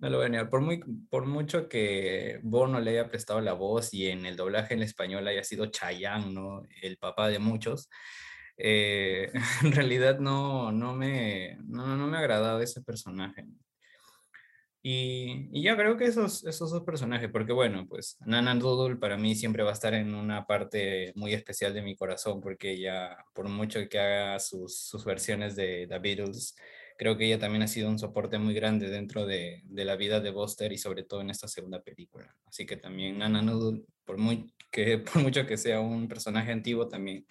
no 0.00 0.10
lo 0.10 0.18
voy 0.18 0.26
a 0.26 0.28
negar. 0.28 0.50
Por, 0.50 0.60
muy, 0.60 0.80
por 1.08 1.26
mucho 1.26 1.68
que 1.68 2.40
Bono 2.42 2.80
le 2.80 2.92
haya 2.92 3.08
prestado 3.08 3.40
la 3.40 3.52
voz 3.52 3.92
y 3.94 4.08
en 4.08 4.26
el 4.26 4.36
doblaje 4.36 4.74
en 4.74 4.82
español 4.82 5.26
haya 5.28 5.44
sido 5.44 5.66
Chayanne, 5.66 6.32
¿no? 6.32 6.62
El 6.82 6.96
papá 6.98 7.28
de 7.28 7.38
muchos. 7.38 7.88
Eh, 8.56 9.30
en 9.64 9.72
realidad 9.72 10.18
no, 10.18 10.72
no, 10.72 10.94
me, 10.94 11.56
no, 11.64 11.96
no 11.96 12.06
me 12.06 12.16
ha 12.16 12.20
agradado 12.20 12.60
ese 12.60 12.82
personaje. 12.82 13.46
Y, 14.82 15.50
y, 15.52 15.62
ya 15.62 15.76
creo 15.76 15.98
que 15.98 16.06
esos, 16.06 16.42
esos 16.46 16.70
dos 16.70 16.84
personajes, 16.84 17.28
porque 17.30 17.52
bueno, 17.52 17.86
pues 17.86 18.16
Nana 18.24 18.54
Doodle 18.54 18.96
para 18.96 19.18
mí 19.18 19.34
siempre 19.34 19.62
va 19.62 19.70
a 19.70 19.74
estar 19.74 19.92
en 19.92 20.14
una 20.14 20.46
parte 20.46 21.12
muy 21.16 21.34
especial 21.34 21.74
de 21.74 21.82
mi 21.82 21.96
corazón, 21.96 22.40
porque 22.40 22.72
ella, 22.72 23.14
por 23.34 23.46
mucho 23.50 23.78
que 23.90 23.98
haga 23.98 24.38
sus, 24.40 24.78
sus 24.78 25.04
versiones 25.04 25.54
de 25.54 25.86
The 25.86 25.98
Beatles, 25.98 26.56
creo 27.00 27.16
que 27.16 27.24
ella 27.24 27.38
también 27.38 27.62
ha 27.62 27.66
sido 27.66 27.88
un 27.88 27.98
soporte 27.98 28.38
muy 28.38 28.52
grande 28.52 28.90
dentro 28.90 29.24
de, 29.24 29.62
de 29.64 29.84
la 29.86 29.96
vida 29.96 30.20
de 30.20 30.30
Buster 30.30 30.70
y 30.70 30.76
sobre 30.76 31.02
todo 31.02 31.22
en 31.22 31.30
esta 31.30 31.48
segunda 31.48 31.82
película. 31.82 32.36
Así 32.44 32.66
que 32.66 32.76
también 32.76 33.16
Nana 33.16 33.40
Noodle, 33.40 33.86
por, 34.04 34.18
muy, 34.18 34.52
que, 34.70 34.98
por 35.12 35.22
mucho 35.22 35.46
que 35.46 35.56
sea 35.56 35.80
un 35.80 36.08
personaje 36.08 36.52
antiguo, 36.52 36.88
también 36.88 37.26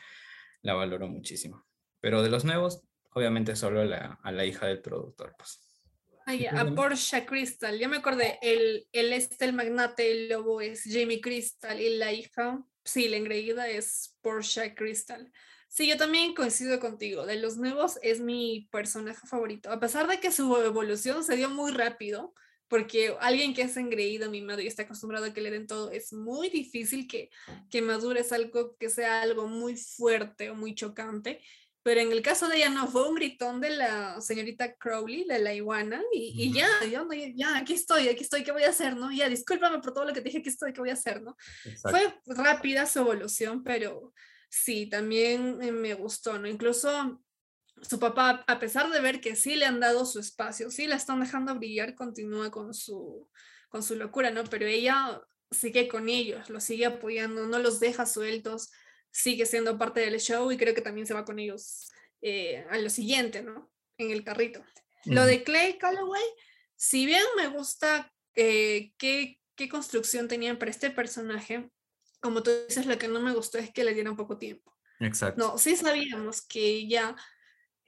la 0.64 0.74
valoro 0.74 1.08
muchísimo. 1.08 1.68
Pero 2.02 2.24
de 2.24 2.32
los 2.32 2.46
nuevos, 2.46 2.82
obviamente 3.12 3.56
solo 3.56 3.86
la, 3.86 4.20
a 4.24 4.32
la 4.32 4.44
hija 4.44 4.66
del 4.66 4.82
productor, 4.82 5.36
pues 5.38 5.60
a 6.26 6.66
Porsche 6.76 7.28
Crystal, 7.28 7.78
ya 7.78 7.88
me 7.88 7.98
acordé, 7.98 8.40
el, 8.42 8.88
el 8.92 9.14
este, 9.14 9.46
el 9.46 9.54
magnate, 9.54 10.12
el 10.12 10.30
lobo 10.30 10.62
es 10.62 10.84
Jamie 10.84 11.22
Crystal 11.22 11.80
y 11.80 11.96
la 11.96 12.12
hija, 12.12 12.64
sí, 12.84 13.08
la 13.08 13.18
engreída 13.18 13.68
es 13.68 14.18
Porsche 14.22 14.74
Crystal. 14.74 15.32
Sí, 15.70 15.88
yo 15.88 15.98
también 15.98 16.34
coincido 16.34 16.80
contigo, 16.80 17.28
de 17.28 17.38
los 17.38 17.58
nuevos 17.58 18.00
es 18.02 18.20
mi 18.20 18.68
personaje 18.72 19.26
favorito, 19.28 19.72
a 19.72 19.80
pesar 19.80 20.08
de 20.08 20.20
que 20.20 20.32
su 20.32 20.58
evolución 20.58 21.24
se 21.24 21.36
dio 21.36 21.50
muy 21.50 21.72
rápido, 21.72 22.34
porque 22.68 23.16
alguien 23.20 23.54
que 23.54 23.62
es 23.62 23.78
engreído, 23.78 24.32
mimado 24.32 24.62
y 24.62 24.68
está 24.68 24.84
acostumbrado 24.84 25.26
a 25.26 25.34
que 25.34 25.42
le 25.42 25.52
den 25.52 25.68
todo, 25.68 25.92
es 25.92 26.12
muy 26.12 26.50
difícil 26.50 27.08
que, 27.08 27.30
que 27.70 27.84
madures 27.84 28.32
algo 28.32 28.76
que 28.78 28.90
sea 28.90 29.22
algo 29.22 29.48
muy 29.48 29.78
fuerte 29.78 30.50
o 30.50 30.56
muy 30.56 30.74
chocante. 30.74 31.40
Pero 31.82 32.02
en 32.02 32.12
el 32.12 32.22
caso 32.22 32.48
de 32.48 32.58
ella 32.58 32.70
no, 32.70 32.88
fue 32.88 33.08
un 33.08 33.16
gritón 33.16 33.62
de 33.62 33.70
la 33.70 34.20
señorita 34.22 34.76
Crowley, 34.76 35.24
de 35.24 35.40
la 35.40 35.54
iguana, 35.54 36.04
y, 36.12 36.34
y 36.36 36.54
ya, 36.54 36.68
ya, 36.92 37.06
ya, 37.34 37.58
aquí 37.58 37.74
estoy, 37.74 38.10
aquí 38.10 38.24
estoy, 38.24 38.44
¿qué 38.44 38.52
voy 38.52 38.64
a 38.64 38.70
hacer, 38.70 38.98
no? 38.98 39.12
Ya, 39.12 39.30
discúlpame 39.30 39.80
por 39.80 39.94
todo 39.94 40.06
lo 40.06 40.14
que 40.14 40.20
te 40.20 40.26
dije, 40.26 40.40
aquí 40.40 40.50
estoy, 40.50 40.74
¿qué 40.74 40.82
voy 40.82 40.90
a 40.90 40.94
hacer, 40.94 41.22
no? 41.22 41.38
Fue 41.82 42.14
rápida 42.26 42.86
su 42.86 43.00
evolución, 43.00 43.64
pero 43.64 44.14
sí, 44.50 44.88
también 44.88 45.58
me 45.80 45.94
gustó, 45.94 46.38
¿no? 46.40 46.48
Incluso 46.48 47.22
su 47.82 48.00
papá, 48.00 48.44
a 48.48 48.60
pesar 48.60 48.90
de 48.90 49.00
ver 49.00 49.22
que 49.22 49.36
sí 49.36 49.56
le 49.56 49.66
han 49.66 49.80
dado 49.80 50.06
su 50.06 50.20
espacio, 50.20 50.70
sí 50.70 50.88
la 50.88 50.96
están 50.96 51.22
dejando 51.22 51.56
brillar, 51.56 51.96
continúa 51.96 52.52
con 52.52 52.74
su, 52.74 53.30
con 53.70 53.84
su 53.84 53.96
locura, 53.96 54.32
¿no? 54.32 54.44
Pero 54.44 54.66
ella 54.66 55.22
sigue 55.52 55.88
con 55.88 56.10
ellos, 56.10 56.50
los 56.50 56.64
sigue 56.64 56.86
apoyando, 56.86 57.46
no 57.48 57.60
los 57.60 57.80
deja 57.80 58.06
sueltos, 58.06 58.72
sigue 59.12 59.46
siendo 59.46 59.78
parte 59.78 60.02
del 60.02 60.20
show 60.20 60.52
y 60.52 60.58
creo 60.58 60.76
que 60.76 60.82
también 60.82 61.08
se 61.08 61.14
va 61.14 61.26
con 61.26 61.40
ellos 61.40 61.90
eh, 62.22 62.66
a 62.70 62.78
lo 62.78 62.90
siguiente, 62.90 63.42
¿no? 63.42 63.72
En 63.98 64.12
el 64.12 64.24
carrito. 64.24 64.64
Lo 65.06 65.26
de 65.26 65.44
Clay 65.44 65.78
Calloway, 65.78 66.24
si 66.76 67.06
bien 67.06 67.24
me 67.38 67.48
gusta 67.48 68.14
eh, 68.36 68.92
qué, 68.98 69.40
qué 69.56 69.70
construcción 69.70 70.28
tenían 70.28 70.60
para 70.60 70.72
este 70.72 70.92
personaje, 70.92 71.70
como 72.20 72.44
tú 72.44 72.52
dices, 72.68 72.86
lo 72.86 72.98
que 72.98 73.08
no 73.08 73.20
me 73.20 73.34
gustó 73.34 73.58
es 73.58 73.72
que 73.72 73.84
le 73.84 73.94
dieran 73.94 74.16
poco 74.16 74.38
tiempo. 74.38 74.76
Exacto. 75.00 75.42
No, 75.42 75.58
sí 75.58 75.76
sabíamos 75.76 76.42
que 76.42 76.88
ya 76.88 77.16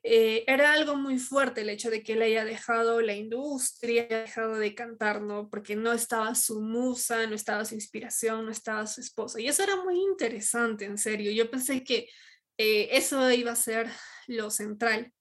eh, 0.03 0.43
era 0.47 0.73
algo 0.73 0.95
muy 0.95 1.19
fuerte 1.19 1.61
el 1.61 1.69
hecho 1.69 1.91
de 1.91 2.01
que 2.01 2.13
él 2.13 2.23
haya 2.23 2.43
dejado 2.43 3.01
la 3.01 3.13
industria, 3.13 4.03
haya 4.03 4.21
dejado 4.21 4.55
de 4.55 4.73
cantar, 4.73 5.21
¿no? 5.21 5.49
Porque 5.49 5.75
no 5.75 5.93
estaba 5.93 6.33
su 6.33 6.61
musa, 6.61 7.27
no 7.27 7.35
estaba 7.35 7.65
su 7.65 7.75
inspiración, 7.75 8.45
no 8.45 8.51
estaba 8.51 8.87
su 8.87 9.01
esposa. 9.01 9.39
Y 9.39 9.47
eso 9.47 9.63
era 9.63 9.75
muy 9.75 9.99
interesante, 9.99 10.85
en 10.85 10.97
serio. 10.97 11.31
Yo 11.31 11.51
pensé 11.51 11.83
que 11.83 12.09
eh, 12.57 12.89
eso 12.91 13.29
iba 13.31 13.51
a 13.51 13.55
ser 13.55 13.89
lo 14.27 14.49
central. 14.49 15.13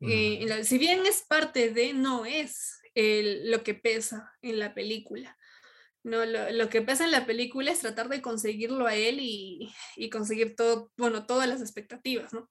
Eh, 0.00 0.46
si 0.64 0.76
bien 0.76 1.06
es 1.06 1.24
parte 1.26 1.70
de, 1.70 1.94
no 1.94 2.26
es 2.26 2.78
lo 2.94 3.62
que 3.62 3.74
pesa 3.74 4.30
en 4.42 4.58
la 4.58 4.74
película. 4.74 5.36
No, 6.06 6.24
lo, 6.24 6.52
lo, 6.52 6.68
que 6.68 6.82
pesa 6.82 7.04
en 7.04 7.10
la 7.10 7.26
película 7.26 7.72
es 7.72 7.80
tratar 7.80 8.08
de 8.08 8.22
conseguirlo 8.22 8.86
a 8.86 8.94
él 8.94 9.18
y, 9.18 9.74
y 9.96 10.08
conseguir 10.08 10.54
todo, 10.54 10.92
bueno, 10.96 11.26
todas 11.26 11.48
las 11.48 11.60
expectativas, 11.60 12.32
¿no? 12.32 12.48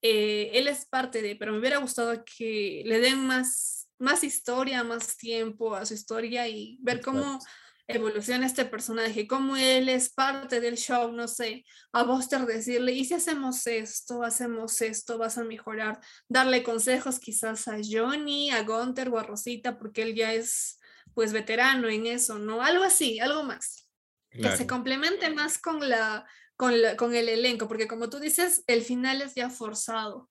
Eh, 0.00 0.50
él 0.52 0.68
es 0.68 0.84
parte 0.84 1.20
de, 1.20 1.34
pero 1.34 1.50
me 1.50 1.58
hubiera 1.58 1.78
gustado 1.78 2.22
que 2.24 2.84
le 2.86 3.00
den 3.00 3.26
más, 3.26 3.90
más 3.98 4.22
historia, 4.22 4.84
más 4.84 5.16
tiempo 5.16 5.74
a 5.74 5.84
su 5.86 5.94
historia 5.94 6.46
y 6.46 6.78
ver 6.82 7.00
cómo 7.00 7.40
evoluciona 7.88 8.46
este 8.46 8.64
personaje, 8.64 9.26
como 9.26 9.56
él 9.56 9.88
es 9.88 10.12
parte 10.12 10.60
del 10.60 10.76
show, 10.76 11.10
no 11.10 11.26
sé, 11.26 11.64
a 11.92 12.04
Buster 12.04 12.46
decirle, 12.46 12.92
¿y 12.92 13.04
si 13.04 13.14
hacemos 13.14 13.66
esto, 13.66 14.22
hacemos 14.22 14.80
esto, 14.82 15.18
vas 15.18 15.36
a 15.36 15.42
mejorar? 15.42 15.98
Darle 16.28 16.62
consejos 16.62 17.18
quizás 17.18 17.66
a 17.66 17.78
Johnny, 17.82 18.52
a 18.52 18.62
Gunther 18.62 19.08
o 19.08 19.18
a 19.18 19.24
Rosita, 19.24 19.78
porque 19.78 20.02
él 20.02 20.14
ya 20.14 20.32
es 20.32 20.78
pues 21.14 21.32
veterano 21.32 21.88
en 21.88 22.06
eso, 22.06 22.38
¿no? 22.38 22.62
Algo 22.62 22.84
así, 22.84 23.20
algo 23.20 23.42
más. 23.44 23.88
Que 24.30 24.56
se 24.56 24.66
complemente 24.66 25.30
más 25.30 25.58
con 25.58 25.88
la, 25.88 26.26
con, 26.56 26.82
la, 26.82 26.96
con 26.96 27.14
el 27.14 27.28
elenco, 27.28 27.68
porque 27.68 27.86
como 27.86 28.10
tú 28.10 28.18
dices, 28.18 28.64
el 28.66 28.82
final 28.82 29.22
es 29.22 29.34
ya 29.34 29.48
forzado 29.48 30.28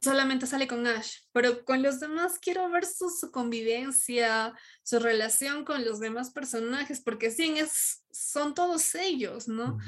solamente 0.00 0.46
sale 0.46 0.66
con 0.66 0.86
Ash, 0.86 1.18
pero 1.32 1.64
con 1.64 1.82
los 1.82 2.00
demás 2.00 2.38
quiero 2.38 2.68
ver 2.70 2.84
su, 2.84 3.30
convivencia, 3.30 4.54
su 4.82 4.98
relación 4.98 5.64
con 5.64 5.84
los 5.84 6.00
demás 6.00 6.30
personajes, 6.30 7.02
porque 7.02 7.30
sí, 7.30 7.54
es, 7.58 8.04
son 8.10 8.54
todos 8.54 8.94
ellos, 8.94 9.48
¿no? 9.48 9.78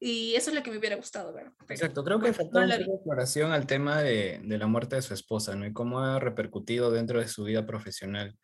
Y 0.00 0.34
eso 0.34 0.50
es 0.50 0.56
lo 0.56 0.62
que 0.62 0.70
me 0.70 0.78
hubiera 0.78 0.96
gustado 0.96 1.32
ver. 1.32 1.52
Exacto, 1.68 2.04
creo 2.04 2.20
que 2.20 2.32
faltó 2.32 2.58
una 2.58 3.54
al 3.54 3.66
tema 3.66 4.02
de, 4.02 4.40
de, 4.42 4.58
la 4.58 4.66
muerte 4.66 4.96
de 4.96 5.02
su 5.02 5.14
esposa, 5.14 5.54
¿no? 5.54 5.66
Y 5.66 5.72
cómo 5.72 6.00
ha 6.00 6.18
repercutido 6.18 6.90
dentro 6.90 7.20
de 7.20 7.28
su 7.28 7.44
vida 7.44 7.66
profesional. 7.66 8.36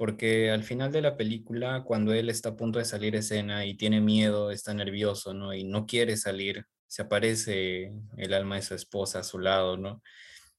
Porque 0.00 0.50
al 0.50 0.64
final 0.64 0.90
de 0.92 1.02
la 1.02 1.18
película, 1.18 1.84
cuando 1.84 2.14
él 2.14 2.30
está 2.30 2.48
a 2.48 2.56
punto 2.56 2.78
de 2.78 2.86
salir 2.86 3.14
escena 3.14 3.66
y 3.66 3.74
tiene 3.76 4.00
miedo, 4.00 4.50
está 4.50 4.72
nervioso, 4.72 5.34
¿no? 5.34 5.52
Y 5.52 5.64
no 5.64 5.84
quiere 5.84 6.16
salir, 6.16 6.64
se 6.86 7.02
aparece 7.02 7.92
el 8.16 8.32
alma 8.32 8.56
de 8.56 8.62
su 8.62 8.74
esposa 8.74 9.18
a 9.18 9.24
su 9.24 9.38
lado, 9.38 9.76
¿no? 9.76 10.02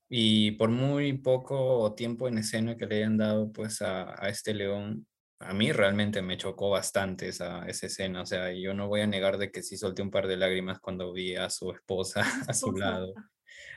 Y 0.07 0.51
por 0.51 0.69
muy 0.69 1.13
poco 1.13 1.95
tiempo 1.95 2.27
en 2.27 2.37
escena 2.37 2.77
que 2.77 2.85
le 2.85 2.97
hayan 2.97 3.17
dado 3.17 3.51
pues 3.51 3.81
a, 3.81 4.13
este 4.29 4.53
león, 4.53 5.07
a 5.39 5.55
mí 5.55 5.71
realmente 5.71 6.21
me 6.21 6.37
chocó 6.37 6.69
bastante 6.69 7.27
esa, 7.27 7.65
esa, 7.67 7.87
escena. 7.87 8.21
O 8.21 8.27
sea, 8.27 8.53
yo 8.53 8.75
no 8.75 8.89
voy 8.89 9.01
a 9.01 9.07
negar 9.07 9.39
de 9.39 9.49
que 9.49 9.63
sí 9.63 9.75
solté 9.75 10.03
un 10.03 10.11
par 10.11 10.27
de 10.27 10.37
lágrimas 10.37 10.79
cuando 10.79 11.11
vi 11.13 11.35
a 11.35 11.49
su 11.49 11.71
esposa 11.71 12.21
a 12.47 12.53
su 12.53 12.73
lado. 12.73 13.11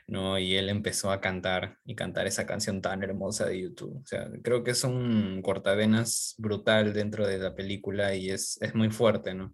¿No? 0.07 0.39
Y 0.39 0.57
él 0.57 0.69
empezó 0.69 1.11
a 1.11 1.21
cantar 1.21 1.79
y 1.85 1.95
cantar 1.95 2.27
esa 2.27 2.47
canción 2.47 2.81
tan 2.83 3.03
hermosa 3.03 3.47
de 3.47 3.61
YouTube. 3.61 4.01
O 4.03 4.07
sea, 4.07 4.29
creo 4.43 4.65
que 4.65 4.73
es 4.73 4.85
un 4.85 5.43
cortavenas 5.43 6.35
brutal 6.39 6.93
dentro 6.93 7.27
de 7.27 7.39
la 7.39 7.55
película 7.55 8.15
y 8.15 8.31
es, 8.31 8.59
es 8.61 8.75
muy 8.75 8.91
fuerte, 8.91 9.35
¿no? 9.35 9.53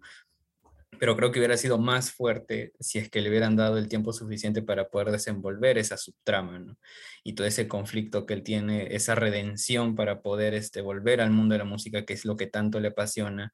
pero 1.01 1.15
creo 1.17 1.31
que 1.31 1.39
hubiera 1.39 1.57
sido 1.57 1.79
más 1.79 2.11
fuerte 2.11 2.73
si 2.79 2.99
es 2.99 3.09
que 3.09 3.21
le 3.21 3.29
hubieran 3.29 3.55
dado 3.55 3.79
el 3.79 3.87
tiempo 3.87 4.13
suficiente 4.13 4.61
para 4.61 4.89
poder 4.89 5.09
desenvolver 5.09 5.79
esa 5.79 5.97
subtrama, 5.97 6.59
¿no? 6.59 6.77
Y 7.23 7.33
todo 7.33 7.47
ese 7.47 7.67
conflicto 7.67 8.27
que 8.27 8.35
él 8.35 8.43
tiene, 8.43 8.93
esa 8.95 9.15
redención 9.15 9.95
para 9.95 10.21
poder 10.21 10.53
este, 10.53 10.81
volver 10.81 11.19
al 11.21 11.31
mundo 11.31 11.53
de 11.53 11.57
la 11.57 11.65
música, 11.65 12.05
que 12.05 12.13
es 12.13 12.23
lo 12.23 12.35
que 12.35 12.45
tanto 12.45 12.79
le 12.79 12.89
apasiona, 12.89 13.51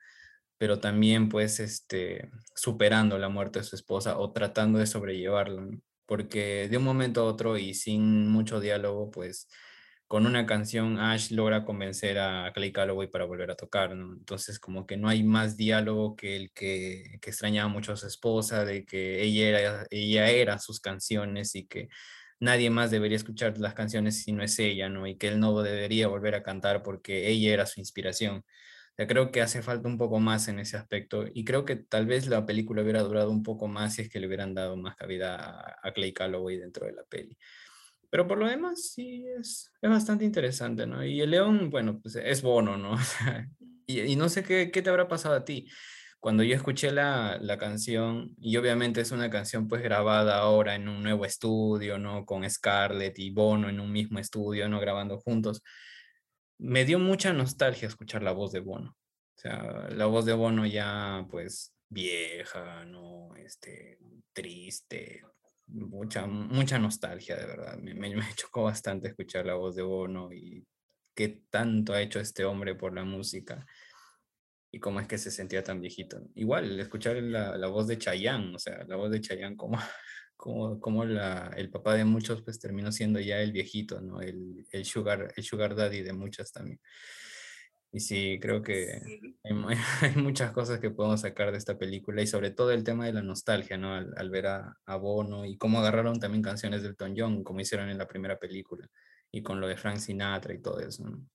pero 0.58 0.82
también 0.82 1.30
pues 1.30 1.62
este, 1.62 2.30
superando 2.54 3.18
la 3.18 3.30
muerte 3.30 3.60
de 3.60 3.66
su 3.66 3.78
esposa 3.78 4.18
o 4.18 4.34
tratando 4.34 4.78
de 4.80 4.86
sobrellevarlo, 4.86 5.70
porque 6.08 6.70
de 6.70 6.78
un 6.78 6.84
momento 6.84 7.22
a 7.22 7.26
otro 7.26 7.58
y 7.58 7.76
sin 7.76 8.30
mucho 8.30 8.60
diálogo, 8.60 9.12
pues 9.12 9.48
con 10.08 10.26
una 10.26 10.46
canción 10.46 11.00
Ash 11.00 11.32
logra 11.32 11.66
convencer 11.66 12.18
a 12.20 12.52
Clay 12.54 12.72
Calloway 12.72 13.08
para 13.10 13.26
volver 13.26 13.52
a 13.52 13.56
tocar. 13.56 13.92
Entonces 13.92 14.60
como 14.60 14.88
que 14.88 14.98
no 14.98 15.10
hay 15.10 15.24
más 15.24 15.58
diálogo 15.58 16.16
que 16.16 16.36
el 16.38 16.52
que, 16.54 17.20
que 17.22 17.30
extrañaba 17.30 17.68
mucho 17.70 17.94
a 17.94 17.98
su 17.98 18.08
esposa, 18.08 18.66
de 18.66 18.86
que 18.86 19.22
ella 19.24 19.50
era, 19.50 19.88
ella 19.92 20.30
era 20.30 20.60
sus 20.60 20.80
canciones 20.80 21.56
y 21.56 21.68
que 21.68 21.90
nadie 22.40 22.70
más 22.70 22.92
debería 22.92 23.18
escuchar 23.18 23.58
las 23.58 23.74
canciones 23.74 24.24
si 24.24 24.32
no 24.32 24.44
es 24.44 24.58
ella, 24.60 24.90
¿no? 24.90 25.08
Y 25.08 25.18
que 25.18 25.28
él 25.30 25.40
no 25.40 25.62
debería 25.62 26.08
volver 26.08 26.36
a 26.36 26.44
cantar 26.44 26.84
porque 26.84 27.28
ella 27.30 27.54
era 27.54 27.66
su 27.66 27.80
inspiración. 27.80 28.46
O 29.00 29.08
creo 29.08 29.32
que 29.32 29.42
hace 29.42 29.62
falta 29.62 29.88
un 29.88 29.98
poco 29.98 30.20
más 30.20 30.48
en 30.48 30.60
ese 30.60 30.78
aspecto 30.78 31.26
y 31.32 31.46
creo 31.46 31.66
que 31.66 31.76
tal 31.76 32.08
vez 32.08 32.28
la 32.28 32.46
película 32.46 32.82
hubiera 32.82 33.02
durado 33.04 33.30
un 33.30 33.44
poco 33.44 33.68
más 33.68 33.96
si 33.96 34.02
es 34.04 34.10
que 34.10 34.20
le 34.20 34.28
hubieran 34.28 34.56
dado 34.56 34.76
más 34.76 34.96
cabida 34.96 35.36
a, 35.36 35.78
a 35.84 35.94
Clay 35.94 36.14
Calloway 36.14 36.58
dentro 36.58 36.88
de 36.88 36.94
la 36.94 37.04
peli. 37.04 37.38
Pero 38.10 38.28
por 38.28 38.38
lo 38.38 38.48
demás, 38.48 38.92
sí, 38.94 39.26
es, 39.40 39.72
es 39.82 39.90
bastante 39.90 40.24
interesante, 40.26 40.88
¿no? 40.88 41.06
Y 41.06 41.22
el 41.22 41.32
león, 41.32 41.70
bueno, 41.70 42.00
pues 42.02 42.16
es 42.16 42.42
bono, 42.42 42.78
¿no? 42.78 42.96
y, 43.86 44.02
y, 44.02 44.16
no 44.16 44.30
sé 44.30 44.44
qué, 44.44 44.72
qué, 44.72 44.82
te 44.82 44.90
habrá 44.90 45.08
pasado 45.08 45.36
a 45.36 45.46
ti. 45.46 45.70
Cuando 46.20 46.44
yo 46.44 46.56
escuché 46.56 46.92
la, 46.92 47.38
la, 47.42 47.58
canción, 47.58 48.34
y 48.40 48.58
obviamente 48.58 49.02
es 49.02 49.12
una 49.12 49.30
canción 49.30 49.68
pues 49.68 49.84
grabada 49.84 50.40
ahora 50.40 50.76
en 50.76 50.88
un 50.88 51.04
nuevo 51.04 51.26
estudio, 51.26 52.00
¿no? 52.00 52.26
Con 52.26 52.50
Scarlett 52.50 53.20
y 53.20 53.30
Bono 53.30 53.70
en 53.70 53.80
un 53.80 53.92
mismo 53.92 54.20
estudio, 54.20 54.70
¿no? 54.70 54.80
Grabando 54.80 55.20
juntos. 55.20 55.62
Me 56.60 56.86
dio 56.86 57.00
mucha 57.00 57.34
nostalgia 57.34 57.88
escuchar 57.88 58.24
la 58.24 58.32
voz 58.32 58.52
de 58.52 58.60
Bono. 58.60 58.92
O 58.92 59.40
sea, 59.40 59.88
la 59.92 60.06
voz 60.08 60.26
de 60.26 60.34
Bono 60.34 60.66
ya 60.66 61.26
pues 61.30 61.74
vieja, 61.90 62.86
¿no? 62.86 63.36
Este, 63.36 64.00
triste, 64.34 65.24
mucha, 65.68 66.26
mucha 66.26 66.80
nostalgia, 66.80 67.36
de 67.36 67.46
verdad. 67.46 67.78
Me, 67.78 67.94
me, 68.16 68.34
chocó 68.36 68.64
bastante 68.64 69.10
escuchar 69.10 69.46
la 69.46 69.56
voz 69.56 69.76
de 69.76 69.84
Bono 69.84 70.34
y 70.34 70.66
qué 71.16 71.44
tanto 71.50 71.94
ha 71.94 72.02
hecho 72.02 72.20
este 72.20 72.46
hombre 72.46 72.76
por 72.76 72.94
la 72.94 73.04
música 73.04 73.66
y 74.72 74.80
cómo 74.80 75.00
es 75.00 75.08
que 75.08 75.18
se 75.18 75.32
sentía 75.32 75.64
tan 75.64 75.82
viejito. 75.82 76.22
Igual, 76.36 76.80
escuchar 76.80 77.16
la, 77.18 77.58
la 77.58 77.68
voz 77.68 77.88
de 77.88 77.98
Chayanne, 77.98 78.56
o 78.56 78.60
sea, 78.60 78.84
la 78.88 78.96
voz 78.96 79.12
de 79.12 79.22
Chayanne, 79.22 79.56
como, 79.56 79.78
como, 80.38 80.80
como 80.80 81.04
la, 81.06 81.52
el 81.58 81.70
papá 81.70 81.96
de 81.96 82.06
muchos, 82.06 82.42
pues 82.44 82.60
terminó 82.60 82.92
siendo 82.92 83.20
ya 83.20 83.42
el 83.42 83.52
viejito, 83.52 84.00
¿no? 84.02 84.22
El, 84.22 84.66
el, 84.72 84.86
sugar, 84.86 85.34
el 85.36 85.44
sugar 85.44 85.76
daddy 85.76 86.02
de 86.04 86.14
muchas 86.14 86.52
también. 86.52 86.80
Y 87.92 88.00
sí, 88.00 88.38
creo 88.42 88.62
que 88.62 89.02
hay, 90.02 90.16
muchas 90.16 90.52
cosas 90.52 90.80
que 90.80 90.92
podemos 90.92 91.22
sacar 91.22 91.52
de 91.52 91.58
esta 91.58 91.78
película 91.78 92.22
y 92.22 92.28
sobre 92.28 92.52
todo 92.52 92.72
el 92.72 92.84
tema 92.84 93.06
de 93.06 93.14
la 93.14 93.22
nostalgia, 93.22 93.78
¿no? 93.78 93.94
Al, 93.96 94.30
ver 94.30 94.48
a, 94.48 94.96
Bono 94.98 95.46
y 95.46 95.58
cómo 95.58 95.80
agarraron 95.80 96.20
también 96.20 96.44
canciones 96.44 96.82
del 96.82 96.92
Elton 96.92 97.16
John, 97.18 97.44
como 97.44 97.62
hicieron 97.62 97.90
en 97.90 97.98
la 97.98 98.08
primera 98.08 98.38
película, 98.38 98.88
y 99.32 99.42
con 99.42 99.60
lo 99.60 99.68
de 99.68 99.78
Frank 99.78 99.98
Sinatra 99.98 100.54
y 100.54 100.62
todo 100.62 100.80
eso, 100.80 101.04
¿no? 101.10 101.26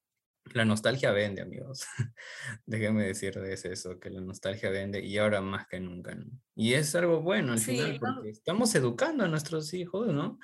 La 0.54 0.64
nostalgia 0.64 1.12
vende, 1.12 1.42
amigos. 1.42 1.84
Déjenme 2.66 3.04
decirles 3.04 3.64
eso, 3.64 3.98
que 3.98 4.10
la 4.10 4.20
nostalgia 4.20 4.70
vende 4.70 5.00
y 5.00 5.18
ahora 5.18 5.40
más 5.40 5.66
que 5.66 5.80
nunca, 5.80 6.14
¿no? 6.14 6.26
Y 6.54 6.74
es 6.74 6.94
algo 6.94 7.22
bueno 7.22 7.52
al 7.52 7.58
final, 7.58 7.98
porque 7.98 8.30
estamos 8.30 8.74
educando 8.74 9.24
a 9.24 9.28
nuestros 9.28 9.72
hijos, 9.72 10.08
¿no? 10.08 10.38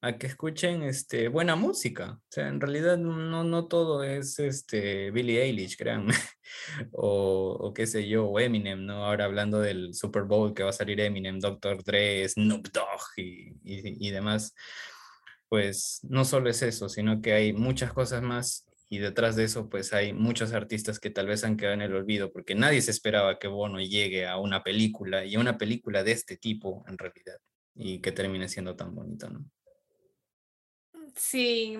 a 0.00 0.16
que 0.16 0.28
escuchen 0.28 0.82
este, 0.82 1.28
buena 1.28 1.56
música. 1.56 2.12
O 2.12 2.26
sea, 2.30 2.48
en 2.48 2.60
realidad 2.60 2.98
no, 2.98 3.42
no 3.44 3.66
todo 3.66 4.04
es 4.04 4.38
este, 4.38 5.10
Billie 5.10 5.42
Eilish, 5.42 5.76
créanme, 5.76 6.14
o, 6.92 7.56
o, 7.60 7.74
qué 7.74 7.86
sé 7.86 8.08
yo, 8.08 8.26
o 8.26 8.38
Eminem, 8.38 8.84
¿no? 8.86 9.04
Ahora 9.04 9.24
hablando 9.24 9.60
del 9.60 9.94
Super 9.94 10.22
Bowl 10.22 10.54
que 10.54 10.62
va 10.62 10.70
a 10.70 10.72
salir 10.72 11.00
Eminem, 11.00 11.40
Dr. 11.40 11.82
Dre, 11.82 12.28
Snoop 12.28 12.68
Dogg 12.72 13.02
y, 13.16 13.56
y, 13.64 14.08
y 14.08 14.10
demás, 14.10 14.54
pues 15.48 16.00
no 16.04 16.24
solo 16.24 16.50
es 16.50 16.62
eso, 16.62 16.88
sino 16.88 17.20
que 17.20 17.32
hay 17.32 17.52
muchas 17.52 17.92
cosas 17.92 18.22
más 18.22 18.67
y 18.88 18.98
detrás 18.98 19.36
de 19.36 19.44
eso 19.44 19.68
pues 19.68 19.92
hay 19.92 20.12
muchos 20.12 20.52
artistas 20.52 20.98
que 20.98 21.10
tal 21.10 21.26
vez 21.26 21.44
han 21.44 21.56
quedado 21.56 21.74
en 21.74 21.82
el 21.82 21.94
olvido 21.94 22.32
porque 22.32 22.54
nadie 22.54 22.80
se 22.80 22.90
esperaba 22.90 23.38
que 23.38 23.48
Bono 23.48 23.80
llegue 23.80 24.26
a 24.26 24.38
una 24.38 24.62
película 24.62 25.24
y 25.24 25.34
a 25.34 25.40
una 25.40 25.58
película 25.58 26.02
de 26.02 26.12
este 26.12 26.36
tipo 26.36 26.84
en 26.88 26.96
realidad 26.98 27.38
y 27.74 28.00
que 28.00 28.12
termine 28.12 28.48
siendo 28.48 28.74
tan 28.74 28.94
bonita, 28.94 29.28
¿no? 29.28 29.44
Sí, 31.14 31.78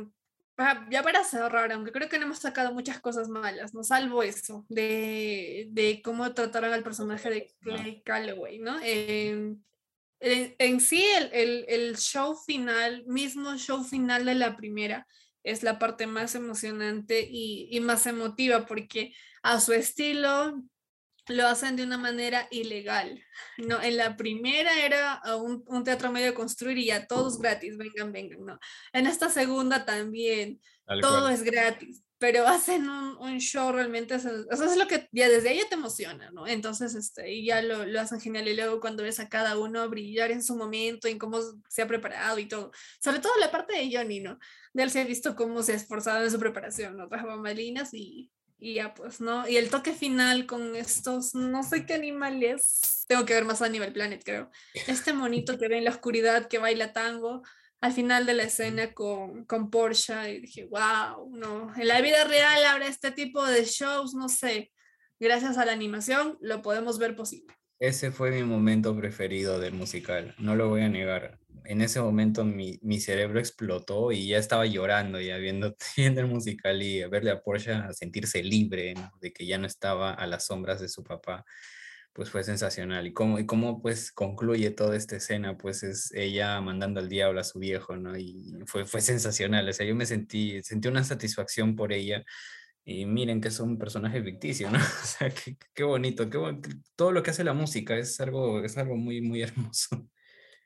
ya 0.91 1.03
para 1.03 1.23
cerrar, 1.23 1.71
aunque 1.73 1.93
creo 1.93 2.09
que 2.09 2.19
no 2.19 2.25
hemos 2.25 2.41
sacado 2.41 2.73
muchas 2.75 3.01
cosas 3.01 3.29
malas, 3.29 3.75
no 3.75 3.85
salvo 3.85 4.23
eso, 4.23 4.67
de, 4.69 5.69
de 5.71 6.03
cómo 6.03 6.35
trataron 6.35 6.73
al 6.73 6.83
personaje 6.83 7.31
de 7.31 7.55
Clay 7.61 8.03
Calloway, 8.03 8.59
¿no? 8.59 8.81
en, 8.83 9.65
en, 10.21 10.81
sí, 10.81 11.05
el, 11.17 11.31
el, 11.33 11.65
el, 11.69 11.97
show 11.97 12.35
final, 12.35 13.05
mismo 13.07 13.57
show 13.57 13.85
final 13.85 14.25
de 14.25 14.35
la 14.35 14.57
primera, 14.57 15.07
es 15.43 15.63
la 15.63 15.79
parte 15.79 16.07
más 16.07 16.35
emocionante 16.35 17.27
y, 17.31 17.69
y 17.71 17.81
más 17.81 18.07
emotiva, 18.07 18.67
porque 18.67 19.15
a 19.43 19.61
su 19.61 19.73
estilo 19.73 20.63
lo 21.29 21.47
hacen 21.47 21.77
de 21.77 21.85
una 21.85 21.99
manera 21.99 22.49
ilegal. 22.51 23.23
No, 23.59 23.81
en 23.83 23.97
la 23.97 24.17
primera 24.17 24.85
era 24.85 25.21
un, 25.37 25.63
un, 25.67 25.85
teatro 25.85 26.11
medio 26.11 26.35
construir 26.35 26.79
y 26.79 26.87
ya 26.87 27.07
todos 27.07 27.39
gratis, 27.39 27.77
vengan, 27.77 28.13
vengan, 28.13 28.45
¿no? 28.45 28.59
En 28.93 29.07
esta 29.07 29.29
segunda 29.29 29.85
también, 29.85 30.61
todo 31.01 31.29
es 31.29 31.43
gratis, 31.43 32.03
pero 32.19 32.47
hacen 32.47 32.89
un, 32.89 33.17
un 33.19 33.39
show 33.39 33.73
realmente, 33.73 34.15
eso, 34.15 34.45
es 34.51 34.77
lo 34.77 34.87
que 34.87 35.09
ya 35.13 35.29
desde 35.29 35.51
ahí 35.51 35.61
te 35.69 35.75
emociona, 35.75 36.31
¿no? 36.31 36.47
Entonces, 36.47 36.95
este, 36.95 37.33
y 37.33 37.47
ya 37.47 37.63
lo, 37.63 37.87
lo, 37.87 38.01
hacen 38.01 38.21
genial 38.21 38.49
y 38.49 38.57
luego 38.57 38.81
cuando 38.81 39.03
ves 39.03 39.21
a 39.21 39.29
cada 39.29 39.59
uno 39.59 39.89
brillar 39.89 40.31
en 40.31 40.43
su 40.43 40.57
momento, 40.57 41.09
en 41.09 41.19
cómo 41.19 41.41
se 41.69 41.83
ha 41.83 41.87
preparado 41.87 42.39
y 42.39 42.47
todo, 42.47 42.73
sobre 43.01 43.21
todo 43.21 43.33
la 43.39 43.51
parte 43.51 43.75
de 43.75 43.91
Johnny, 43.97 44.21
¿no? 44.21 44.39
De 44.73 44.83
él 44.83 44.91
se 44.91 45.01
ha 45.01 45.05
visto 45.05 45.37
cómo 45.37 45.63
se 45.63 45.73
ha 45.73 45.77
esforzado 45.77 46.25
en 46.25 46.31
su 46.31 46.39
preparación, 46.39 46.97
¿no? 46.97 47.09
Tras 47.09 47.25
bambalinas 47.25 47.95
y 47.95 48.31
y 48.61 48.75
ya 48.75 48.95
pues, 48.95 49.21
¿no? 49.21 49.49
Y 49.49 49.57
el 49.57 49.71
toque 49.71 49.93
final 49.93 50.47
con 50.47 50.75
estos, 50.75 51.35
no 51.35 51.63
sé 51.63 51.87
qué 51.87 51.95
animales, 51.95 53.05
tengo 53.07 53.25
que 53.25 53.35
ver 53.35 53.45
más 53.45 53.63
a 53.63 53.67
Animal 53.67 53.93
Planet, 53.93 54.23
creo. 54.25 54.51
Este 54.87 55.13
monito 55.13 55.59
que 55.59 55.69
ve 55.69 55.79
en 55.79 55.85
la 55.85 55.91
oscuridad 55.91 56.49
que 56.49 56.59
baila 56.59 56.93
tango, 56.93 57.43
al 57.81 57.93
final 57.93 58.27
de 58.27 58.35
la 58.35 58.45
escena 58.45 58.93
con, 58.93 59.45
con 59.45 59.71
Porsche, 59.71 60.35
y 60.35 60.41
dije, 60.41 60.65
wow, 60.65 61.31
no, 61.31 61.73
en 61.77 61.89
la 61.89 62.01
vida 62.01 62.25
real 62.25 62.65
habrá 62.65 62.89
este 62.89 63.13
tipo 63.13 63.45
de 63.47 63.65
shows, 63.65 64.15
no 64.15 64.29
sé, 64.29 64.73
gracias 65.21 65.59
a 65.59 65.65
la 65.65 65.73
animación 65.73 66.37
lo 66.41 66.63
podemos 66.63 66.99
ver 66.99 67.15
posible. 67.15 67.55
Ese 67.79 68.11
fue 68.11 68.33
mi 68.33 68.43
momento 68.43 68.97
preferido 68.97 69.61
del 69.61 69.75
musical, 69.75 70.35
no 70.39 70.57
lo 70.57 70.69
voy 70.69 70.83
a 70.83 70.89
negar. 70.89 71.39
En 71.65 71.81
ese 71.83 72.01
momento 72.01 72.45
mi, 72.45 72.79
mi 72.83 72.99
cerebro 72.99 73.39
explotó 73.39 74.11
y 74.11 74.27
ya 74.27 74.39
estaba 74.39 74.67
llorando 74.67 75.21
ya 75.21 75.37
viendo, 75.37 75.77
viendo 75.97 76.21
el 76.21 76.27
musical 76.27 76.83
y 76.83 77.05
verle 77.05 77.31
a 77.31 77.41
Porsche 77.41 77.73
a 77.73 77.93
sentirse 77.93 78.43
libre, 78.43 78.95
de 79.21 79.33
que 79.33 79.47
ya 79.47 79.59
no 79.59 79.67
estaba 79.67 80.13
a 80.13 80.27
las 80.27 80.47
sombras 80.47 80.81
de 80.81 80.89
su 80.89 81.05
papá 81.05 81.45
pues 82.19 82.31
fue 82.31 82.43
sensacional. 82.43 83.07
Y 83.07 83.13
cómo, 83.13 83.39
y 83.39 83.47
cómo 83.47 83.81
pues 83.81 84.11
concluye 84.11 84.73
toda 84.73 84.97
esta 84.97 85.15
escena, 85.15 85.57
pues 85.57 85.85
es 85.85 86.11
ella 86.13 86.61
mandando 86.61 86.99
al 86.99 87.09
diablo 87.09 87.39
a 87.39 87.45
su 87.45 87.61
viejo, 87.61 87.97
¿no? 87.97 88.19
Y 88.19 88.57
fue, 88.67 88.85
fue 88.87 89.01
sensacional, 89.01 89.69
o 89.69 89.73
sea, 89.73 89.87
yo 89.87 89.95
me 89.95 90.05
sentí, 90.05 90.61
sentí 90.65 90.89
una 90.89 91.05
satisfacción 91.05 91.77
por 91.77 91.93
ella. 91.93 92.25
Y 92.85 93.07
miren 93.07 93.41
que 93.41 93.47
es 93.47 93.61
un 93.61 93.79
personaje 93.79 94.21
ficticio, 94.21 94.69
¿no? 94.69 94.79
O 95.05 95.07
sea, 95.07 95.31
qué, 95.31 95.57
qué 95.73 95.85
bonito, 95.85 96.29
qué 96.29 96.39
todo 96.97 97.13
lo 97.13 97.23
que 97.23 97.31
hace 97.31 97.45
la 97.45 97.53
música 97.53 97.97
es 97.97 98.21
algo, 98.21 98.65
es 98.65 98.77
algo 98.77 98.97
muy, 98.97 99.21
muy 99.21 99.43
hermoso. 99.43 100.09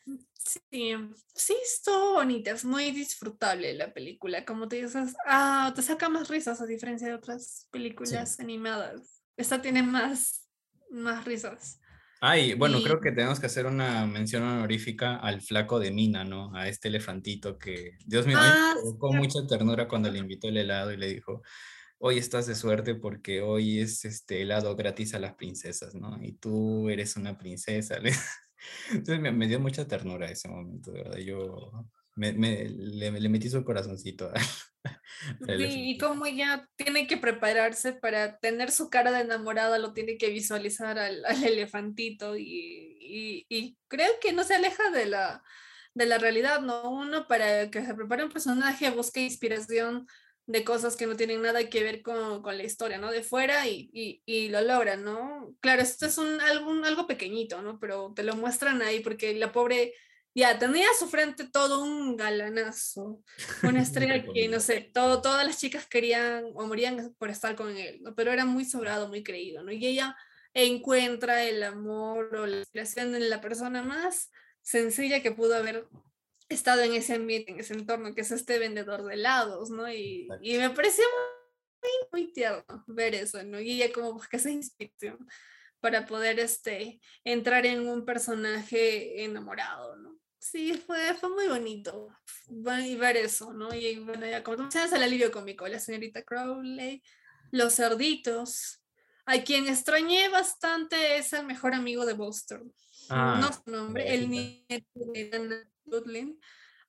Sí, 0.06 0.94
sí, 1.34 1.54
es 1.62 1.82
todo 1.84 2.14
bonito, 2.14 2.50
es 2.50 2.64
muy 2.64 2.92
disfrutable 2.92 3.74
la 3.74 3.92
película, 3.92 4.46
como 4.46 4.68
te 4.68 4.76
dices, 4.76 5.14
ah, 5.26 5.70
te 5.76 5.82
saca 5.82 6.08
más 6.08 6.28
risas 6.30 6.62
a 6.62 6.66
diferencia 6.66 7.08
de 7.08 7.14
otras 7.14 7.68
películas 7.70 8.40
animadas. 8.40 9.22
Esta 9.36 9.60
tiene 9.60 9.82
más 9.82 10.41
más 10.92 11.24
risas. 11.24 11.80
Ay, 12.24 12.54
bueno, 12.54 12.80
creo 12.80 13.00
que 13.00 13.10
tenemos 13.10 13.40
que 13.40 13.46
hacer 13.46 13.66
una 13.66 14.06
mención 14.06 14.44
honorífica 14.44 15.16
al 15.16 15.40
flaco 15.40 15.80
de 15.80 15.90
Mina, 15.90 16.22
¿no? 16.22 16.54
A 16.54 16.68
este 16.68 16.86
elefantito 16.86 17.58
que, 17.58 17.98
Dios 18.06 18.28
mío, 18.28 18.36
ah, 18.38 18.74
con 18.98 19.16
mucha 19.16 19.44
ternura 19.48 19.88
cuando 19.88 20.08
le 20.08 20.20
invitó 20.20 20.46
el 20.46 20.56
helado 20.56 20.92
y 20.92 20.96
le 20.96 21.08
dijo, 21.08 21.42
hoy 21.98 22.18
estás 22.18 22.46
de 22.46 22.54
suerte 22.54 22.94
porque 22.94 23.42
hoy 23.42 23.80
es 23.80 24.04
este 24.04 24.42
helado 24.42 24.76
gratis 24.76 25.14
a 25.14 25.18
las 25.18 25.34
princesas, 25.34 25.96
¿no? 25.96 26.16
Y 26.22 26.34
tú 26.34 26.88
eres 26.88 27.16
una 27.16 27.36
princesa. 27.36 27.96
Entonces 28.90 29.20
me, 29.20 29.32
me 29.32 29.48
dio 29.48 29.58
mucha 29.58 29.88
ternura 29.88 30.30
ese 30.30 30.48
momento, 30.48 30.92
de 30.92 31.02
verdad. 31.02 31.18
Yo 31.18 31.72
me, 32.14 32.32
me 32.32 32.68
le, 32.68 33.10
le, 33.10 33.28
metí 33.28 33.48
su 33.48 33.64
corazoncito. 33.64 34.30
Sí, 35.46 35.90
y 35.90 35.98
como 35.98 36.26
ella 36.26 36.68
tiene 36.76 37.06
que 37.06 37.16
prepararse 37.16 37.92
para 37.92 38.38
tener 38.38 38.70
su 38.70 38.90
cara 38.90 39.12
de 39.12 39.20
enamorada, 39.20 39.78
lo 39.78 39.92
tiene 39.92 40.16
que 40.18 40.30
visualizar 40.30 40.98
al, 40.98 41.24
al 41.24 41.44
elefantito 41.44 42.36
y, 42.36 42.96
y, 43.00 43.46
y, 43.48 43.76
creo 43.88 44.10
que 44.20 44.32
no 44.32 44.44
se 44.44 44.54
aleja 44.54 44.90
de 44.90 45.06
la, 45.06 45.42
de 45.94 46.06
la 46.06 46.18
realidad, 46.18 46.60
¿no? 46.60 46.90
Uno 46.90 47.28
para 47.28 47.70
que 47.70 47.84
se 47.84 47.94
prepare 47.94 48.24
un 48.24 48.32
personaje 48.32 48.90
busca 48.90 49.20
inspiración 49.20 50.06
de 50.46 50.64
cosas 50.64 50.96
que 50.96 51.06
no 51.06 51.16
tienen 51.16 51.42
nada 51.42 51.68
que 51.68 51.84
ver 51.84 52.02
con, 52.02 52.42
con 52.42 52.56
la 52.56 52.64
historia, 52.64 52.98
¿no? 52.98 53.10
De 53.10 53.22
fuera 53.22 53.68
y, 53.68 53.90
y, 53.92 54.22
y, 54.26 54.48
lo 54.48 54.60
logran, 54.60 55.04
¿no? 55.04 55.54
Claro, 55.60 55.82
esto 55.82 56.06
es 56.06 56.18
un, 56.18 56.40
algo, 56.40 56.70
algo 56.84 57.06
pequeñito, 57.06 57.62
¿no? 57.62 57.78
Pero 57.78 58.12
te 58.14 58.24
lo 58.24 58.34
muestran 58.34 58.82
ahí 58.82 59.00
porque 59.00 59.34
la 59.34 59.52
pobre 59.52 59.94
ya 60.34 60.58
tenía 60.58 60.88
a 60.88 60.98
su 60.98 61.08
frente 61.08 61.48
todo 61.48 61.82
un 61.82 62.16
galanazo, 62.16 63.22
una 63.62 63.82
estrella 63.82 64.24
que, 64.24 64.48
no 64.48 64.60
sé, 64.60 64.90
todo, 64.92 65.20
todas 65.20 65.46
las 65.46 65.58
chicas 65.58 65.86
querían 65.86 66.44
o 66.54 66.66
morían 66.66 67.14
por 67.18 67.30
estar 67.30 67.54
con 67.54 67.76
él, 67.76 68.00
¿no? 68.02 68.14
pero 68.14 68.32
era 68.32 68.44
muy 68.44 68.64
sobrado, 68.64 69.08
muy 69.08 69.22
creído, 69.22 69.62
¿no? 69.62 69.72
Y 69.72 69.86
ella 69.86 70.16
encuentra 70.54 71.44
el 71.44 71.62
amor 71.62 72.34
o 72.36 72.46
la 72.46 72.58
inspiración 72.58 73.14
en 73.14 73.30
la 73.30 73.40
persona 73.40 73.82
más 73.82 74.30
sencilla 74.60 75.22
que 75.22 75.32
pudo 75.32 75.56
haber 75.56 75.86
estado 76.48 76.82
en 76.82 76.94
ese 76.94 77.14
ambiente, 77.14 77.52
en 77.52 77.60
ese 77.60 77.74
entorno, 77.74 78.14
que 78.14 78.20
es 78.20 78.30
este 78.30 78.58
vendedor 78.58 79.04
de 79.04 79.14
helados, 79.14 79.70
¿no? 79.70 79.90
Y, 79.90 80.28
y 80.42 80.58
me 80.58 80.70
pareció 80.70 81.04
muy, 81.82 81.90
muy 82.12 82.32
tierno 82.32 82.84
ver 82.86 83.14
eso, 83.14 83.42
¿no? 83.42 83.60
Y 83.60 83.82
ella 83.82 83.92
como 83.92 84.12
busca 84.12 84.36
esa 84.36 84.50
inspiración 84.50 85.26
para 85.82 86.06
poder 86.06 86.38
este, 86.38 87.00
entrar 87.24 87.66
en 87.66 87.88
un 87.88 88.04
personaje 88.04 89.24
enamorado, 89.24 89.96
¿no? 89.96 90.01
Sí, 90.42 90.72
fue, 90.72 91.14
fue 91.14 91.28
muy 91.28 91.46
bonito 91.46 92.08
y 92.48 92.96
ver 92.96 93.16
eso, 93.16 93.52
¿no? 93.52 93.72
Y 93.72 94.00
bueno, 94.00 94.26
ya 94.26 94.42
como 94.42 94.56
tú 94.56 94.72
sabes, 94.72 94.92
el 94.92 95.04
alivio 95.04 95.30
cómico, 95.30 95.68
la 95.68 95.78
señorita 95.78 96.24
Crowley, 96.24 97.00
los 97.52 97.76
cerditos. 97.76 98.82
A 99.24 99.38
quien 99.44 99.68
extrañé 99.68 100.28
bastante 100.30 101.16
es 101.16 101.32
el 101.32 101.46
mejor 101.46 101.74
amigo 101.74 102.04
de 102.04 102.14
Buster. 102.14 102.60
Ah, 103.08 103.38
no 103.40 103.52
su 103.52 103.70
nombre, 103.70 104.12
el 104.12 104.28
nieto 104.28 105.12
de 105.14 105.64
Ludlin. 105.84 106.40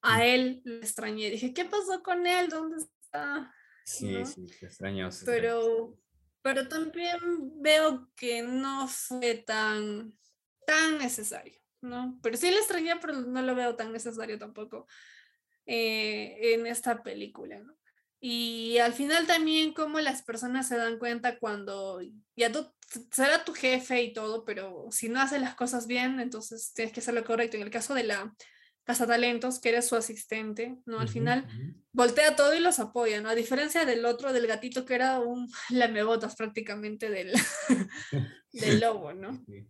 A 0.02 0.18
mm. 0.18 0.22
él 0.22 0.62
lo 0.66 0.78
extrañé. 0.78 1.30
Dije, 1.30 1.54
¿qué 1.54 1.66
pasó 1.66 2.02
con 2.02 2.26
él? 2.26 2.50
¿Dónde 2.50 2.78
está? 2.78 3.54
Sí, 3.86 4.26
sí, 4.26 4.48
se 4.48 4.66
extrañó. 4.66 5.10
pero, 5.26 5.96
pero 6.42 6.68
también 6.68 7.20
veo 7.62 8.10
que 8.16 8.42
no 8.42 8.88
fue 8.88 9.36
tan, 9.36 10.18
tan 10.66 10.98
necesario. 10.98 11.63
¿No? 11.84 12.20
Pero 12.22 12.38
sí 12.38 12.50
le 12.50 12.58
extrañé, 12.58 12.96
pero 13.00 13.14
no 13.14 13.42
lo 13.42 13.56
veo 13.56 13.76
tan 13.76 13.92
necesario 13.92 14.40
tampoco 14.40 14.88
eh, 15.66 16.54
en 16.54 16.66
esta 16.68 17.04
película, 17.04 17.60
¿no? 17.60 17.76
Y 18.26 18.78
al 18.78 18.94
final 18.94 19.28
también 19.28 19.74
como 19.74 20.00
las 20.00 20.24
personas 20.24 20.70
se 20.70 20.78
dan 20.78 20.98
cuenta 20.98 21.38
cuando 21.40 22.00
ya 22.38 22.54
tú 22.54 22.66
será 23.12 23.44
tu 23.44 23.54
jefe 23.54 24.02
y 24.02 24.14
todo, 24.14 24.46
pero 24.46 24.88
si 24.92 25.10
no 25.10 25.20
hace 25.20 25.40
las 25.40 25.56
cosas 25.56 25.88
bien, 25.88 26.22
entonces 26.22 26.72
tienes 26.74 26.94
que 26.94 27.02
hacer 27.02 27.16
lo 27.16 27.26
correcto. 27.26 27.58
En 27.58 27.64
el 27.64 27.70
caso 27.70 27.94
de 27.94 28.04
la 28.04 28.34
Casa 28.86 29.08
Talentos, 29.08 29.60
que 29.60 29.70
eres 29.70 29.88
su 29.88 29.98
asistente, 29.98 30.78
¿no? 30.86 31.02
Al 31.02 31.10
final 31.10 31.48
voltea 31.92 32.38
todo 32.38 32.54
y 32.54 32.60
los 32.60 32.80
apoya, 32.80 33.20
¿no? 33.20 33.28
A 33.28 33.36
diferencia 33.36 33.84
del 33.84 34.06
otro, 34.06 34.32
del 34.32 34.48
gatito 34.48 34.86
que 34.86 34.96
era 34.96 35.20
un 35.20 35.52
lamebotas 35.70 36.38
prácticamente 36.38 37.10
del, 37.10 37.34
del 38.54 38.80
lobo, 38.80 39.14
¿no? 39.14 39.44
Sí, 39.46 39.68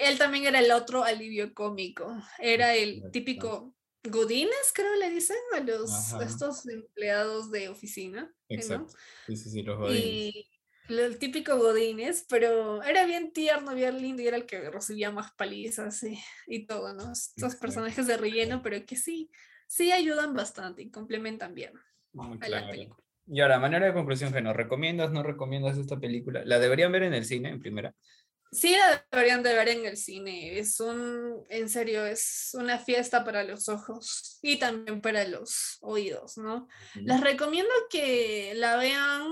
él 0.00 0.18
también 0.18 0.44
era 0.46 0.60
el 0.60 0.70
otro 0.70 1.04
alivio 1.04 1.54
cómico. 1.54 2.16
Era 2.38 2.74
el 2.74 3.10
típico 3.10 3.74
Godines, 4.04 4.72
creo 4.74 4.94
le 4.96 5.10
dicen 5.10 5.36
a 5.54 5.60
los 5.60 6.12
estos 6.20 6.66
empleados 6.68 7.50
de 7.50 7.68
oficina. 7.68 8.34
Exacto. 8.48 8.94
Sí, 9.26 9.36
sí, 9.36 9.50
sí, 9.50 9.62
los 9.62 9.78
Godines. 9.78 10.04
Y 10.04 10.48
el 10.88 11.18
típico 11.18 11.56
Godines, 11.56 12.24
pero 12.28 12.82
era 12.82 13.04
bien 13.04 13.32
tierno, 13.32 13.74
bien 13.74 14.00
lindo 14.00 14.22
y 14.22 14.28
era 14.28 14.36
el 14.36 14.46
que 14.46 14.70
recibía 14.70 15.10
más 15.10 15.32
palizas 15.32 16.02
y, 16.02 16.18
y 16.46 16.66
todo, 16.66 16.94
¿no? 16.94 17.12
Estos 17.12 17.56
personajes 17.56 18.06
de 18.06 18.16
relleno, 18.16 18.62
pero 18.62 18.84
que 18.86 18.96
sí, 18.96 19.30
sí 19.66 19.92
ayudan 19.92 20.34
bastante 20.34 20.82
y 20.82 20.90
complementan 20.90 21.54
bien 21.54 21.74
a 22.40 22.48
la 22.48 22.68
película. 22.70 23.04
Y 23.30 23.40
ahora, 23.40 23.58
manera 23.58 23.86
de 23.86 23.92
conclusión, 23.92 24.32
¿no 24.42 24.54
¿recomiendas, 24.54 25.12
no 25.12 25.22
recomiendas 25.22 25.76
esta 25.76 26.00
película? 26.00 26.42
¿La 26.46 26.58
deberían 26.58 26.90
ver 26.90 27.02
en 27.02 27.12
el 27.12 27.26
cine, 27.26 27.50
en 27.50 27.60
primera? 27.60 27.94
Sí, 28.50 28.72
la 28.72 29.06
deberían 29.12 29.42
de 29.42 29.54
ver 29.54 29.68
en 29.68 29.84
el 29.84 29.96
cine. 29.96 30.58
Es 30.58 30.80
un, 30.80 31.44
en 31.50 31.68
serio, 31.68 32.06
es 32.06 32.50
una 32.54 32.78
fiesta 32.78 33.24
para 33.24 33.44
los 33.44 33.68
ojos 33.68 34.38
y 34.42 34.58
también 34.58 35.00
para 35.00 35.26
los 35.26 35.78
oídos, 35.80 36.38
¿no? 36.38 36.66
Les 36.94 37.20
recomiendo 37.20 37.70
que 37.90 38.52
la 38.54 38.76
vean 38.76 39.22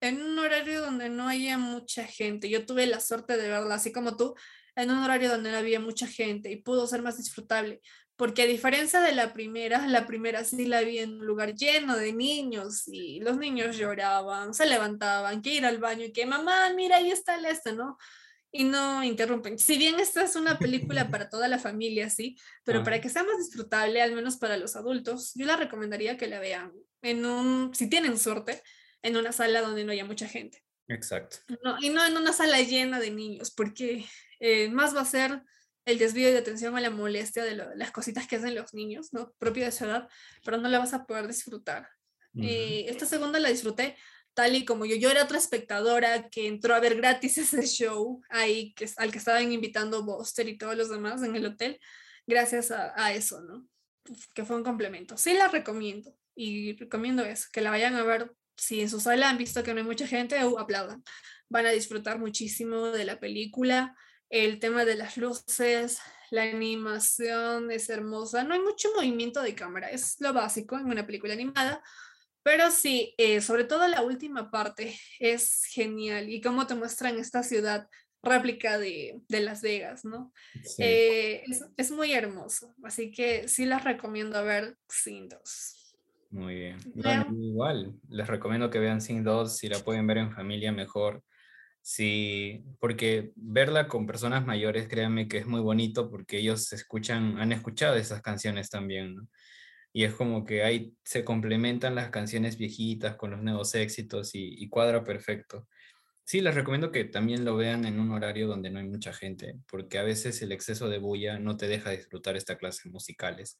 en 0.00 0.22
un 0.22 0.38
horario 0.38 0.80
donde 0.80 1.08
no 1.08 1.28
haya 1.28 1.58
mucha 1.58 2.04
gente. 2.04 2.48
Yo 2.48 2.64
tuve 2.64 2.86
la 2.86 3.00
suerte 3.00 3.36
de 3.36 3.48
verla, 3.48 3.74
así 3.74 3.92
como 3.92 4.16
tú, 4.16 4.34
en 4.76 4.90
un 4.90 4.98
horario 4.98 5.30
donde 5.30 5.50
no 5.50 5.58
había 5.58 5.80
mucha 5.80 6.06
gente 6.06 6.50
y 6.50 6.56
pudo 6.56 6.86
ser 6.86 7.02
más 7.02 7.18
disfrutable. 7.18 7.80
Porque 8.16 8.42
a 8.42 8.46
diferencia 8.46 9.00
de 9.00 9.12
la 9.12 9.32
primera, 9.32 9.86
la 9.88 10.06
primera 10.06 10.44
sí 10.44 10.66
la 10.66 10.82
vi 10.82 11.00
en 11.00 11.14
un 11.14 11.26
lugar 11.26 11.54
lleno 11.54 11.96
de 11.96 12.12
niños 12.12 12.84
y 12.86 13.20
los 13.20 13.36
niños 13.36 13.76
lloraban, 13.76 14.54
se 14.54 14.66
levantaban, 14.66 15.42
que 15.42 15.54
ir 15.54 15.66
al 15.66 15.78
baño 15.78 16.04
y 16.04 16.12
que 16.12 16.24
mamá, 16.24 16.70
mira, 16.76 16.98
ahí 16.98 17.10
está 17.10 17.34
el 17.34 17.46
este, 17.46 17.72
¿no? 17.72 17.98
Y 18.56 18.62
no 18.62 19.02
interrumpen. 19.02 19.58
Si 19.58 19.76
bien 19.76 19.98
esta 19.98 20.22
es 20.22 20.36
una 20.36 20.60
película 20.60 21.08
para 21.08 21.28
toda 21.28 21.48
la 21.48 21.58
familia, 21.58 22.08
sí, 22.08 22.38
pero 22.62 22.84
para 22.84 23.00
que 23.00 23.08
sea 23.08 23.24
más 23.24 23.36
disfrutable, 23.36 24.00
al 24.00 24.12
menos 24.12 24.36
para 24.36 24.56
los 24.56 24.76
adultos, 24.76 25.32
yo 25.34 25.44
la 25.44 25.56
recomendaría 25.56 26.16
que 26.16 26.28
la 26.28 26.38
vean 26.38 26.72
en 27.02 27.26
un, 27.26 27.74
si 27.74 27.90
tienen 27.90 28.16
suerte, 28.16 28.62
en 29.02 29.16
una 29.16 29.32
sala 29.32 29.60
donde 29.60 29.84
no 29.84 29.90
haya 29.90 30.04
mucha 30.04 30.28
gente. 30.28 30.62
Exacto. 30.86 31.38
No, 31.64 31.78
y 31.80 31.88
no 31.88 32.06
en 32.06 32.16
una 32.16 32.32
sala 32.32 32.60
llena 32.60 33.00
de 33.00 33.10
niños, 33.10 33.50
porque 33.50 34.06
eh, 34.38 34.68
más 34.68 34.94
va 34.94 35.00
a 35.00 35.04
ser 35.04 35.42
el 35.84 35.98
desvío 35.98 36.30
de 36.30 36.38
atención 36.38 36.76
a 36.76 36.80
la 36.80 36.90
molestia 36.90 37.42
de 37.42 37.56
las 37.56 37.90
cositas 37.90 38.28
que 38.28 38.36
hacen 38.36 38.54
los 38.54 38.72
niños, 38.72 39.12
¿no? 39.12 39.34
Propio 39.38 39.64
de 39.64 39.72
su 39.72 39.84
edad, 39.84 40.08
pero 40.44 40.58
no 40.58 40.68
la 40.68 40.78
vas 40.78 40.94
a 40.94 41.06
poder 41.06 41.26
disfrutar. 41.26 41.88
Eh, 42.36 42.86
esta 42.88 43.06
segunda 43.06 43.38
la 43.38 43.48
disfruté 43.48 43.96
tal 44.34 44.56
y 44.56 44.64
como 44.64 44.84
yo. 44.84 44.96
Yo 44.96 45.10
era 45.10 45.24
otra 45.24 45.38
espectadora 45.38 46.28
que 46.28 46.46
entró 46.46 46.74
a 46.74 46.80
ver 46.80 46.96
gratis 46.96 47.38
ese 47.38 47.66
show 47.66 48.20
ahí, 48.28 48.74
que, 48.74 48.88
al 48.96 49.10
que 49.10 49.18
estaban 49.18 49.50
invitando 49.52 50.04
Buster 50.04 50.48
y 50.48 50.58
todos 50.58 50.76
los 50.76 50.90
demás 50.90 51.22
en 51.22 51.36
el 51.36 51.46
hotel, 51.46 51.80
gracias 52.26 52.70
a, 52.70 53.12
eso, 53.12 53.40
¿no? 53.42 53.66
Que 54.34 54.44
fue 54.44 54.56
un 54.56 54.64
complemento. 54.64 55.16
Sí 55.16 55.34
la 55.34 55.48
recomiendo 55.48 56.14
y 56.34 56.76
recomiendo 56.76 57.24
eso, 57.24 57.48
que 57.52 57.60
la 57.60 57.70
vayan 57.70 57.94
a 57.94 58.02
ver. 58.02 58.32
Si 58.56 58.80
en 58.80 58.88
su 58.88 59.00
sala 59.00 59.30
han 59.30 59.38
visto 59.38 59.64
que 59.64 59.74
no 59.74 59.80
hay 59.80 59.86
mucha 59.86 60.06
gente, 60.06 60.44
uh, 60.44 60.58
aplaudan. 60.58 61.02
Van 61.48 61.66
a 61.66 61.70
disfrutar 61.70 62.18
muchísimo 62.18 62.86
de 62.86 63.04
la 63.04 63.18
película. 63.18 63.96
El 64.30 64.60
tema 64.60 64.84
de 64.84 64.94
las 64.94 65.16
luces, 65.16 65.98
la 66.30 66.42
animación 66.42 67.70
es 67.70 67.88
hermosa. 67.90 68.44
No 68.44 68.54
hay 68.54 68.60
mucho 68.60 68.88
movimiento 68.94 69.42
de 69.42 69.54
cámara, 69.54 69.90
es 69.90 70.16
lo 70.20 70.32
básico 70.32 70.78
en 70.78 70.86
una 70.86 71.06
película 71.06 71.34
animada, 71.34 71.82
Pero 72.44 72.70
sí, 72.70 73.14
eh, 73.16 73.40
sobre 73.40 73.64
todo 73.64 73.88
la 73.88 74.02
última 74.02 74.50
parte 74.50 74.94
es 75.18 75.64
genial 75.64 76.28
y 76.28 76.42
cómo 76.42 76.66
te 76.66 76.74
muestran 76.74 77.18
esta 77.18 77.42
ciudad 77.42 77.88
réplica 78.22 78.78
de, 78.78 79.20
Las 79.28 79.62
Vegas, 79.62 80.04
¿no? 80.04 80.32
Eh, 80.78 81.42
es, 81.76 81.90
muy 81.90 82.12
hermoso, 82.12 82.74
así 82.84 83.10
que 83.10 83.48
sí 83.48 83.64
las 83.64 83.84
recomiendo 83.84 84.42
ver 84.44 84.76
sin 84.88 85.28
dos. 85.28 85.96
Muy 86.30 86.54
bien. 86.54 86.78
igual, 87.40 87.94
les 88.08 88.26
recomiendo 88.26 88.68
que 88.68 88.78
vean 88.78 89.00
sin 89.00 89.24
dos, 89.24 89.56
si 89.56 89.68
la 89.68 89.78
pueden 89.78 90.06
ver 90.06 90.18
en 90.18 90.32
familia 90.32 90.70
mejor. 90.70 91.22
Sí, 91.80 92.64
porque 92.80 93.32
verla 93.36 93.88
con 93.88 94.06
personas 94.06 94.46
mayores, 94.46 94.88
créanme 94.88 95.28
que 95.28 95.38
es 95.38 95.46
muy 95.46 95.60
bonito 95.60 96.10
porque 96.10 96.38
ellos 96.38 96.72
escuchan, 96.72 97.38
han 97.38 97.52
escuchado 97.52 97.96
esas 97.96 98.22
canciones 98.22 98.70
también, 98.70 99.14
¿no? 99.14 99.28
Y 99.94 100.04
es 100.04 100.14
como 100.14 100.44
que 100.44 100.64
ahí 100.64 100.94
se 101.04 101.24
complementan 101.24 101.94
las 101.94 102.10
canciones 102.10 102.58
viejitas 102.58 103.16
con 103.16 103.30
los 103.30 103.42
nuevos 103.42 103.74
éxitos 103.76 104.34
y, 104.34 104.62
y, 104.62 104.68
cuadra 104.68 105.04
perfecto. 105.04 105.68
Sí, 106.24 106.40
les 106.40 106.54
recomiendo 106.54 106.90
que 106.90 107.04
también 107.04 107.44
lo 107.44 107.56
vean 107.56 107.84
en 107.84 108.00
un 108.00 108.10
horario 108.10 108.48
donde 108.48 108.70
no 108.70 108.80
hay 108.80 108.86
mucha 108.86 109.12
gente, 109.12 109.54
porque 109.70 109.98
a 109.98 110.02
veces 110.02 110.42
el 110.42 110.52
exceso 110.52 110.88
de 110.88 110.98
bulla 110.98 111.38
no 111.38 111.56
te 111.56 111.68
deja 111.68 111.90
disfrutar 111.90 112.36
esta 112.36 112.56
clase 112.58 112.88
musicales. 112.90 113.58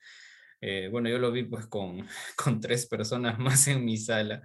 Eh, 0.60 0.88
bueno, 0.90 1.08
yo 1.08 1.18
lo 1.18 1.30
vi 1.30 1.44
pues 1.44 1.66
con, 1.66 2.06
con 2.36 2.60
tres 2.60 2.86
personas 2.86 3.38
más 3.38 3.68
en 3.68 3.84
mi 3.84 3.96
sala 3.96 4.42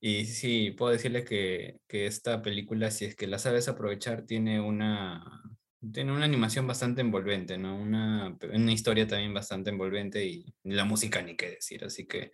y 0.00 0.26
sí, 0.26 0.72
puedo 0.72 0.92
decirle 0.92 1.24
que, 1.24 1.78
que 1.88 2.06
esta 2.06 2.42
película, 2.42 2.90
si 2.90 3.06
es 3.06 3.16
que 3.16 3.26
la 3.26 3.38
sabes 3.38 3.68
aprovechar, 3.68 4.26
tiene 4.26 4.60
una, 4.60 5.22
tiene 5.90 6.12
una 6.12 6.24
animación 6.24 6.66
bastante 6.66 7.00
envolvente, 7.00 7.58
¿no? 7.58 7.76
Una, 7.76 8.36
una 8.52 8.72
historia 8.72 9.06
también 9.06 9.34
bastante 9.34 9.70
envolvente 9.70 10.24
y 10.24 10.54
la 10.64 10.84
música 10.84 11.22
ni 11.22 11.36
qué 11.36 11.50
decir. 11.50 11.84
Así 11.84 12.06
que 12.06 12.32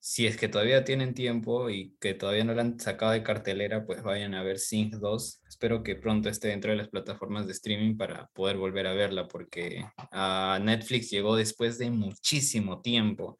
si 0.00 0.26
es 0.26 0.36
que 0.36 0.48
todavía 0.48 0.82
tienen 0.82 1.14
tiempo 1.14 1.70
y 1.70 1.96
que 2.00 2.14
todavía 2.14 2.42
no 2.42 2.54
la 2.54 2.62
han 2.62 2.80
sacado 2.80 3.12
de 3.12 3.22
cartelera, 3.22 3.86
pues 3.86 4.02
vayan 4.02 4.34
a 4.34 4.42
ver 4.42 4.58
Sing 4.58 4.90
2. 4.90 5.42
Espero 5.48 5.84
que 5.84 5.94
pronto 5.94 6.28
esté 6.28 6.48
dentro 6.48 6.72
de 6.72 6.76
las 6.76 6.88
plataformas 6.88 7.46
de 7.46 7.52
streaming 7.52 7.96
para 7.96 8.26
poder 8.34 8.56
volver 8.56 8.88
a 8.88 8.94
verla, 8.94 9.28
porque 9.28 9.84
a 10.10 10.58
Netflix 10.60 11.08
llegó 11.10 11.36
después 11.36 11.78
de 11.78 11.90
muchísimo 11.90 12.82
tiempo. 12.82 13.38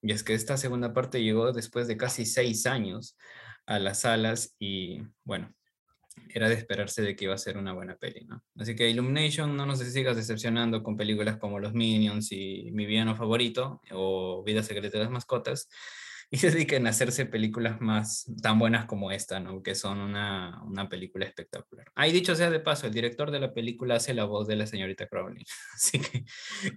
Y 0.00 0.12
es 0.12 0.22
que 0.22 0.32
esta 0.32 0.56
segunda 0.56 0.94
parte 0.94 1.22
llegó 1.22 1.52
después 1.52 1.88
de 1.88 1.98
casi 1.98 2.24
seis 2.24 2.64
años 2.64 3.18
a 3.66 3.78
las 3.78 4.00
salas 4.00 4.56
y 4.58 5.02
bueno, 5.24 5.54
era 6.28 6.48
de 6.48 6.54
esperarse 6.54 7.02
de 7.02 7.16
que 7.16 7.24
iba 7.24 7.34
a 7.34 7.38
ser 7.38 7.56
una 7.56 7.72
buena 7.72 7.96
peli, 7.96 8.24
¿no? 8.26 8.42
Así 8.56 8.74
que 8.74 8.88
Illumination, 8.88 9.56
no 9.56 9.66
nos 9.66 9.78
sigas 9.78 10.16
decepcionando 10.16 10.82
con 10.82 10.96
películas 10.96 11.36
como 11.38 11.58
Los 11.58 11.74
Minions 11.74 12.32
y 12.32 12.70
Mi 12.72 12.86
Villano 12.86 13.16
Favorito 13.16 13.80
o 13.92 14.42
Vida 14.44 14.62
Secreta 14.62 14.98
de 14.98 15.04
las 15.04 15.12
Mascotas 15.12 15.68
y 16.30 16.36
se 16.36 16.50
dediquen 16.50 16.86
a 16.86 16.90
hacerse 16.90 17.24
películas 17.24 17.80
más 17.80 18.30
tan 18.42 18.58
buenas 18.58 18.84
como 18.84 19.10
esta, 19.10 19.40
¿no? 19.40 19.62
Que 19.62 19.74
son 19.74 19.98
una, 19.98 20.62
una 20.64 20.88
película 20.88 21.24
espectacular. 21.24 21.90
Ahí 21.94 22.12
dicho 22.12 22.34
sea 22.34 22.50
de 22.50 22.60
paso, 22.60 22.86
el 22.86 22.92
director 22.92 23.30
de 23.30 23.40
la 23.40 23.54
película 23.54 23.94
hace 23.94 24.12
la 24.12 24.24
voz 24.24 24.46
de 24.46 24.56
la 24.56 24.66
señorita 24.66 25.06
Crowley. 25.08 25.44
Así 25.74 25.98
que, 26.00 26.24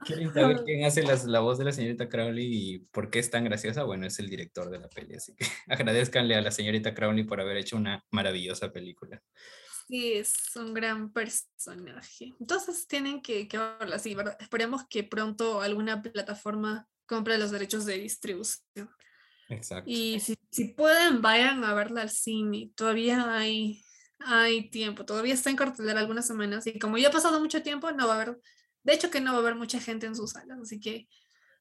¿quieren 0.06 0.34
saber 0.34 0.64
quién 0.64 0.86
hace 0.86 1.04
la 1.04 1.40
voz 1.42 1.58
de 1.58 1.66
la 1.66 1.74
señorita 1.74 2.08
Crowley 2.08 2.48
y 2.48 2.80
por 2.92 3.10
qué 3.10 3.20
es 3.20 3.30
tan 3.30 3.44
graciosa? 3.44 3.84
Bueno, 3.84 4.08
es 4.08 4.20
el 4.20 4.30
director 4.30 4.70
de 4.70 4.80
la 4.80 4.88
peli. 4.88 5.16
Así 5.16 5.36
que 5.36 5.46
agradezcanle 5.68 6.36
a 6.36 6.42
la 6.42 6.52
señorita 6.52 6.94
Crowley 6.94 7.26
por 7.26 7.42
haber 7.42 7.58
hecho 7.58 7.76
una 7.76 8.06
maravillosa 8.12 8.72
película. 8.72 9.22
Sí, 9.88 10.14
es 10.14 10.34
un 10.56 10.74
gran 10.74 11.12
personaje. 11.12 12.34
Entonces 12.40 12.88
tienen 12.88 13.22
que, 13.22 13.50
que 13.50 13.58
verla 13.58 13.98
así, 13.98 14.16
¿verdad? 14.16 14.38
Esperemos 14.40 14.88
que 14.88 15.04
pronto 15.04 15.60
alguna 15.60 16.02
plataforma 16.02 16.88
compre 17.06 17.38
los 17.38 17.52
derechos 17.52 17.86
de 17.86 17.98
distribución. 17.98 18.90
Y 19.86 20.20
si, 20.20 20.66
pueden, 20.66 21.22
vayan 21.22 21.64
a 21.64 21.74
verla 21.74 22.04
al 22.04 22.10
cine. 22.10 22.72
Todavía 22.76 23.38
hay, 23.38 23.84
hay 24.20 24.70
tiempo. 24.70 25.06
Todavía 25.06 25.34
está 25.34 25.50
en 25.50 25.56
cartelera 25.56 26.00
algunas 26.00 26.28
semanas. 26.28 26.68
Y 26.68 26.80
como 26.80 26.98
ya 26.98 27.10
ha 27.10 27.12
pasado 27.12 27.40
mucho 27.40 27.62
tiempo, 27.62 27.92
no 27.92 28.08
va 28.08 28.14
a 28.14 28.22
haber, 28.22 28.40
de 28.84 28.94
hecho 28.94 29.12
que 29.12 29.22
no 29.22 29.32
va 29.32 29.38
a 29.38 29.42
haber 29.42 29.56
mucha 29.56 29.80
gente 29.80 30.06
en 30.06 30.16
sus 30.16 30.32
salas. 30.32 30.60
Así 30.62 30.80
que 30.80 31.08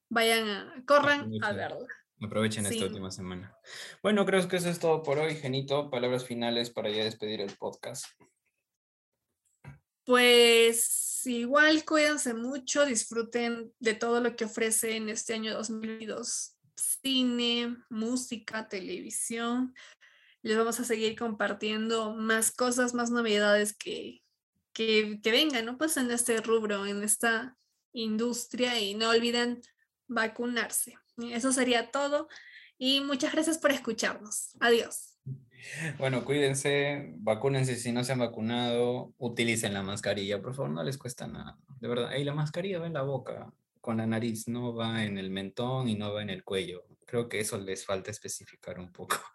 vayan 0.08 0.48
a, 0.48 0.84
corran 0.86 1.30
a 1.42 1.52
verla. 1.52 1.86
Aprovechen 2.22 2.66
esta 2.66 2.84
última 2.84 3.10
semana. 3.10 3.56
Bueno, 4.02 4.26
creo 4.26 4.46
que 4.46 4.56
eso 4.56 4.68
es 4.68 4.78
todo 4.78 5.02
por 5.02 5.18
hoy, 5.18 5.36
Genito. 5.36 5.90
Palabras 5.90 6.26
finales 6.26 6.68
para 6.70 6.90
ya 6.90 7.04
despedir 7.04 7.40
el 7.40 7.56
podcast. 7.56 8.04
Pues 10.04 11.22
igual 11.24 11.84
cuídense 11.84 12.34
mucho, 12.34 12.84
disfruten 12.84 13.72
de 13.78 13.94
todo 13.94 14.20
lo 14.20 14.36
que 14.36 14.44
ofrece 14.44 14.96
en 14.96 15.08
este 15.08 15.34
año 15.34 15.54
2022 15.54 16.59
cine, 17.02 17.76
música, 17.88 18.68
televisión. 18.68 19.74
Les 20.42 20.56
vamos 20.56 20.80
a 20.80 20.84
seguir 20.84 21.18
compartiendo 21.18 22.14
más 22.14 22.50
cosas, 22.50 22.94
más 22.94 23.10
novedades 23.10 23.76
que, 23.76 24.22
que, 24.72 25.20
vengan, 25.24 25.66
¿no? 25.66 25.78
Pues 25.78 25.96
en 25.96 26.10
este 26.10 26.40
rubro, 26.40 26.86
en 26.86 27.02
esta 27.02 27.56
industria 27.92 28.78
y 28.80 28.94
no 28.94 29.10
olviden 29.10 29.60
vacunarse. 30.08 30.96
Eso 31.30 31.52
sería 31.52 31.90
todo 31.90 32.28
y 32.78 33.00
muchas 33.00 33.32
gracias 33.32 33.58
por 33.58 33.72
escucharnos. 33.72 34.56
Adiós. 34.60 35.18
Bueno, 35.98 36.24
cuídense, 36.24 37.12
vacúnense 37.18 37.76
si 37.76 37.92
no 37.92 38.02
se 38.02 38.12
han 38.12 38.20
vacunado, 38.20 39.12
utilicen 39.18 39.74
la 39.74 39.82
mascarilla, 39.82 40.40
por 40.40 40.54
favor, 40.54 40.70
no 40.70 40.82
les 40.82 40.96
cuesta 40.96 41.26
nada. 41.26 41.58
De 41.80 41.88
verdad, 41.88 42.08
ahí 42.08 42.24
la 42.24 42.32
mascarilla 42.32 42.78
va 42.78 42.86
en 42.86 42.94
la 42.94 43.02
boca, 43.02 43.52
con 43.80 43.98
la 43.98 44.06
nariz, 44.06 44.48
no 44.48 44.74
va 44.74 45.04
en 45.04 45.18
el 45.18 45.30
mentón 45.30 45.88
y 45.88 45.94
no 45.94 46.12
va 46.12 46.22
en 46.22 46.30
el 46.30 46.44
cuello. 46.44 46.84
Creo 47.06 47.28
que 47.28 47.40
eso 47.40 47.58
les 47.58 47.84
falta 47.84 48.10
especificar 48.10 48.78
un 48.78 48.92
poco. 48.92 49.16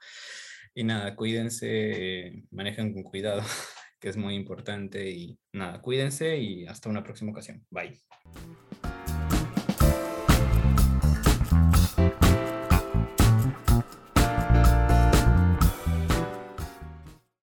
Y 0.77 0.83
nada, 0.83 1.15
cuídense, 1.15 2.43
manejen 2.51 2.93
con 2.93 3.03
cuidado, 3.03 3.41
que 3.97 4.09
es 4.09 4.17
muy 4.17 4.35
importante. 4.35 5.09
Y 5.09 5.39
nada, 5.53 5.81
cuídense 5.81 6.37
y 6.37 6.67
hasta 6.67 6.89
una 6.89 7.01
próxima 7.01 7.31
ocasión. 7.31 7.65
Bye. 7.69 8.01